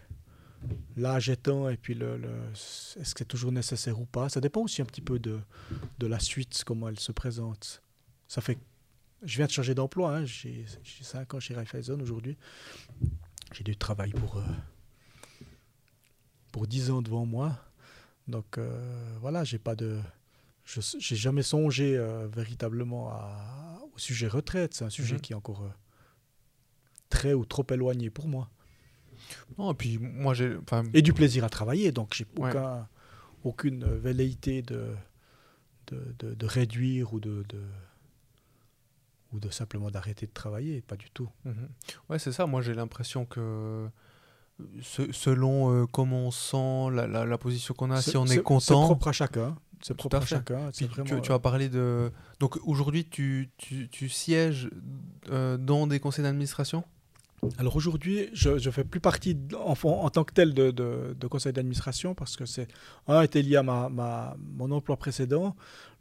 l'âge 0.96 1.28
étant, 1.30 1.68
et 1.68 1.76
puis 1.76 1.94
le, 1.94 2.16
le- 2.18 2.50
est-ce 2.52 2.94
que 3.14 3.18
c'est 3.20 3.24
toujours 3.24 3.52
nécessaire 3.52 4.00
ou 4.00 4.06
pas? 4.06 4.28
Ça 4.28 4.40
dépend 4.40 4.62
aussi 4.62 4.82
un 4.82 4.86
petit 4.86 5.00
peu 5.00 5.20
de, 5.20 5.38
de 6.00 6.06
la 6.08 6.18
suite, 6.18 6.64
comment 6.66 6.88
elle 6.88 6.98
se 6.98 7.12
présente. 7.12 7.82
Ça 8.26 8.40
fait, 8.40 8.58
je 9.22 9.36
viens 9.36 9.46
de 9.46 9.50
changer 9.52 9.74
d'emploi, 9.74 10.16
hein, 10.16 10.24
j'ai 10.24 10.64
5 11.02 11.34
ans 11.34 11.40
chez 11.40 11.54
Raiffeisen 11.54 12.00
aujourd'hui. 12.02 12.36
J'ai 13.52 13.64
du 13.64 13.76
travail 13.76 14.10
pour, 14.10 14.38
euh, 14.38 14.42
pour 16.52 16.66
10 16.66 16.90
ans 16.90 17.02
devant 17.02 17.26
moi. 17.26 17.58
Donc 18.26 18.58
euh, 18.58 19.16
voilà, 19.20 19.44
j'ai 19.44 19.58
pas 19.58 19.74
de. 19.74 20.00
Je 20.64 20.80
j'ai 20.98 21.16
jamais 21.16 21.42
songé 21.42 21.96
euh, 21.96 22.28
véritablement 22.28 23.08
à- 23.10 23.80
au 23.94 23.98
sujet 23.98 24.28
retraite. 24.28 24.74
C'est 24.74 24.84
un 24.84 24.90
sujet 24.90 25.14
Mhm. 25.14 25.20
qui 25.22 25.32
est 25.32 25.36
encore 25.36 25.62
très 27.10 27.34
ou 27.34 27.44
trop 27.44 27.66
éloigné 27.70 28.10
pour 28.10 28.28
moi. 28.28 28.48
Non, 29.58 29.72
et 29.72 29.74
puis 29.74 29.98
moi, 29.98 30.34
j'ai. 30.34 30.56
Et 30.94 31.02
du 31.02 31.12
plaisir 31.12 31.44
à 31.44 31.48
travailler. 31.48 31.92
Donc 31.92 32.14
j'ai 32.14 32.26
Ouais. 32.38 32.50
aucun, 32.50 32.88
aucune 33.44 33.84
velléité 33.84 34.62
de, 34.62 34.94
de, 35.88 36.14
de- 36.18 36.34
de 36.34 36.46
réduire 36.46 37.12
ou 37.12 37.20
de, 37.20 37.44
de- 37.48 37.64
ou 39.32 39.40
de 39.40 39.50
simplement 39.50 39.90
d'arrêter 39.90 40.26
de 40.26 40.32
travailler. 40.32 40.80
Pas 40.82 40.96
du 40.96 41.10
tout. 41.10 41.28
Mhm. 41.44 41.68
Ouais, 42.08 42.18
c'est 42.18 42.32
ça. 42.32 42.46
Moi, 42.46 42.62
j'ai 42.62 42.74
l'impression 42.74 43.24
que 43.26 43.88
se- 44.80 45.12
selon 45.12 45.72
euh, 45.72 45.86
comment 45.86 46.26
on 46.26 46.30
sent, 46.30 46.94
la, 46.94 47.06
la- 47.06 47.24
la 47.26 47.38
position 47.38 47.74
qu'on 47.74 47.90
a, 47.90 48.00
C'est- 48.00 48.12
si 48.12 48.16
on 48.16 48.24
c'est- 48.26 48.34
est 48.34 48.36
C'est 48.36 48.42
content. 48.42 48.84
propre 48.84 49.08
à 49.08 49.12
chacun. 49.12 49.56
C'est 49.82 49.94
propre 49.94 50.16
à 50.16 50.20
chacun. 50.26 50.70
C'est 50.72 50.86
Puis 50.86 50.94
vraiment, 51.02 51.20
tu, 51.20 51.26
tu 51.26 51.32
as 51.32 51.38
parlé 51.38 51.68
de. 51.68 52.10
Donc 52.40 52.58
aujourd'hui, 52.64 53.04
tu, 53.04 53.50
tu, 53.58 53.88
tu 53.88 54.08
sièges 54.08 54.70
euh, 55.30 55.56
dans 55.56 55.86
des 55.86 56.00
conseils 56.00 56.24
d'administration? 56.24 56.82
Alors 57.56 57.76
aujourd'hui, 57.76 58.28
je 58.32 58.50
ne 58.50 58.70
fais 58.72 58.84
plus 58.84 59.00
partie 59.00 59.36
en, 59.56 59.74
en 59.88 60.10
tant 60.10 60.24
que 60.24 60.32
tel 60.34 60.54
de, 60.54 60.70
de- 60.72 61.16
de 61.18 61.26
conseil 61.28 61.52
d'administration 61.52 62.14
parce 62.14 62.36
que 62.36 62.46
c'est 62.46 62.66
un 63.06 63.22
était 63.22 63.42
lié 63.42 63.56
à 63.56 63.62
ma, 63.62 63.88
ma- 63.88 64.36
mon 64.56 64.70
emploi 64.72 64.96
précédent, 64.96 65.54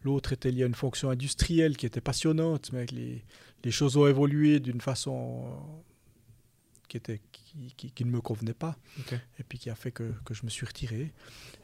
l'autre 0.03 0.33
était 0.33 0.49
lié 0.51 0.63
à 0.63 0.65
une 0.65 0.73
fonction 0.75 1.09
industrielle 1.11 1.77
qui 1.77 1.85
était 1.85 2.01
passionnante, 2.01 2.71
mais 2.73 2.85
les, 2.87 3.23
les 3.63 3.71
choses 3.71 3.97
ont 3.97 4.07
évolué 4.07 4.59
d'une 4.59 4.81
façon 4.81 5.45
qui, 6.87 6.97
était, 6.97 7.21
qui, 7.31 7.73
qui- 7.77 7.91
qui 7.91 8.05
ne 8.05 8.09
me 8.11 8.21
convenait 8.21 8.53
pas 8.53 8.75
et 9.39 9.43
puis 9.43 9.59
qui 9.59 9.69
a 9.69 9.75
fait 9.75 9.91
que, 9.91 10.11
que 10.25 10.33
je 10.33 10.43
me 10.43 10.49
suis 10.49 10.65
retiré. 10.65 11.13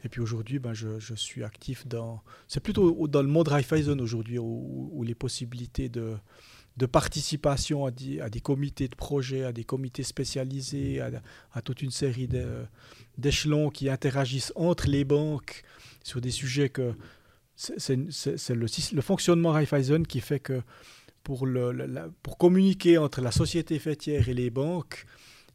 Et 0.04 0.08
puis 0.08 0.20
aujourd'hui, 0.20 0.58
ben, 0.60 0.72
je, 0.74 1.00
je 1.00 1.14
suis 1.14 1.42
actif 1.42 1.86
dans... 1.88 2.22
C'est 2.46 2.60
plutôt 2.60 3.08
dans 3.08 3.22
le 3.22 3.28
monde 3.28 3.48
Raiffeisen 3.48 4.00
aujourd'hui 4.00 4.38
où, 4.38 4.90
où 4.92 5.02
les 5.02 5.14
possibilités 5.16 5.88
de, 5.88 6.16
de 6.76 6.86
participation 6.86 7.86
à 7.86 7.90
des, 7.90 8.20
à 8.20 8.28
des 8.28 8.40
comités 8.40 8.88
de 8.88 8.96
projet, 8.96 9.44
à 9.44 9.52
des 9.52 9.64
comités 9.64 10.02
spécialisés, 10.02 11.00
à, 11.00 11.62
toute 11.62 11.82
une 11.82 11.90
série 11.92 12.28
d'échelons 13.16 13.70
qui 13.70 13.88
interagissent 13.88 14.52
entre 14.56 14.88
les 14.88 15.04
banques 15.04 15.62
sur 16.02 16.20
des 16.20 16.30
sujets 16.32 16.68
que... 16.68 16.94
C'est 17.56 17.94
le, 17.96 19.00
fonctionnement 19.00 19.52
Raiffeisen 19.52 20.04
qui 20.04 20.20
fait 20.20 20.40
que 20.40 20.62
pour, 21.22 21.46
pour 22.24 22.36
communiquer 22.38 22.98
entre 22.98 23.20
la 23.20 23.30
société 23.30 23.78
fêtière 23.78 24.28
et 24.28 24.34
les 24.34 24.50
banques, 24.50 25.06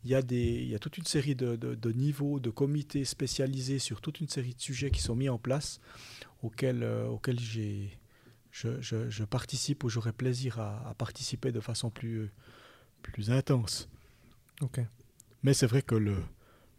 il 0.06 0.12
y 0.12 0.16
a, 0.16 0.22
des, 0.22 0.38
il 0.62 0.70
y 0.70 0.76
a 0.76 0.80
toute 0.80 0.98
une 0.98 1.06
série 1.06 1.36
de, 1.36 1.58
de- 1.58 1.76
de 1.76 1.92
niveaux, 1.92 2.40
de 2.40 2.50
comités 2.50 3.04
spécialisés 3.04 3.80
sur 3.80 4.00
toute 4.00 4.22
une 4.22 4.30
série 4.30 4.56
de 4.56 4.62
sujets 4.62 4.92
qui 4.92 5.02
sont 5.02 5.16
mis 5.16 5.28
en 5.28 5.38
place, 5.38 5.82
auxquels, 6.42 6.84
euh, 6.84 7.08
auxquels 7.08 7.40
j'ai, 7.40 7.99
je, 8.52 8.82
je- 8.82 9.10
je 9.10 9.24
participe 9.24 9.84
ou 9.84 9.90
j'aurais 9.90 10.14
plaisir 10.14 10.60
à, 10.60 10.90
à 10.90 10.94
participer 10.94 11.52
de 11.52 11.60
façon 11.60 11.90
plus, 11.90 12.32
plus 13.02 13.32
intense. 13.32 13.90
Ok. 14.62 14.80
Mais 15.44 15.54
c'est 15.54 15.68
vrai 15.68 15.82
que 15.82 15.96
le, 15.96 16.18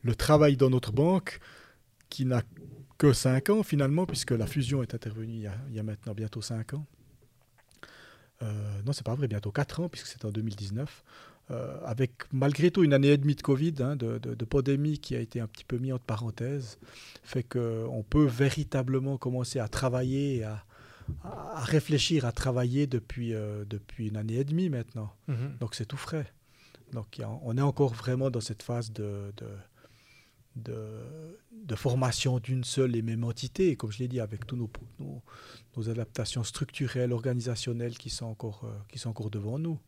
le 0.03 0.15
travail 0.15 0.57
dans 0.57 0.71
notre 0.71 0.93
banque, 0.93 1.41
qui 2.11 2.25
n'a 2.27 2.43
que 2.99 3.13
5 3.13 3.51
ans 3.51 3.63
finalement, 3.63 4.05
puisque 4.07 4.33
la 4.33 4.47
fusion 4.47 4.83
est 4.83 4.95
intervenue 4.95 5.35
il 5.35 5.41
y 5.43 5.47
a, 5.47 5.55
il 5.69 5.75
y 5.75 5.79
a 5.79 5.83
maintenant 5.83 6.13
bientôt 6.15 6.43
5 6.43 6.75
ans. 6.75 6.87
Euh, 8.43 8.83
non, 8.87 8.93
c'est 8.93 9.05
pas 9.05 9.15
vrai, 9.15 9.29
bientôt 9.29 9.51
4 9.53 9.81
ans, 9.81 9.89
puisque 9.89 10.07
c'est 10.07 10.25
en 10.25 10.31
2019. 10.31 11.05
Euh, 11.51 11.79
avec 11.85 12.13
malgré 12.33 12.71
tout 12.71 12.85
une 12.85 12.93
année 12.93 13.09
et 13.09 13.17
demie 13.19 13.35
de 13.35 13.43
Covid, 13.43 13.75
hein, 13.81 13.97
de, 13.97 14.19
de, 14.19 14.35
de 14.35 14.45
pandémie 14.45 14.99
qui 14.99 15.17
a 15.17 15.21
été 15.21 15.41
un 15.41 15.49
petit 15.49 15.65
peu 15.65 15.79
mis 15.79 15.93
entre 15.93 16.05
parenthèses, 16.05 16.79
fait 17.25 17.43
qu'on 17.43 18.05
peut 18.09 18.25
véritablement 18.25 19.19
commencer 19.19 19.59
à 19.59 19.67
travailler, 19.69 20.37
et 20.37 20.45
à, 20.45 20.65
à 21.23 21.61
réfléchir, 21.65 22.25
à 22.25 22.33
travailler 22.33 22.87
depuis, 22.87 23.35
euh, 23.35 23.65
depuis 23.65 24.09
une 24.09 24.17
année 24.17 24.35
et 24.37 24.45
demie 24.45 24.69
maintenant. 24.71 25.13
Mhm. 25.29 25.57
Donc 25.61 25.75
c'est 25.75 25.87
tout 25.87 25.97
frais. 25.97 26.33
Donc 26.93 27.21
a- 27.21 27.29
on 27.43 27.57
est 27.57 27.63
encore 27.63 27.95
vraiment 27.95 28.31
dans 28.31 28.41
cette 28.41 28.63
phase 28.63 28.93
de, 28.93 29.33
de, 29.37 29.47
de, 30.57 30.89
de 31.53 31.75
formation 31.77 32.39
d'une 32.39 32.65
seule 32.65 32.97
et 32.97 33.03
même 33.03 33.25
entité, 33.25 33.77
comme 33.77 33.93
je 33.93 33.99
l'ai 34.01 34.09
dit, 34.09 34.21
avec 34.21 34.47
tous 34.47 34.57
nos, 34.57 34.71
nos, 34.99 35.23
nos 35.77 35.89
adaptations 35.89 36.43
structurelles, 36.45 37.13
organisationnelles 37.13 37.97
qui 37.97 38.11
sont 38.11 38.27
encore, 38.27 38.63
euh, 38.65 38.73
qui 38.89 38.99
sont 38.99 39.11
encore 39.11 39.31
devant 39.31 39.59
nous. 39.59 39.79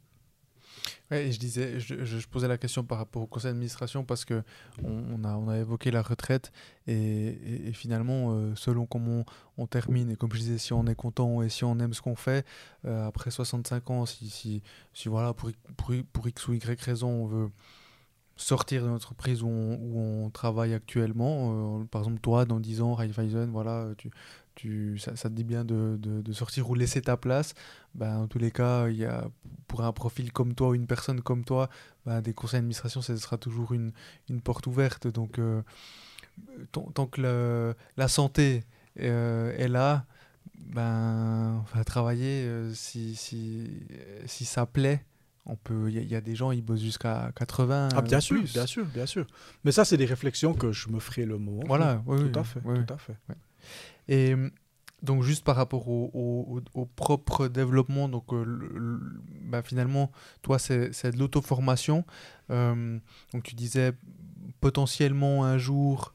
Ouais, 1.10 1.30
je 1.30 1.38
disais, 1.38 1.78
je, 1.78 2.04
je, 2.04 2.26
posais 2.26 2.48
la 2.48 2.58
question 2.58 2.84
par 2.84 2.98
rapport 2.98 3.22
au 3.22 3.26
conseil 3.26 3.50
d'administration 3.50 4.04
parce 4.04 4.24
que 4.24 4.42
on, 4.82 5.24
a, 5.24 5.34
on 5.36 5.48
a 5.48 5.58
évoqué 5.58 5.90
la 5.90 6.02
retraite 6.02 6.52
et, 6.86 7.68
et, 7.68 7.72
finalement, 7.72 8.32
euh, 8.32 8.54
selon 8.56 8.86
comment 8.86 9.24
on, 9.58 9.66
termine, 9.66 10.10
et 10.10 10.16
comme 10.16 10.32
je 10.32 10.38
disais, 10.38 10.58
si 10.58 10.72
on 10.72 10.86
est 10.86 10.94
content 10.94 11.42
et 11.42 11.48
si 11.48 11.64
on 11.64 11.78
aime 11.78 11.92
ce 11.92 12.00
qu'on 12.00 12.16
fait, 12.16 12.46
euh, 12.86 13.06
après 13.06 13.30
65 13.30 13.90
ans, 13.90 14.06
si, 14.06 14.30
si, 14.30 14.62
si 14.94 15.08
voilà, 15.08 15.34
pour, 15.34 15.50
pour, 15.76 15.94
pour, 16.12 16.28
X 16.28 16.48
ou 16.48 16.54
Y 16.54 16.80
raison, 16.80 17.08
on 17.08 17.26
veut 17.26 17.50
sortir 18.36 18.82
de 18.82 18.88
l'entreprise 18.88 19.42
où 19.42 19.48
on 19.48 20.30
travaille 20.30 20.72
actuellement, 20.72 21.80
euh, 21.80 21.84
par 21.84 22.02
exemple 22.02 22.20
toi, 22.20 22.44
dans 22.46 22.58
10 22.58 22.80
ans, 22.80 22.94
Raiffeisen, 22.94 23.50
voilà, 23.50 23.88
tu, 23.98 24.10
tu, 24.54 24.98
ça, 24.98 25.16
ça, 25.16 25.28
te 25.28 25.34
dit 25.34 25.44
bien 25.44 25.64
de, 25.64 25.96
de, 26.00 26.20
de, 26.22 26.32
sortir 26.32 26.68
ou 26.68 26.74
laisser 26.74 27.02
ta 27.02 27.16
place, 27.16 27.54
ben, 27.94 28.18
en 28.18 28.26
tous 28.26 28.38
les 28.38 28.50
cas, 28.50 28.88
il 28.88 28.96
y 28.96 29.04
a, 29.04 29.28
pour 29.66 29.82
un 29.82 29.92
profil 29.92 30.32
comme 30.32 30.54
toi 30.54 30.68
ou 30.68 30.74
une 30.74 30.86
personne 30.86 31.20
comme 31.20 31.44
toi, 31.44 31.68
ben, 32.06 32.20
des 32.20 32.34
conseils 32.34 32.58
d'administration, 32.58 33.02
ce 33.02 33.16
sera 33.16 33.38
toujours 33.38 33.72
une, 33.72 33.92
une 34.28 34.40
porte 34.40 34.66
ouverte. 34.66 35.06
Donc, 35.06 35.38
euh, 35.38 35.62
tant, 36.72 36.90
tant, 36.94 37.06
que 37.06 37.20
le, 37.20 37.74
la 37.96 38.08
santé 38.08 38.64
euh, 39.00 39.56
est 39.56 39.68
là, 39.68 40.04
ben, 40.54 41.64
travailler, 41.86 42.44
euh, 42.44 42.72
si, 42.74 43.14
si, 43.16 43.70
si 44.26 44.44
ça 44.44 44.66
plaît, 44.66 45.04
on 45.46 45.56
peut 45.56 45.90
il 45.90 46.02
y, 46.02 46.06
y, 46.06 46.14
a 46.14 46.20
des 46.20 46.36
gens 46.36 46.52
ils 46.52 46.62
bossent 46.62 46.82
jusqu'à 46.82 47.32
80 47.34 47.88
ah 47.94 48.02
bien 48.02 48.20
sûr 48.20 48.42
bien 48.42 48.66
sûr 48.66 48.86
bien 48.86 49.06
sûr. 49.06 49.26
Mais 49.64 49.72
ça 49.72 49.84
c'est 49.84 49.96
des 49.96 50.04
réflexions 50.04 50.54
que 50.54 50.72
je 50.72 50.88
me 50.88 51.00
ferai 51.00 51.24
le 51.24 51.38
moment 51.38 51.64
voilà 51.66 52.02
oui, 52.06 52.18
oui, 52.22 52.30
tout, 52.30 52.38
à 52.38 52.44
fait, 52.44 52.60
oui, 52.64 52.78
tout 52.86 52.94
à 52.94 52.98
fait. 52.98 53.16
Et 54.08 54.34
donc 55.02 55.22
juste 55.22 55.44
par 55.44 55.56
rapport 55.56 55.88
au, 55.88 56.62
propre 56.96 57.48
développement, 57.48 58.08
donc 58.08 58.32
euh, 58.32 58.98
bah, 59.42 59.62
finalement, 59.62 60.12
toi, 60.42 60.58
c'est 60.58 61.10
de 61.10 61.18
l'auto-formation. 61.18 62.04
Euh, 62.50 62.98
donc 63.32 63.42
tu 63.42 63.54
disais 63.54 63.92
potentiellement 64.60 65.44
un 65.44 65.58
jour 65.58 66.14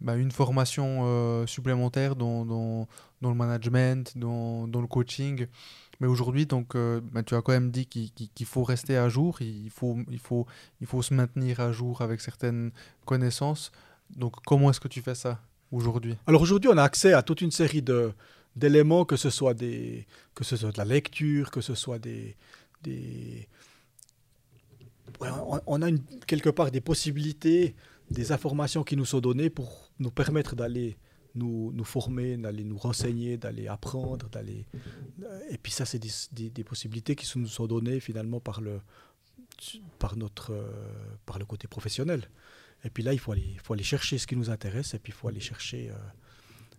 bah, 0.00 0.16
une 0.16 0.30
formation 0.30 1.00
euh, 1.04 1.46
supplémentaire 1.46 2.16
dans, 2.16 2.86
le 3.22 3.34
management, 3.34 4.16
dans, 4.16 4.66
le 4.66 4.86
coaching. 4.86 5.46
Mais 6.00 6.06
aujourd'hui, 6.06 6.46
donc, 6.46 6.74
euh, 6.74 7.00
bah, 7.12 7.22
tu 7.22 7.34
as 7.34 7.42
quand 7.42 7.52
même 7.52 7.70
dit 7.70 7.86
qu'il 7.86 8.12
qu 8.12 8.28
qu 8.34 8.44
faut 8.44 8.64
rester 8.64 8.96
à 8.96 9.08
jour, 9.08 9.40
il 9.40 9.70
faut 9.70 11.02
se 11.02 11.14
maintenir 11.14 11.60
à 11.60 11.72
jour 11.72 12.02
avec 12.02 12.20
certaines 12.20 12.72
connaissances. 13.04 13.72
Donc 14.10 14.34
comment 14.46 14.70
est-ce 14.70 14.80
que 14.80 14.88
tu 14.88 15.02
fais 15.02 15.14
ça? 15.14 15.40
Aujourd'hui? 15.76 16.16
Alors 16.26 16.42
aujourd'hui, 16.42 16.70
on 16.72 16.76
a 16.76 16.82
accès 16.82 17.12
à 17.12 17.22
toute 17.22 17.40
une 17.40 17.50
série 17.50 17.82
de 17.82 18.12
d'éléments, 18.56 19.04
que 19.04 19.16
ce 19.16 19.30
soit 19.30 19.54
des, 19.54 20.06
que 20.34 20.42
ce 20.42 20.56
soit 20.56 20.72
de 20.72 20.78
la 20.78 20.84
lecture, 20.84 21.50
que 21.50 21.60
ce 21.60 21.74
soit 21.74 21.98
des, 21.98 22.36
des... 22.82 23.46
On, 25.20 25.82
a 25.82 25.90
quelque 26.26 26.50
part 26.50 26.70
des 26.70 26.80
possibilités, 26.80 27.74
des 28.10 28.32
informations 28.32 28.82
qui 28.82 28.96
nous 28.96 29.04
sont 29.04 29.20
données 29.20 29.50
pour 29.50 29.92
nous 29.98 30.10
permettre 30.10 30.56
d'aller 30.56 30.96
nous, 31.34 31.70
nous, 31.72 31.84
former, 31.84 32.36
d'aller 32.38 32.64
nous 32.64 32.78
renseigner, 32.78 33.36
d'aller 33.36 33.68
apprendre, 33.68 34.28
d'aller. 34.30 34.66
Et 35.50 35.58
puis 35.58 35.70
ça, 35.70 35.84
c'est 35.84 35.98
des, 35.98 36.50
des, 36.50 36.64
possibilités 36.64 37.14
qui 37.14 37.38
nous 37.38 37.46
sont 37.46 37.66
données 37.66 38.00
finalement 38.00 38.40
par 38.40 38.60
le, 38.60 38.80
par 39.98 40.16
notre, 40.16 40.54
par 41.24 41.38
le 41.38 41.44
côté 41.44 41.68
professionnel. 41.68 42.28
Et 42.86 42.90
puis 42.90 43.02
là, 43.02 43.12
il 43.12 43.18
faut 43.18 43.32
aller, 43.32 43.56
faut 43.64 43.74
aller 43.74 43.82
chercher 43.82 44.16
ce 44.16 44.28
qui 44.28 44.36
nous 44.36 44.48
intéresse, 44.48 44.94
et 44.94 45.00
puis 45.00 45.12
il 45.12 45.16
faut 45.16 45.26
aller 45.26 45.40
chercher, 45.40 45.90
euh, 45.90 45.94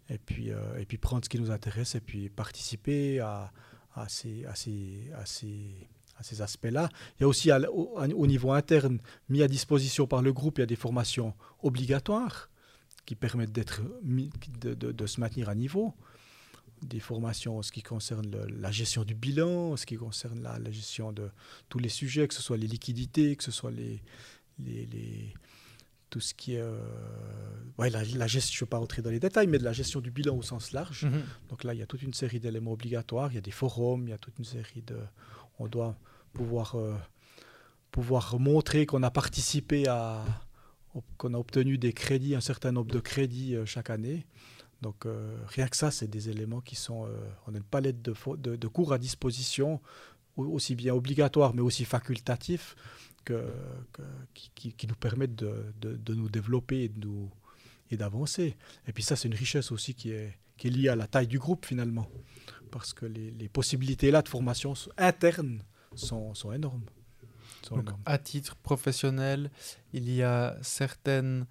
et, 0.09 0.17
puis, 0.17 0.51
euh, 0.51 0.79
et 0.79 0.85
puis 0.85 0.97
prendre 0.97 1.25
ce 1.25 1.29
qui 1.29 1.37
nous 1.37 1.51
intéresse, 1.51 1.95
et 1.95 1.99
puis 1.99 2.29
participer 2.29 3.19
à, 3.19 3.51
à 3.93 4.07
ces, 4.07 4.45
à 4.45 4.55
ces, 4.55 5.11
à 5.13 5.25
ces, 5.25 5.89
à 6.15 6.23
ces 6.23 6.41
aspects-là. 6.41 6.89
Il 7.17 7.23
y 7.23 7.25
a 7.25 7.27
aussi 7.27 7.51
au, 7.51 7.97
au, 7.97 8.27
niveau 8.27 8.53
interne, 8.53 8.99
mis 9.27 9.43
à 9.43 9.49
disposition 9.49 10.07
par 10.07 10.21
le 10.21 10.31
groupe, 10.31 10.59
il 10.59 10.61
y 10.61 10.63
a 10.63 10.67
des 10.67 10.77
formations 10.77 11.35
obligatoires 11.61 12.49
qui 13.05 13.15
permettent 13.15 13.51
d'être, 13.51 13.81
de, 14.01 14.73
de, 14.73 15.07
se 15.07 15.19
maintenir 15.19 15.49
à 15.49 15.55
niveau. 15.55 15.93
Des 16.83 17.01
formations 17.01 17.57
en 17.57 17.63
ce 17.63 17.73
qui 17.73 17.83
concerne 17.83 18.45
la 18.45 18.71
gestion 18.71 19.03
du 19.03 19.13
bilan, 19.13 19.71
en 19.71 19.77
ce 19.77 19.85
qui 19.85 19.95
concerne 19.95 20.41
la, 20.41 20.57
la, 20.57 20.71
gestion 20.71 21.11
de 21.11 21.29
tous 21.67 21.79
les 21.79 21.89
sujets, 21.89 22.29
que 22.29 22.33
ce 22.33 22.41
soit 22.41 22.55
les 22.55 22.67
liquidités, 22.67 23.35
que 23.35 23.43
ce 23.43 23.51
soit 23.51 23.71
les 23.71 24.01
tout 26.09 26.19
ce 26.19 26.33
qui 26.33 26.55
est 26.55 26.61
euh, 26.61 26.79
ouais, 27.77 27.89
la, 27.89 28.03
la, 28.03 28.27
gestion, 28.27 28.53
je 28.57 28.63
ne 28.63 28.65
vais 28.65 28.69
pas 28.69 28.77
rentrer 28.77 29.01
dans 29.01 29.09
les 29.09 29.19
détails, 29.19 29.47
mais 29.47 29.57
de 29.57 29.63
la 29.63 29.73
gestion 29.73 29.99
du 29.99 30.11
bilan 30.11 30.35
au 30.35 30.41
sens 30.41 30.71
large. 30.71 31.05
Mm 31.05 31.09
-hmm. 31.09 31.49
Donc 31.49 31.63
là, 31.63 31.73
il 31.73 31.79
y 31.79 31.83
a 31.83 31.85
toute 31.85 32.01
une 32.01 32.13
série 32.13 32.39
d'éléments 32.39 32.73
obligatoires, 32.73 33.31
il 33.31 33.35
y 33.35 33.37
a 33.37 33.41
des 33.41 33.51
forums, 33.51 34.03
il 34.07 34.11
y 34.11 34.13
a 34.13 34.17
toute 34.17 34.37
une 34.39 34.45
série 34.45 34.81
de... 34.81 34.97
On 35.59 35.67
doit 35.67 35.95
pouvoir, 36.33 36.75
euh, 36.75 36.95
pouvoir 37.91 38.39
montrer 38.39 38.85
qu'on 38.85 39.03
a 39.03 39.11
participé 39.11 39.87
à 39.87 40.23
qu'on 41.17 41.33
a 41.35 41.37
obtenu 41.37 41.77
des 41.77 41.93
crédits, 41.93 42.33
un 42.35 42.45
certain 42.51 42.71
nombre 42.71 42.91
de 42.91 43.01
crédits 43.11 43.53
euh, 43.55 43.65
chaque 43.65 43.91
année. 43.97 44.25
Donc 44.81 45.07
rien 45.55 45.67
que 45.71 45.77
ça, 45.83 45.89
c'est 45.97 46.09
des 46.17 46.25
éléments 46.29 46.61
qui 46.69 46.75
sont... 46.75 47.01
On 47.45 47.53
a 47.55 47.57
une 47.57 47.71
palette 47.75 48.01
de, 48.07 48.13
de, 48.45 48.51
de, 48.63 48.67
cours 48.67 48.91
à 48.93 48.99
disposition, 48.99 49.69
aussi 50.37 50.75
bien 50.75 50.93
obligatoires, 50.93 51.53
mais 51.55 51.63
aussi 51.69 51.83
facultatifs, 51.85 52.75
que, 53.27 53.45
que, 53.91 54.01
qui, 54.33 54.71
qui, 54.71 54.87
nous 54.87 54.95
permettent 54.95 55.35
de, 55.35 55.73
de, 55.81 55.95
de, 55.97 56.13
nous 56.13 56.29
développer 56.29 56.83
et 56.83 56.89
de 56.89 57.05
nous 57.05 57.29
et 57.91 57.97
d'avancer. 57.97 58.55
Et 58.87 58.93
puis 58.93 59.03
ça, 59.03 59.15
c'est 59.15 59.27
une 59.27 59.33
richesse 59.33 59.71
aussi 59.71 59.93
qui 59.93 60.11
est, 60.11 60.37
qui 60.57 60.67
est 60.67 60.71
liée 60.71 60.89
à 60.89 60.95
la 60.95 61.07
taille 61.07 61.27
du 61.27 61.39
groupe 61.39 61.65
finalement, 61.65 62.07
parce 62.71 62.93
que 62.93 63.05
les, 63.05 63.31
les 63.31 63.49
possibilités 63.49 64.11
là 64.11 64.21
de 64.21 64.29
formation 64.29 64.73
internes 64.97 65.61
sont, 65.95 66.33
sont 66.33 66.53
énormes. 66.53 66.85
Sont 67.63 67.75
Donc, 67.75 67.85
énormes. 67.85 68.01
à 68.05 68.17
titre 68.17 68.55
professionnel, 68.55 69.51
il 69.93 70.09
y 70.09 70.23
a 70.23 70.57
certaines 70.61 71.45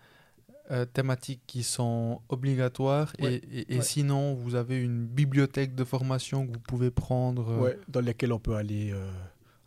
euh, 0.71 0.87
thématiques 0.87 1.43
qui 1.47 1.63
sont 1.63 2.23
obligatoires 2.31 3.13
ouais, 3.21 3.35
et, 3.35 3.59
et, 3.61 3.75
et 3.75 3.77
ouais. 3.79 3.83
sinon 3.85 4.35
vous 4.35 4.55
avez 4.55 4.81
une 4.83 5.07
bibliothèque 5.07 5.75
de 5.75 5.85
formation 5.85 6.47
que 6.47 6.53
vous 6.53 6.61
pouvez 6.61 6.91
prendre. 6.91 7.51
Euh... 7.51 7.61
Ouais, 7.61 7.79
dans 7.89 8.01
lesquelles 8.01 8.33
on 8.33 8.41
peut 8.41 8.57
aller. 8.57 8.93
Euh 8.93 9.11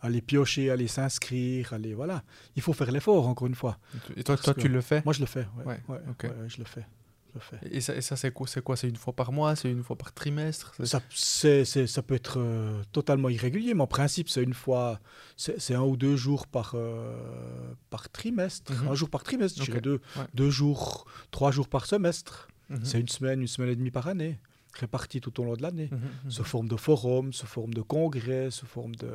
aller 0.01 0.21
piocher, 0.21 0.69
aller 0.71 0.87
s'inscrire, 0.87 1.73
aller 1.73 1.93
voilà. 1.93 2.23
Il 2.55 2.61
faut 2.61 2.73
faire 2.73 2.91
l'effort 2.91 3.27
encore 3.27 3.47
une 3.47 3.55
fois. 3.55 3.77
Et 4.15 4.23
toi, 4.23 4.37
toi 4.37 4.53
tu 4.53 4.67
le 4.67 4.81
fais? 4.81 5.01
Moi, 5.05 5.13
je 5.13 5.19
le 5.19 5.25
fais. 5.25 5.47
Ouais, 5.57 5.65
ouais, 5.65 5.79
ouais, 5.89 5.99
okay. 6.11 6.29
je 6.47 6.57
le 6.57 6.65
fais. 6.65 6.85
Je 7.29 7.33
le 7.35 7.41
fais. 7.41 7.59
Et 7.77 7.81
ça, 7.81 7.95
et 7.95 8.01
ça 8.01 8.15
c'est 8.15 8.31
quoi 8.31 8.47
C'est 8.47 8.63
quoi? 8.63 8.75
C'est 8.75 8.89
une 8.89 8.95
fois 8.95 9.13
par 9.13 9.31
mois 9.31 9.55
C'est 9.55 9.71
une 9.71 9.83
fois 9.83 9.97
par 9.97 10.13
trimestre? 10.13 10.73
Ça, 10.83 10.99
c 11.09 11.47
est, 11.47 11.65
c 11.65 11.81
est, 11.81 11.87
ça 11.87 12.01
peut 12.01 12.15
être 12.15 12.39
euh, 12.39 12.81
totalement 12.91 13.29
irrégulier, 13.29 13.73
mais 13.75 13.83
en 13.83 13.87
principe, 13.87 14.29
c'est 14.29 14.43
une 14.43 14.53
fois, 14.53 14.99
c'est 15.35 15.75
un 15.75 15.83
ou 15.83 15.95
deux 15.95 16.15
jours 16.15 16.47
par, 16.47 16.73
euh, 16.75 17.73
par 17.89 18.09
trimestre. 18.09 18.71
Mm 18.73 18.75
-hmm. 18.75 18.91
Un 18.91 18.95
jour 18.95 19.09
par 19.09 19.23
trimestre, 19.23 19.57
okay. 19.57 19.65
je 19.65 19.71
dirais 19.71 19.81
deux, 19.81 19.99
deux 20.33 20.49
jours, 20.49 21.05
trois 21.31 21.51
jours 21.51 21.67
par 21.67 21.85
semestre. 21.85 22.47
Mm 22.69 22.75
-hmm. 22.75 22.85
C'est 22.89 22.99
une 22.99 23.11
semaine, 23.17 23.39
une 23.41 23.53
semaine 23.55 23.71
et 23.73 23.75
demie 23.81 23.91
par 23.99 24.07
année, 24.07 24.39
répartie 24.73 25.19
tout 25.25 25.35
au 25.39 25.43
long 25.47 25.55
de 25.59 25.63
l'année. 25.65 25.89
Mm 25.91 25.97
-hmm. 25.97 26.31
Sous 26.35 26.47
forme 26.53 26.67
de 26.73 26.77
forum, 26.85 27.25
sous 27.39 27.49
forme 27.55 27.73
de 27.79 27.83
congrès, 27.95 28.45
sous 28.57 28.69
forme 28.75 28.95
de 29.03 29.11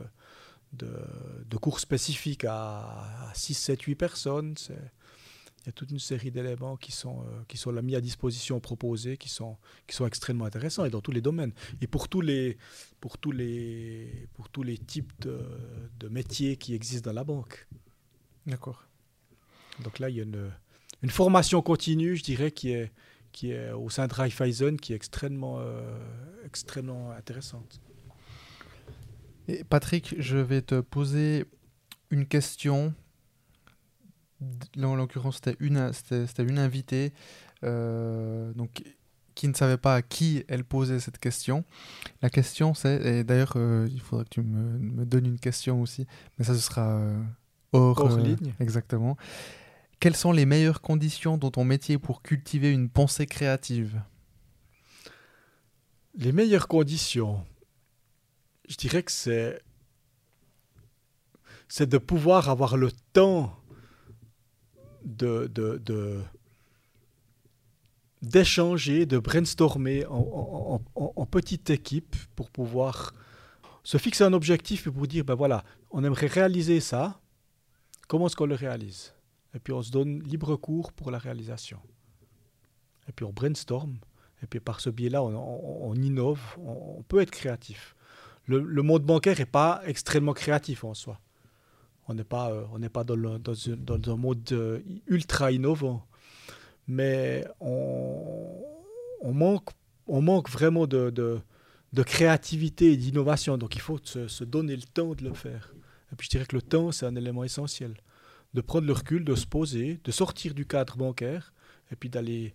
de, 0.75 0.91
de, 1.49 1.57
cours 1.57 1.81
spécifiques 1.81 2.45
à, 2.45 3.29
à 3.29 3.35
6, 3.35 3.55
7, 3.55 3.83
8 3.83 3.95
personnes. 3.95 4.55
Il 5.65 5.67
y 5.67 5.69
a 5.71 5.73
toute 5.73 5.91
une 5.91 5.99
série 5.99 6.31
d'éléments 6.31 6.77
qui 6.77 6.93
sont, 6.93 7.23
euh, 7.23 7.43
qui 7.49 7.57
sont 7.57 7.71
là, 7.71 7.81
mis 7.81 7.97
à 7.97 8.01
disposition, 8.03 8.61
proposés, 8.61 9.17
qui 9.17 9.31
sont, 9.31 9.57
qui 9.87 9.97
sont 9.97 10.07
extrêmement 10.07 10.45
intéressants 10.45 10.85
et 10.85 10.91
dans 10.91 11.01
tous 11.01 11.13
les 11.13 11.23
domaines. 11.23 11.53
Et 11.81 11.87
pour 11.87 12.09
tous 12.09 12.21
les, 12.21 12.59
pour 13.01 13.17
tous 13.17 13.33
les, 13.33 14.29
pour 14.35 14.51
tous 14.51 14.63
les 14.63 14.77
types 14.77 15.13
de, 15.21 15.41
de 15.99 16.09
métiers 16.09 16.59
qui 16.59 16.75
existent 16.75 17.11
dans 17.11 17.15
la 17.15 17.25
banque. 17.25 17.67
D'accord. 18.47 18.85
Donc 19.83 19.99
là, 20.01 20.11
il 20.11 20.17
y 20.17 20.21
a 20.21 20.25
une, 20.25 20.51
une, 21.03 21.11
formation 21.11 21.63
continue, 21.63 22.17
je 22.17 22.23
dirais, 22.23 22.51
qui 22.51 22.71
est, 22.71 22.93
qui 23.33 23.51
est 23.51 23.73
au 23.73 23.89
sein 23.89 24.07
de 24.07 24.13
Raiffeisen, 24.13 24.77
qui 24.77 24.93
est 24.93 24.97
extrêmement, 24.97 25.61
euh, 25.61 25.99
extrêmement 26.45 27.11
intéressante. 27.13 27.81
Et 29.49 29.65
Patrick, 29.65 30.15
je 30.19 30.39
vais 30.39 30.63
te 30.63 30.81
poser 30.81 31.45
une 32.11 32.27
question. 32.27 32.95
En 34.83 34.95
l'occurrence, 34.95 35.37
c'était 35.37 35.57
une, 35.61 35.91
une 36.39 36.59
invitée 36.59 37.13
euh, 37.63 38.53
donc, 38.55 38.83
qui 39.35 39.49
ne 39.49 39.55
savait 39.55 39.77
pas 39.77 39.97
à 39.97 40.03
qui 40.03 40.45
elle 40.49 40.65
posait 40.65 41.01
cette 41.01 41.19
question. 41.19 41.65
La 42.23 42.31
question, 42.31 42.75
c'est, 42.75 43.03
et 43.05 43.25
d'ailleurs, 43.25 43.55
euh, 43.57 43.89
il 43.91 44.01
faudra 44.01 44.25
que 44.25 44.31
tu 44.31 44.43
me, 44.43 44.79
me, 44.79 45.05
donnes 45.05 45.27
une 45.27 45.39
question 45.39 45.81
aussi, 45.83 46.07
mais 46.39 46.45
ça, 46.45 46.55
ce 46.55 46.61
sera 46.61 46.99
euh, 46.99 47.23
hors, 47.73 47.99
hors 48.01 48.19
ligne. 48.19 48.55
Exactement. 48.61 49.17
Quelles 50.01 50.17
sont 50.17 50.33
les 50.33 50.47
meilleures 50.47 50.81
conditions 50.81 51.39
dans 51.39 51.51
ton 51.51 51.65
métier 51.65 51.99
pour 51.99 52.23
cultiver 52.23 52.71
une 52.71 52.89
pensée 52.89 53.27
créative? 53.27 54.01
Les 56.17 56.33
meilleures 56.33 56.69
conditions 56.69 57.45
je 58.69 58.77
dirais 58.77 59.03
que 59.03 59.13
c'est 59.13 59.61
de 61.81 61.99
pouvoir 61.99 62.49
avoir 62.49 62.77
le 62.77 62.91
temps 63.13 63.59
d'échanger, 68.23 69.07
de 69.07 69.19
brainstormer 69.19 70.07
en, 70.07 70.81
petite 71.27 71.71
équipe 71.71 72.17
pour 72.37 72.51
pouvoir 72.51 73.13
se 73.83 73.99
fixer 73.99 74.25
un 74.25 74.33
objectif 74.33 74.87
et 74.87 74.91
pour 74.91 75.07
dire, 75.07 75.25
ben 75.25 75.35
voilà, 75.35 75.65
on 75.91 76.05
aimerait 76.05 76.27
réaliser 76.27 76.81
ça, 76.81 77.21
comment 78.09 78.27
est-ce 78.29 78.37
qu'on 78.37 78.47
le 78.47 78.55
réalise? 78.55 79.13
Et 79.55 79.59
puis 79.59 79.73
on 79.73 79.83
se 79.83 79.91
donne 79.91 80.23
libre 80.23 80.57
cours 80.57 80.93
pour 80.93 81.11
la 81.11 81.19
réalisation. 81.19 81.81
Et 83.09 83.13
puis 83.13 83.25
on 83.25 83.33
brainstorm, 83.33 83.99
et 84.43 84.47
puis 84.47 84.61
par 84.61 84.81
ce 84.81 84.91
biais-là, 84.91 85.23
on, 85.23 85.95
innove, 85.95 86.41
on, 86.59 87.03
peut 87.03 87.21
être 87.21 87.31
créatif. 87.31 87.95
Le, 88.47 88.83
monde 88.83 89.05
bancaire 89.05 89.39
n'est 89.39 89.47
pas 89.47 89.81
extrêmement 89.87 90.35
créatif 90.35 90.85
en 90.85 90.95
soi. 90.95 91.19
On 92.09 92.15
n'est 92.15 92.25
pas, 92.25 92.51
euh, 92.51 92.65
on 92.75 92.81
pas 92.89 93.05
dans, 93.05 93.39
dans, 93.39 94.13
un 94.13 94.17
mode 94.17 94.53
euh, 94.53 94.81
ultra 95.07 95.51
innovant 95.51 96.07
mais 96.87 97.47
on, 97.61 99.33
manque, 99.33 99.71
on 100.07 100.21
manque 100.21 100.51
vraiment 100.51 100.87
de, 100.87 101.11
de, 101.11 102.03
créativité 102.03 102.93
et 102.93 102.97
d'innovation. 102.97 103.57
Donc 103.59 103.75
il 103.77 103.81
faut 103.81 103.99
se, 104.03 104.45
donner 104.45 104.77
le 104.77 104.83
temps 104.83 105.15
de 105.15 105.25
le 105.25 105.35
faire. 105.35 105.73
Et 106.13 106.17
puis 106.17 106.27
je 106.27 106.31
dirais 106.31 106.47
que 106.47 106.57
le 106.57 106.63
temps, 106.63 106.93
c'est 106.93 107.07
un 107.07 107.17
élément 107.17 107.45
essentiel. 107.45 107.97
De 108.53 108.61
prendre 108.61 108.87
le 108.87 108.93
recul, 108.93 109.25
de 109.25 109.35
se 109.35 109.47
poser, 109.47 110.01
de 110.05 110.13
sortir 110.13 110.55
du 110.55 110.67
cadre 110.67 110.97
bancaire, 110.97 111.53
et 111.91 111.97
puis 111.97 112.09
d'aller 112.09 112.55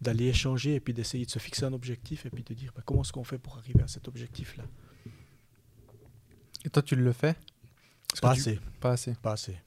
d'aller 0.00 0.26
échanger, 0.26 0.76
et 0.76 0.80
puis 0.80 0.94
d'essayer 0.94 1.26
de 1.26 1.30
se 1.30 1.40
fixer 1.40 1.64
un 1.64 1.72
objectif, 1.72 2.24
et 2.24 2.30
puis 2.30 2.44
de 2.44 2.54
dire 2.54 2.72
bah, 2.74 2.82
comment 2.86 3.02
est-ce 3.02 3.12
qu'on 3.12 3.24
fait 3.24 3.36
pour 3.38 3.58
arriver 3.58 3.82
à 3.82 3.88
cet 3.88 4.06
objectif-là? 4.06 4.62
Et 6.64 6.70
toi, 6.70 6.82
tu 6.82 6.96
le 6.96 7.12
fais? 7.12 7.36
Pas 8.20 8.30
assez. 8.32 8.58
Pas 8.80 8.92
assez. 8.92 9.14
Pas 9.14 9.32
assez 9.32 9.58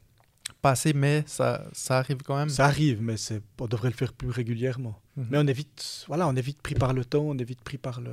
pas 0.62 0.72
assez, 0.72 0.94
mais 0.94 1.24
ça, 1.26 1.66
ça 1.74 1.98
arrive 1.98 2.22
quand 2.24 2.36
même. 2.36 2.50
Ça 2.50 2.66
arrive, 2.66 3.02
mais 3.02 3.16
on 3.60 3.68
devrait 3.68 3.90
le 3.90 3.96
faire 3.96 4.14
plus 4.14 4.30
régulièrement. 4.30 5.00
Mhm. 5.18 5.28
Mais 5.32 5.38
on 5.40 5.48
est 5.48 5.54
vite, 5.54 6.06
voilà, 6.08 6.28
on 6.28 6.36
est 6.36 6.42
vite 6.42 6.62
pris 6.62 6.76
par 6.76 6.94
le 6.94 7.04
temps, 7.04 7.24
on 7.24 7.38
est 7.38 7.44
vite 7.44 7.62
pris 7.62 7.78
par 7.78 8.00
le, 8.00 8.12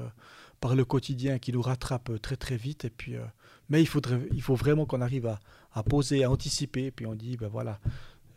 par 0.60 0.74
le 0.74 0.84
quotidien 0.84 1.38
qui 1.38 1.52
nous 1.52 1.62
rattrape 1.62 2.20
très 2.22 2.36
très 2.36 2.56
vite. 2.56 2.84
Et 2.86 2.90
puis, 2.90 3.16
euh, 3.16 3.24
mais 3.68 3.82
il, 3.82 3.86
faudrait, 3.86 4.20
il 4.32 4.42
faut 4.42 4.54
vraiment 4.54 4.86
qu'on 4.86 5.02
arrive 5.02 5.26
à, 5.26 5.40
à, 5.72 5.82
poser, 5.82 6.24
à 6.24 6.30
anticiper. 6.30 6.86
Et 6.86 6.90
puis 6.90 7.06
on 7.06 7.14
dit, 7.14 7.36
ben 7.36 7.48
voilà, 7.48 7.80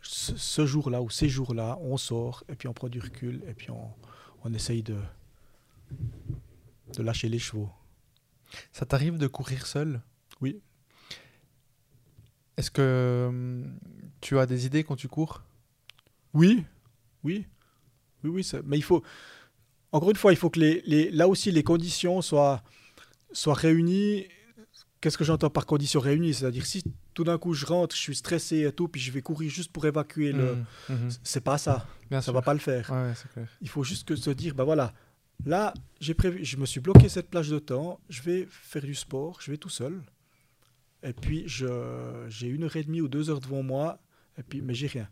ce, 0.02 0.66
jour-là 0.66 1.00
ou 1.00 1.08
ces 1.08 1.28
jours-là, 1.28 1.78
on 1.80 1.96
sort 1.96 2.44
et 2.48 2.54
puis 2.54 2.68
on 2.68 2.74
prend 2.74 2.88
du 2.88 3.00
recul 3.00 3.42
et 3.48 3.54
puis 3.54 3.70
on, 3.70 3.88
on 4.44 4.52
essaye 4.52 4.82
de, 4.82 4.98
de 6.94 7.02
lâcher 7.02 7.28
les 7.30 7.38
chevaux. 7.38 7.70
Ça 8.72 8.84
t'arrive 8.84 9.16
de 9.16 9.26
courir 9.26 9.66
seul? 9.66 10.02
Oui. 10.42 10.60
Est-ce 12.56 12.70
que 12.70 13.26
hum, 13.28 13.78
tu 14.20 14.38
as 14.38 14.46
des 14.46 14.66
idées 14.66 14.84
quand 14.84 14.96
tu 14.96 15.08
cours? 15.08 15.42
Oui, 16.34 16.64
oui, 17.24 17.46
oui, 18.24 18.30
oui. 18.30 18.60
Mais 18.64 18.76
il 18.76 18.82
faut, 18.82 19.02
encore 19.92 20.10
une 20.10 20.16
fois, 20.16 20.32
il 20.32 20.36
faut 20.36 20.50
que 20.50 20.60
les, 20.60 20.82
les, 20.84 21.10
là 21.10 21.28
aussi 21.28 21.50
les 21.50 21.62
conditions 21.62 22.20
soient, 22.20 22.62
soient 23.32 23.54
réunies. 23.54 24.26
Qu'est-ce 25.00 25.18
que 25.18 25.24
j'entends 25.24 25.50
par 25.50 25.66
conditions 25.66 26.00
réunies? 26.00 26.34
C'est-à-dire 26.34 26.66
si 26.66 26.82
tout 27.14 27.24
d'un 27.24 27.38
coup 27.38 27.54
je 27.54 27.66
rentre, 27.66 27.94
je 27.94 28.00
suis 28.00 28.14
stressé 28.14 28.64
et 28.66 28.72
tout, 28.72 28.88
puis 28.88 29.00
je 29.00 29.10
vais 29.10 29.22
courir 29.22 29.50
juste 29.50 29.72
pour 29.72 29.86
évacuer 29.86 30.32
le. 30.32 30.56
Mmh, 30.88 30.92
mmh. 30.94 31.08
C'est 31.22 31.42
pas 31.42 31.58
ça. 31.58 31.86
ça 32.10 32.18
ne 32.18 32.32
va 32.32 32.42
pas 32.42 32.54
le 32.54 32.60
faire. 32.60 32.92
Il 33.60 33.68
faut 33.68 33.84
juste 33.84 34.06
que 34.06 34.16
se 34.16 34.30
dire, 34.30 34.54
ben 34.54 34.64
voilà, 34.64 34.92
là 35.44 35.74
j'ai 36.00 36.14
prévu, 36.14 36.44
je 36.44 36.56
me 36.56 36.66
suis 36.66 36.80
bloqué 36.80 37.08
cette 37.08 37.30
plage 37.30 37.48
de 37.48 37.58
temps, 37.58 38.00
je 38.08 38.22
vais 38.22 38.46
faire 38.48 38.82
du 38.82 38.94
sport, 38.94 39.40
je 39.40 39.50
vais 39.50 39.56
tout 39.56 39.68
seul. 39.68 40.02
Et 41.02 41.12
puis, 41.12 41.44
j'ai 41.46 42.46
une 42.48 42.64
heure 42.64 42.76
et 42.76 42.84
demie 42.84 43.00
ou 43.00 43.08
deux 43.08 43.30
heures 43.30 43.40
devant 43.40 43.62
moi, 43.62 43.98
et 44.38 44.42
puis, 44.42 44.60
mais 44.62 44.74
j'ai 44.74 44.86
rien. 44.86 45.08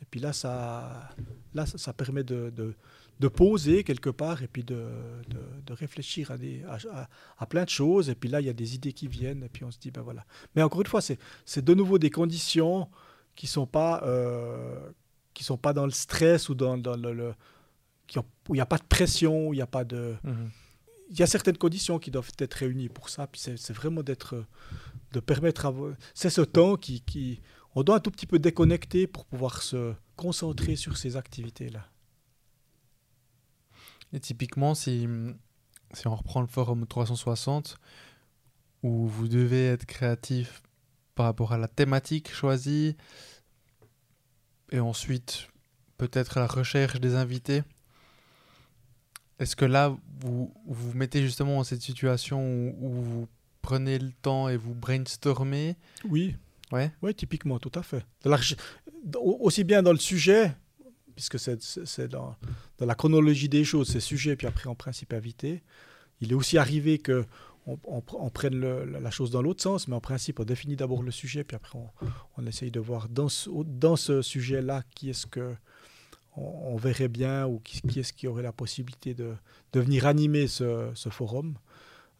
Et 0.00 0.06
puis 0.10 0.20
là, 0.20 0.32
ça, 0.32 1.10
là, 1.52 1.66
ça, 1.66 1.92
permet 1.92 2.24
de, 2.24 2.50
de, 2.50 3.28
poser 3.28 3.84
quelque 3.84 4.08
part 4.08 4.42
et 4.42 4.48
puis 4.48 4.64
de, 4.64 4.88
de 5.66 5.72
réfléchir 5.72 6.30
à, 6.30 6.38
des, 6.38 6.64
à, 6.64 7.46
plein 7.46 7.64
de 7.64 7.68
choses. 7.68 8.08
Et 8.08 8.14
puis 8.14 8.30
là, 8.30 8.40
il 8.40 8.46
y 8.46 8.48
a 8.48 8.54
des 8.54 8.74
idées 8.74 8.94
qui 8.94 9.08
viennent 9.08 9.42
et 9.42 9.48
puis 9.50 9.62
on 9.64 9.70
se 9.70 9.78
dit, 9.78 9.90
ben 9.90 10.00
voilà. 10.00 10.24
Mais 10.56 10.62
encore 10.62 10.80
une 10.80 10.86
fois, 10.86 11.02
c'est 11.02 11.64
de 11.64 11.74
nouveau 11.74 11.98
des 11.98 12.08
conditions 12.08 12.88
qui 13.36 13.44
ne 13.44 13.50
sont, 13.50 13.66
pas, 13.66 14.02
euh, 14.04 14.90
sont 15.38 15.58
pas 15.58 15.74
dans 15.74 15.84
le 15.84 15.92
stress 15.92 16.48
ou 16.48 16.54
dans, 16.54 16.78
dans 16.78 16.96
le, 16.96 17.34
qui 18.06 18.18
où 18.18 18.22
il 18.50 18.54
n'y 18.54 18.60
a 18.60 18.66
pas 18.66 18.78
de 18.78 18.84
pression, 18.84 19.48
où 19.48 19.52
il 19.52 19.56
n'y 19.56 19.62
a 19.62 19.66
pas 19.66 19.84
de... 19.84 20.16
Mhm 20.24 20.50
il 21.10 21.18
y 21.18 21.22
a 21.22 21.26
certaines 21.26 21.58
conditions 21.58 21.98
qui 21.98 22.10
doivent 22.10 22.30
être 22.38 22.54
réunies 22.54 22.88
pour 22.88 23.08
ça. 23.08 23.26
Puis 23.26 23.40
c'est 23.40 23.72
vraiment 23.72 24.02
d'être, 24.02 24.44
de 25.12 25.20
permettre 25.20 25.66
à. 25.66 25.74
C'est 26.14 26.30
ce 26.30 26.40
temps 26.40 26.76
qui, 26.76 27.00
qui. 27.02 27.40
On 27.74 27.82
doit 27.82 27.96
un 27.96 28.00
tout 28.00 28.10
petit 28.10 28.26
peu 28.26 28.38
déconnecter 28.38 29.06
pour 29.06 29.26
pouvoir 29.26 29.62
se 29.62 29.94
concentrer 30.16 30.76
sur 30.76 30.96
ces 30.96 31.16
activités-là. 31.16 31.86
Et 34.12 34.20
typiquement, 34.20 34.74
si, 34.74 35.06
si 35.94 36.06
on 36.06 36.16
reprend 36.16 36.40
le 36.40 36.48
forum 36.48 36.86
360, 36.86 37.76
où 38.82 39.06
vous 39.06 39.28
devez 39.28 39.66
être 39.66 39.86
créatif 39.86 40.62
par 41.14 41.26
rapport 41.26 41.52
à 41.52 41.58
la 41.58 41.68
thématique 41.68 42.32
choisie, 42.32 42.96
et 44.72 44.80
ensuite 44.80 45.48
peut-être 45.96 46.38
la 46.38 46.46
recherche 46.46 47.00
des 47.00 47.14
invités, 47.14 47.62
est-ce 49.40 49.56
que 49.56 49.64
là, 49.64 49.96
vous, 50.20 50.52
vous 50.66 50.92
mettez 50.92 51.22
justement 51.22 51.56
dans 51.56 51.64
cette 51.64 51.80
situation 51.80 52.74
où, 52.78 53.02
vous 53.02 53.28
prenez 53.62 53.98
le 53.98 54.12
temps 54.22 54.48
et 54.48 54.56
vous 54.56 54.74
brainstormez 54.74 55.76
Oui. 56.08 56.36
Ouais. 56.72 56.92
Oui, 57.02 57.14
typiquement, 57.14 57.58
tout 57.58 57.72
à 57.74 57.82
fait. 57.82 58.04
Aussi 59.18 59.64
bien 59.64 59.82
dans 59.82 59.92
le 59.92 59.98
sujet, 59.98 60.54
puisque 61.14 61.38
c'est 61.38 62.08
dans, 62.08 62.36
dans, 62.78 62.86
la 62.86 62.94
chronologie 62.94 63.48
des 63.48 63.64
choses, 63.64 63.88
c'est 63.88 64.00
sujet, 64.00 64.36
puis 64.36 64.46
après, 64.46 64.68
en 64.68 64.74
principe, 64.74 65.14
invité. 65.14 65.62
Il 66.20 66.32
est 66.32 66.34
aussi 66.34 66.58
arrivé 66.58 66.98
que 66.98 67.24
on, 67.66 67.78
on, 67.86 68.30
prenne 68.30 68.60
la 68.60 69.10
chose 69.10 69.30
dans 69.30 69.42
l'autre 69.42 69.62
sens, 69.62 69.88
mais 69.88 69.94
en 69.94 70.00
principe, 70.00 70.40
on 70.40 70.44
définit 70.44 70.76
d'abord 70.76 71.02
le 71.02 71.10
sujet, 71.10 71.44
puis 71.44 71.56
après, 71.56 71.78
on, 71.78 71.88
on 72.36 72.46
essaye 72.46 72.70
de 72.70 72.80
voir 72.80 73.08
dans 73.08 73.28
ce, 73.28 73.48
dans 73.64 73.96
ce 73.96 74.22
sujet-là 74.22 74.82
qui 74.94 75.10
est-ce 75.10 75.26
que 75.26 75.54
on, 76.36 76.76
verrait 76.76 77.08
bien 77.08 77.46
ou 77.46 77.58
qui, 77.60 77.98
est-ce 77.98 78.12
qui 78.12 78.26
aurait 78.26 78.42
la 78.42 78.52
possibilité 78.52 79.14
de, 79.14 79.34
de 79.72 79.80
venir 79.80 80.06
animer 80.06 80.46
ce, 80.46 80.92
forum. 81.10 81.54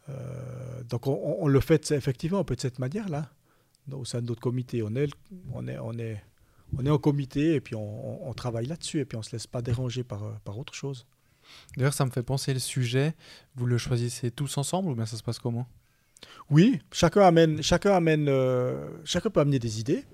Euh, 0.09 0.83
donc 0.83 1.07
on, 1.07 1.47
le 1.47 1.59
fait 1.59 1.91
effectivement 1.91 2.39
un 2.39 2.43
peu 2.43 2.55
de 2.55 2.61
cette 2.61 2.79
manière-là, 2.79 3.29
au 3.91 4.05
sein 4.05 4.21
de 4.21 4.27
notre 4.27 4.41
comité. 4.41 4.83
On 4.83 4.95
est, 4.95 5.09
on 5.53 5.67
est, 5.67 5.79
on 5.79 5.93
est, 5.93 6.23
on 6.77 6.85
est 6.85 6.89
en 6.89 6.97
comité 6.97 7.55
et 7.55 7.61
puis 7.61 7.75
on, 7.75 8.33
travaille 8.33 8.65
là-dessus 8.65 8.99
et 8.99 9.05
puis 9.05 9.15
on 9.15 9.21
ne 9.21 9.25
se 9.25 9.31
laisse 9.31 9.47
pas 9.47 9.61
déranger 9.61 10.03
par, 10.03 10.39
par 10.41 10.57
autre 10.57 10.73
chose. 10.73 11.05
D'ailleurs, 11.75 11.93
ça 11.93 12.05
me 12.05 12.11
fait 12.11 12.23
penser 12.23 12.53
le 12.53 12.59
sujet. 12.59 13.13
Vous 13.55 13.65
le 13.65 13.77
choisissez 13.77 14.31
tous 14.31 14.57
ensemble 14.57 14.89
ou 14.89 14.95
bien 14.95 15.05
ça 15.05 15.17
se 15.17 15.23
passe 15.23 15.39
comment? 15.39 15.67
Oui, 16.49 16.79
chacun 16.91 17.21
amène, 17.21 17.61
chacun 17.61 17.93
amène, 17.93 18.27
euh, 18.29 18.89
chacun 19.05 19.29
peut 19.29 19.39
amener 19.39 19.59
des 19.59 19.79
idées. 19.79 20.05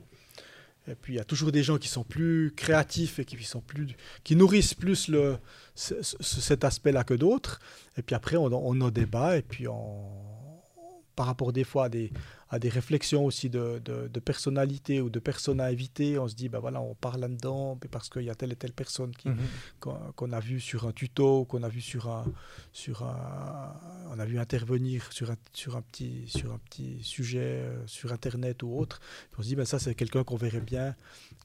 Et 0.89 0.95
puis 0.95 1.13
il 1.13 1.15
y 1.17 1.19
a 1.19 1.25
toujours 1.25 1.51
des 1.51 1.63
gens 1.63 1.77
qui 1.77 1.89
sont 1.89 2.03
plus 2.03 2.53
créatifs 2.55 3.19
et 3.19 3.25
qui, 3.25 3.43
sont 3.43 3.61
plus, 3.61 3.87
qui 4.23 4.35
nourrissent 4.35 4.73
plus 4.73 5.09
le, 5.09 5.37
cet 5.75 6.63
aspect-là 6.63 7.03
que 7.03 7.13
d'autres. 7.13 7.59
Et 7.97 8.01
puis 8.01 8.15
après, 8.15 8.37
on, 8.37 8.45
on 8.45 8.81
en 8.81 8.89
débat 8.89 9.37
et 9.37 9.41
puis 9.41 9.67
on, 9.67 10.09
par 11.15 11.25
rapport 11.25 11.51
des 11.51 11.65
fois 11.65 11.85
à 11.85 11.89
des, 11.89 12.11
à 12.49 12.59
des 12.59 12.69
réflexions 12.69 13.25
aussi 13.25 13.49
de, 13.49 13.79
de, 13.83 14.19
personnalité 14.19 15.01
ou 15.01 15.09
de 15.09 15.19
personnes 15.19 15.59
à 15.59 15.71
éviter. 15.71 16.17
On 16.17 16.27
se 16.27 16.35
dit, 16.35 16.49
ben 16.49 16.59
voilà, 16.59 16.81
on 16.81 16.95
parle 16.95 17.21
là-dedans 17.21 17.77
parce 17.91 18.09
qu'il 18.09 18.23
y 18.23 18.29
a 18.29 18.35
telle 18.35 18.51
et 18.51 18.55
telle 18.55 18.73
personne 18.73 19.11
qui, 19.11 19.29
mhm. 19.29 19.37
qu'on, 19.79 20.31
a 20.31 20.39
vu 20.39 20.59
sur 20.59 20.87
un 20.87 20.91
tuto, 20.91 21.45
qu'on 21.45 21.63
a 21.63 21.69
vu 21.69 21.81
sur 21.81 22.09
un, 22.09 22.25
sur 22.71 23.03
un, 23.03 23.73
on 24.11 24.19
a 24.19 24.25
vu 24.25 24.39
intervenir 24.39 25.11
sur 25.11 25.31
un, 25.31 25.35
sur 25.53 25.75
un, 25.75 25.81
petit, 25.81 26.23
sur 26.27 26.53
un 26.53 26.57
petit 26.59 27.03
sujet 27.03 27.39
euh, 27.39 27.87
sur 27.87 28.13
Internet 28.13 28.63
ou 28.63 28.77
autre. 28.77 29.01
on 29.37 29.41
se 29.41 29.47
dit, 29.47 29.55
ben 29.55 29.65
ça, 29.65 29.79
c'est 29.79 29.95
quelqu'un 29.95 30.23
qu'on 30.23 30.37
verrait 30.37 30.61
bien, 30.61 30.95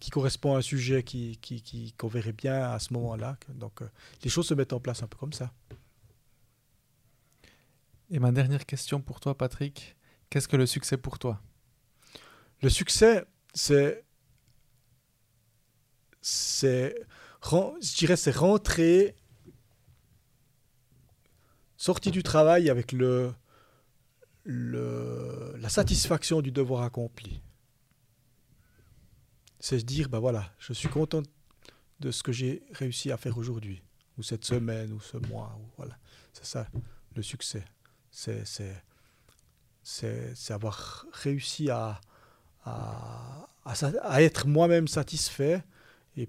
qui 0.00 0.10
correspond 0.10 0.54
à 0.54 0.58
un 0.58 0.62
sujet 0.62 1.02
qui, 1.02 1.38
qui, 1.40 1.94
qu'on 1.98 2.08
verrait 2.08 2.32
bien 2.32 2.70
à 2.70 2.78
ce 2.78 2.92
moment-là. 2.94 3.36
Donc, 3.54 3.82
euh, 3.82 3.88
les 4.22 4.30
choses 4.30 4.46
se 4.46 4.54
mettent 4.54 4.72
en 4.72 4.80
place 4.80 5.02
un 5.02 5.06
peu 5.06 5.16
comme 5.18 5.32
ça. 5.32 5.52
Et 8.10 8.18
ma 8.18 8.30
dernière 8.30 8.66
question 8.66 9.00
pour 9.00 9.20
toi, 9.20 9.36
Patrick, 9.36 9.96
Qu'est-ce 10.32 10.48
que 10.48 10.56
le 10.56 10.64
succès 10.64 10.96
pour 10.96 11.18
toi? 11.18 11.42
Le 12.62 12.70
succès, 12.70 13.26
c'est. 13.52 14.02
C'est. 16.22 17.06
Je 17.42 17.96
dirais, 17.98 18.16
c'est 18.16 18.34
rentrer. 18.34 19.14
Sorti 21.76 22.10
du 22.10 22.22
travail 22.22 22.70
avec 22.70 22.92
le, 22.92 23.34
le, 24.44 25.54
la 25.58 25.68
satisfaction 25.68 26.40
du 26.40 26.50
devoir 26.50 26.80
accompli. 26.80 27.42
C'est 29.60 29.80
se 29.80 29.84
dire, 29.84 30.08
ben 30.08 30.18
voilà, 30.18 30.50
je 30.58 30.72
suis 30.72 30.88
content 30.88 31.22
de 32.00 32.10
ce 32.10 32.22
que 32.22 32.32
j'ai 32.32 32.64
réussi 32.70 33.12
à 33.12 33.18
faire 33.18 33.36
aujourd'hui, 33.36 33.82
ou 34.16 34.22
cette 34.22 34.46
semaine, 34.46 34.94
ou 34.94 35.00
ce 35.00 35.18
mois, 35.18 35.54
ou 35.60 35.66
voilà. 35.76 35.98
C'est 36.32 36.46
ça, 36.46 36.68
le 37.14 37.22
succès. 37.22 37.66
C'est 38.10 38.82
c'est 39.82 40.34
avoir 40.50 41.06
réussi 41.12 41.70
à, 41.70 42.00
à, 42.64 43.46
à, 43.64 44.22
être 44.22 44.46
moi-même 44.46 44.88
satisfait 44.88 45.62
et 46.16 46.28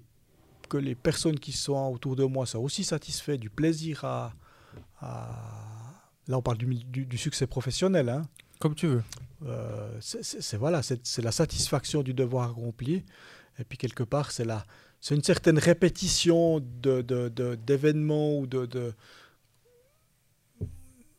que 0.68 0.76
les 0.76 0.94
personnes 0.94 1.38
qui 1.38 1.52
sont 1.52 1.90
autour 1.92 2.16
de 2.16 2.24
moi 2.24 2.46
soient 2.46 2.60
aussi 2.60 2.84
satisfaits, 2.84 3.36
du 3.36 3.50
plaisir 3.50 4.04
à... 4.04 4.32
à- 5.00 5.50
Là, 6.26 6.38
on 6.38 6.42
parle 6.42 6.56
du, 6.56 6.64
du- 6.66 7.04
du 7.04 7.18
succès 7.18 7.46
professionnel. 7.46 8.08
Hein. 8.08 8.22
Comme 8.58 8.74
tu 8.74 8.86
veux. 8.86 9.02
Euh, 9.44 9.94
c'est- 10.00 10.56
voilà, 10.56 10.80
c'est 10.82 11.20
la 11.20 11.32
satisfaction 11.32 12.02
du 12.02 12.14
devoir 12.14 12.48
accompli. 12.52 13.04
Et 13.58 13.64
puis 13.64 13.76
quelque 13.76 14.02
part, 14.04 14.30
c'est 14.32 14.46
la, 14.46 14.64
c'est 15.02 15.14
une 15.14 15.22
certaine 15.22 15.58
répétition 15.58 16.60
de, 16.60 17.02
de- 17.02 17.28
de- 17.28 17.56
d'événements 17.56 18.38
ou 18.38 18.46
de, 18.46 18.64
de- 18.64 18.94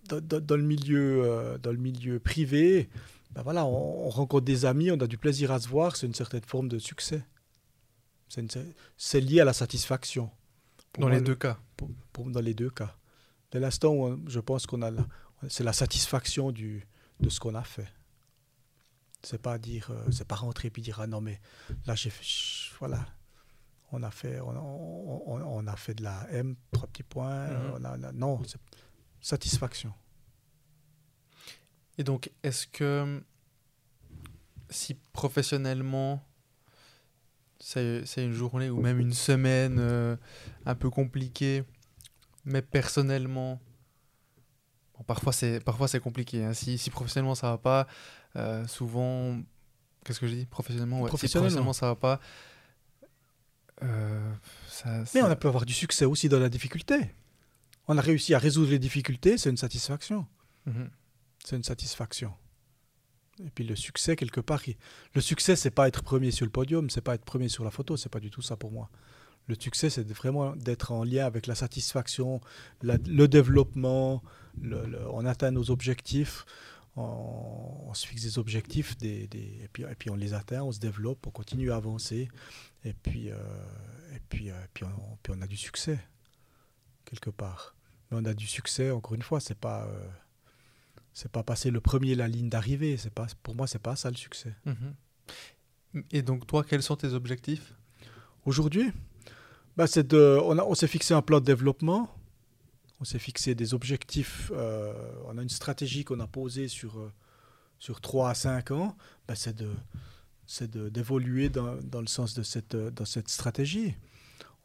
dans 0.09 0.55
le 0.55 0.63
milieu, 0.63 1.23
euh, 1.25 1.57
dans 1.57 1.71
le 1.71 1.77
milieu 1.77 2.19
privé. 2.19 2.89
Ben 3.31 3.41
voilà, 3.43 3.65
on, 3.65 4.05
on 4.07 4.09
rencontre 4.09 4.45
des 4.45 4.65
amis, 4.65 4.91
on 4.91 4.99
a 4.99 5.07
du 5.07 5.17
plaisir 5.17 5.51
à 5.51 5.59
se 5.59 5.67
voir. 5.67 5.95
C'est 5.95 6.07
une 6.07 6.13
certaine 6.13 6.43
forme 6.43 6.67
de 6.69 6.79
succès. 6.79 7.23
C'est 8.97 9.21
lié 9.21 9.41
à 9.41 9.45
la 9.45 9.53
satisfaction. 9.53 10.29
Pour 10.91 11.01
Dans 11.01 11.07
moi, 11.07 11.15
les 11.15 11.19
le- 11.21 11.25
deux 11.25 11.35
cas. 11.35 11.57
pour- 11.77 11.89
pour- 12.11 12.29
dans 12.29 12.41
les 12.41 12.53
deux 12.53 12.69
cas. 12.69 12.95
Dès 13.51 13.59
l'instant 13.59 13.89
où 13.93 14.05
on- 14.07 14.19
je 14.27 14.39
pense 14.39 14.65
qu'on 14.65 14.81
a 14.81 14.91
c'est 15.49 15.63
la 15.63 15.73
satisfaction 15.73 16.51
du, 16.51 16.87
de 17.19 17.29
ce 17.29 17.39
qu'on 17.39 17.55
a 17.55 17.63
fait. 17.63 17.87
C'est 19.21 19.41
pas 19.41 19.57
dire, 19.57 19.89
euh, 19.91 20.09
c'est 20.11 20.27
pas 20.27 20.35
rentrer 20.35 20.69
puis 20.69 20.81
dire 20.81 20.99
ah 21.01 21.07
non 21.07 21.21
mais 21.21 21.39
là 21.85 21.93
j'ai 21.95 22.11
voilà, 22.79 23.05
on 23.91 24.01
a 24.03 24.11
fait, 24.11 24.39
on, 24.39 24.53
on- 25.27 25.67
a 25.67 25.75
fait 25.75 25.93
de 25.95 26.03
la 26.03 26.27
M 26.31 26.55
trois 26.71 26.87
petits 26.87 27.03
points, 27.03 27.47
on 27.75 27.83
a- 27.83 27.97
non, 28.13 28.41
satisfaction. 29.25 29.91
Et 31.97 32.03
donc, 32.03 32.31
est-ce 32.43 32.67
que 32.67 33.23
si 34.69 34.93
professionnellement, 35.13 36.23
c'est 37.59 38.03
une 38.17 38.33
journée 38.33 38.69
ou 38.69 38.79
même 38.81 38.99
une 38.99 39.13
semaine 39.13 39.77
euh, 39.79 40.15
un 40.67 40.75
peu 40.75 40.91
compliquée, 40.91 41.63
mais 42.43 42.61
personnellement, 42.61 43.59
bon, 44.95 45.03
parfois 45.03 45.33
c'est 45.33 45.59
parfois 45.59 45.87
c'est 45.87 45.99
compliqué. 45.99 46.43
hein. 46.43 46.53
Si, 46.53 46.77
si 46.77 46.91
professionnellement 46.91 47.33
ça 47.33 47.49
va 47.49 47.57
pas, 47.57 47.87
euh, 48.35 48.67
souvent, 48.67 49.41
qu'est-ce 50.03 50.19
que 50.19 50.27
je 50.27 50.35
dis? 50.35 50.45
Professionnellement, 50.45 51.01
ouais. 51.01 51.07
Si 51.07 51.09
Professionnellement. 51.09 51.47
professionnellement 51.63 51.73
ça 51.73 51.87
va 51.87 51.95
pas, 51.95 52.19
euh, 53.81 54.33
ça, 54.67 55.03
Mais 55.15 55.23
on 55.23 55.31
a 55.31 55.35
pu 55.35 55.47
avoir 55.47 55.65
du 55.65 55.73
succès 55.73 56.05
aussi 56.05 56.29
dans 56.29 56.39
la 56.39 56.49
difficulté. 56.49 57.15
On 57.87 57.97
a 57.97 58.01
réussi 58.01 58.33
à 58.33 58.39
résoudre 58.39 58.71
les 58.71 58.79
difficultés, 58.79 59.37
c'est 59.37 59.49
une 59.49 59.57
satisfaction. 59.57 60.25
Mhm. 60.65 60.89
c'est 61.43 61.55
une 61.57 61.63
satisfaction. 61.63 62.33
Et 63.45 63.49
puis 63.51 63.63
le 63.65 63.75
succès, 63.75 64.15
quelque 64.15 64.39
part, 64.41 64.61
le 65.13 65.21
succès, 65.21 65.55
c'est 65.55 65.69
pas 65.69 65.87
être 65.87 66.01
premier 66.01 66.31
sur 66.31 66.45
le 66.45 66.51
podium, 66.51 66.89
c'est 66.89 67.01
pas 67.01 67.13
être 67.15 67.25
premier 67.25 67.49
sur 67.49 67.63
la 67.63 67.69
photo, 67.69 67.97
c'est 67.97 68.09
pas 68.09 68.19
du 68.21 68.31
tout 68.31 68.41
ça 68.41 68.55
pour 68.55 68.71
moi. 68.71 68.89
Le 69.47 69.53
succès, 69.59 69.91
c'est 69.91 70.09
vraiment 70.11 70.55
d'être 70.55 70.91
en 70.91 71.03
lien 71.03 71.23
avec 71.25 71.45
la 71.45 71.53
satisfaction, 71.53 72.41
la- 72.81 72.97
le 73.05 73.27
développement, 73.27 74.23
le- 74.59 74.87
le- 74.87 75.07
on 75.11 75.23
atteint 75.25 75.51
nos 75.51 75.69
objectifs, 75.69 76.45
on, 76.95 77.01
on 77.89 77.93
se 77.93 78.07
fixe 78.07 78.23
des 78.23 78.39
objectifs, 78.39 78.97
des, 78.97 79.27
des- 79.27 79.59
et, 79.63 79.67
puis, 79.71 79.83
et 79.83 79.93
puis 79.95 80.09
on 80.09 80.15
les 80.15 80.33
atteint, 80.33 80.63
on 80.63 80.71
se 80.71 80.79
développe, 80.79 81.27
on 81.27 81.31
continue 81.31 81.71
à 81.71 81.75
avancer, 81.75 82.27
et 82.85 82.93
puis, 82.93 83.29
euh, 83.29 83.35
et 84.15 84.19
puis, 84.29 84.49
euh, 84.49 84.55
puis, 84.73 84.85
on, 84.85 85.17
puis 85.21 85.33
on 85.37 85.41
a 85.43 85.47
du 85.47 85.57
succès, 85.57 85.99
quelque 87.03 87.29
part. 87.29 87.74
Mais 88.11 88.17
on 88.21 88.25
a 88.25 88.33
du 88.33 88.47
succès, 88.47 88.91
encore 88.91 89.13
une 89.15 89.21
fois, 89.21 89.39
c'est 89.39 89.57
pas... 89.57 89.85
euh, 89.85 90.07
c'est 91.13 91.31
pas 91.31 91.43
passer 91.43 91.71
le 91.71 91.79
premier 91.79 92.13
la 92.15 92.27
ligne 92.27 92.49
d'arrivée. 92.49 92.97
C'est 92.97 93.13
pas, 93.13 93.27
pour 93.41 93.55
moi, 93.55 93.67
c'est 93.67 93.79
pas 93.79 93.95
ça 93.95 94.09
le 94.09 94.17
succès. 94.17 94.53
Mhm. 94.65 96.03
Et 96.11 96.21
donc 96.21 96.45
toi, 96.45 96.63
quels 96.63 96.83
sont 96.83 96.97
tes 96.97 97.13
objectifs? 97.13 97.73
Aujourd'hui, 98.45 98.91
bah, 99.77 99.87
c'est 99.87 100.05
de, 100.07 100.37
on, 100.43 100.57
a- 100.57 100.63
on 100.63 100.75
s'est 100.75 100.87
fixé 100.89 101.13
un 101.13 101.21
plan 101.21 101.39
de 101.39 101.45
développement. 101.45 102.13
On 102.99 103.05
s'est 103.05 103.19
fixé 103.19 103.55
des 103.55 103.73
objectifs. 103.73 104.51
euh, 104.53 104.93
on 105.25 105.37
a 105.37 105.41
une 105.41 105.49
stratégie 105.49 106.03
qu'on 106.03 106.19
a 106.19 106.27
posée 106.27 106.67
sur, 106.67 106.99
euh, 106.99 107.11
sur 107.79 108.01
3 108.01 108.29
à 108.31 108.33
5 108.35 108.71
ans. 108.71 108.97
Bah, 109.27 109.35
c'est 109.35 109.55
de, 109.55 109.69
c'est 110.45 110.69
de- 110.69 110.89
d'évoluer 110.89 111.47
dans, 111.49 111.75
dans 111.81 112.01
le 112.01 112.07
sens 112.07 112.33
de 112.33 112.43
cette, 112.43 112.75
dans 112.75 113.05
cette 113.05 113.29
stratégie. 113.29 113.95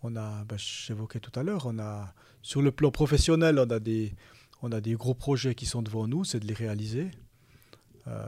On 0.02 0.16
a, 0.16 0.44
bah, 0.44 0.56
j'évoquais 0.56 1.20
tout 1.20 1.38
à 1.38 1.42
l'heure, 1.42 1.66
on 1.66 1.78
a, 1.78 2.14
sur 2.42 2.62
le 2.62 2.70
plan 2.70 2.90
professionnel, 2.90 3.58
on 3.58 3.70
a 3.70 3.80
des, 3.80 4.14
on 4.62 4.72
a 4.72 4.80
des 4.80 4.94
gros 4.94 5.14
projets 5.14 5.54
qui 5.54 5.66
sont 5.66 5.82
devant 5.82 6.06
nous, 6.06 6.24
c'est 6.24 6.40
de 6.40 6.46
les 6.46 6.54
réaliser. 6.54 7.10
Euh, 8.06 8.26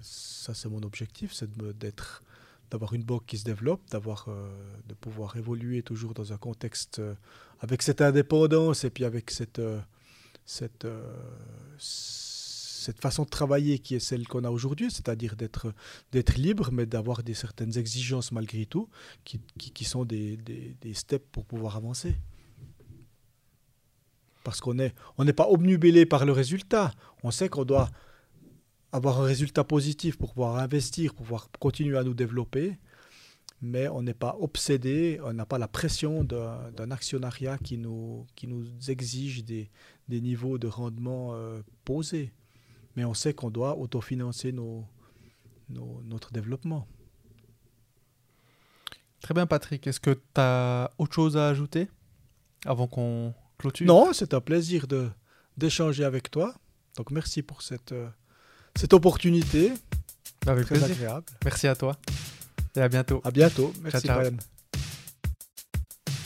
ça, 0.00 0.54
c'est 0.54 0.68
mon 0.68 0.82
objectif, 0.82 1.32
c'est 1.32 1.50
d'être, 1.78 2.22
d'avoir 2.70 2.94
une 2.94 3.04
banque 3.04 3.26
qui 3.26 3.38
se 3.38 3.44
développe, 3.44 3.82
d'avoir, 3.90 4.26
euh, 4.28 4.50
de 4.88 4.94
pouvoir 4.94 5.36
évoluer 5.36 5.82
toujours 5.82 6.14
dans 6.14 6.32
un 6.32 6.38
contexte 6.38 6.98
euh, 6.98 7.14
avec 7.60 7.82
cette 7.82 8.00
indépendance 8.00 8.84
et 8.84 8.90
puis 8.90 9.04
avec 9.04 9.30
cette, 9.30 9.62
cette, 10.44 10.86
cette 12.82 13.00
façon 13.00 13.22
de 13.24 13.30
travailler 13.30 13.78
qui 13.78 13.94
est 13.94 14.00
celle 14.00 14.26
qu'on 14.28 14.44
a 14.44 14.50
aujourd'hui, 14.50 14.90
c'est-à-dire 14.90 15.36
d'être, 15.36 15.72
d'être 16.12 16.34
libre, 16.36 16.70
mais 16.72 16.86
d'avoir 16.86 17.22
des 17.22 17.34
certaines 17.34 17.78
exigences 17.78 18.32
malgré 18.32 18.66
tout, 18.66 18.88
qui, 19.24 19.40
qui, 19.58 19.70
qui 19.70 19.84
sont 19.84 20.04
des, 20.04 20.36
des, 20.36 20.76
des 20.80 20.94
steps 20.94 21.26
pour 21.32 21.44
pouvoir 21.46 21.76
avancer. 21.76 22.16
Parce 24.44 24.60
qu'on 24.60 24.74
n'est 24.74 24.92
on 25.18 25.24
pas 25.26 25.48
obnubilé 25.48 26.04
par 26.04 26.24
le 26.26 26.32
résultat. 26.32 26.92
On 27.22 27.30
sait 27.30 27.48
qu'on 27.48 27.64
doit 27.64 27.88
avoir 28.90 29.20
un 29.20 29.24
résultat 29.24 29.64
positif 29.64 30.18
pour 30.18 30.34
pouvoir 30.34 30.56
investir, 30.56 31.14
pour 31.14 31.24
pouvoir 31.24 31.48
continuer 31.58 31.96
à 31.96 32.04
nous 32.04 32.14
développer, 32.14 32.76
mais 33.62 33.88
on 33.88 34.02
n'est 34.02 34.14
pas 34.14 34.36
obsédé, 34.40 35.20
on 35.24 35.32
n'a 35.32 35.46
pas 35.46 35.58
la 35.58 35.68
pression 35.68 36.24
d'un 36.24 36.70
d'un 36.72 36.90
actionnariat 36.90 37.56
qui 37.58 37.78
nous, 37.78 38.26
qui 38.34 38.48
nous 38.48 38.64
exige 38.88 39.44
des, 39.44 39.70
des 40.08 40.20
niveaux 40.20 40.58
de 40.58 40.66
rendement 40.66 41.34
euh, 41.34 41.62
posés. 41.84 42.32
Mais 42.96 43.04
on 43.04 43.14
sait 43.14 43.32
qu'on 43.34 43.50
doit 43.50 43.76
autofinancer 43.78 44.52
nos, 44.52 44.84
nos- 45.68 46.02
notre 46.04 46.32
développement. 46.32 46.86
Très 49.20 49.34
bien, 49.34 49.46
Patrick. 49.46 49.86
Est-ce 49.86 50.00
que 50.00 50.10
tu 50.10 50.20
as 50.40 50.90
autre 50.98 51.14
chose 51.14 51.36
à 51.36 51.48
ajouter 51.48 51.88
avant 52.66 52.86
qu'on 52.88 53.34
clôture? 53.58 53.86
Non, 53.86 54.12
c'est 54.12 54.34
un 54.34 54.40
plaisir 54.40 54.86
de 54.86 55.08
d'échanger 55.56 56.04
avec 56.04 56.30
toi. 56.30 56.54
Donc 56.96 57.10
merci 57.10 57.42
pour 57.42 57.62
cette, 57.62 57.92
euh, 57.92 58.08
cette 58.76 58.92
opportunité. 58.94 59.72
Avec 60.46 60.66
Très 60.66 60.74
plaisir. 60.76 60.96
agréable. 60.96 61.26
Merci 61.44 61.68
à 61.68 61.76
toi. 61.76 61.96
Et 62.74 62.80
à 62.80 62.88
bientôt. 62.88 63.20
À 63.22 63.30
bientôt. 63.30 63.72
Merci 63.82 64.06
ciao. 64.06 64.20
Brian. 64.20 64.36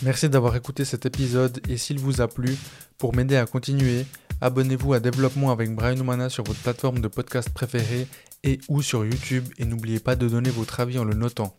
Merci 0.03 0.29
d'avoir 0.29 0.55
écouté 0.57 0.85
cet 0.85 1.07
épisode 1.07 1.61
et 1.69 1.77
s'il 1.77 1.99
vous 1.99 2.21
a 2.21 2.29
plu, 2.29 2.57
pour 2.99 3.15
m'aider 3.15 3.37
à 3.37 3.47
continuer, 3.47 4.07
Abonnez-vous 4.41 4.93
à 4.93 5.01
Développement 5.01 5.51
avec 5.51 5.75
Brian 5.75 5.99
Oumana 5.99 6.29
sur 6.29 6.45
votre 6.45 6.61
plateforme 6.61 7.01
de 7.01 7.09
podcast 7.09 7.51
préférée 7.51 8.07
et 8.45 8.59
ou 8.69 8.83
sur 8.83 9.05
YouTube 9.05 9.45
et 9.59 9.65
n'oubliez 9.65 10.01
pas 10.01 10.17
de 10.17 10.29
donner 10.29 10.51
votre 10.51 10.81
avis 10.81 10.99
en 10.99 11.05
le 11.05 11.15
notant. 11.15 11.55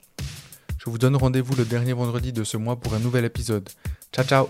Je 0.78 0.90
vous 0.90 0.98
donne 0.98 1.16
rendez-vous 1.16 1.56
le 1.56 1.66
dernier 1.66 1.94
vendredi 1.94 2.32
de 2.32 2.44
ce 2.44 2.58
mois 2.58 2.80
pour 2.80 2.94
un 2.94 3.00
nouvel 3.00 3.26
épisode. 3.26 3.68
Ciao 4.14 4.26
ciao 4.26 4.48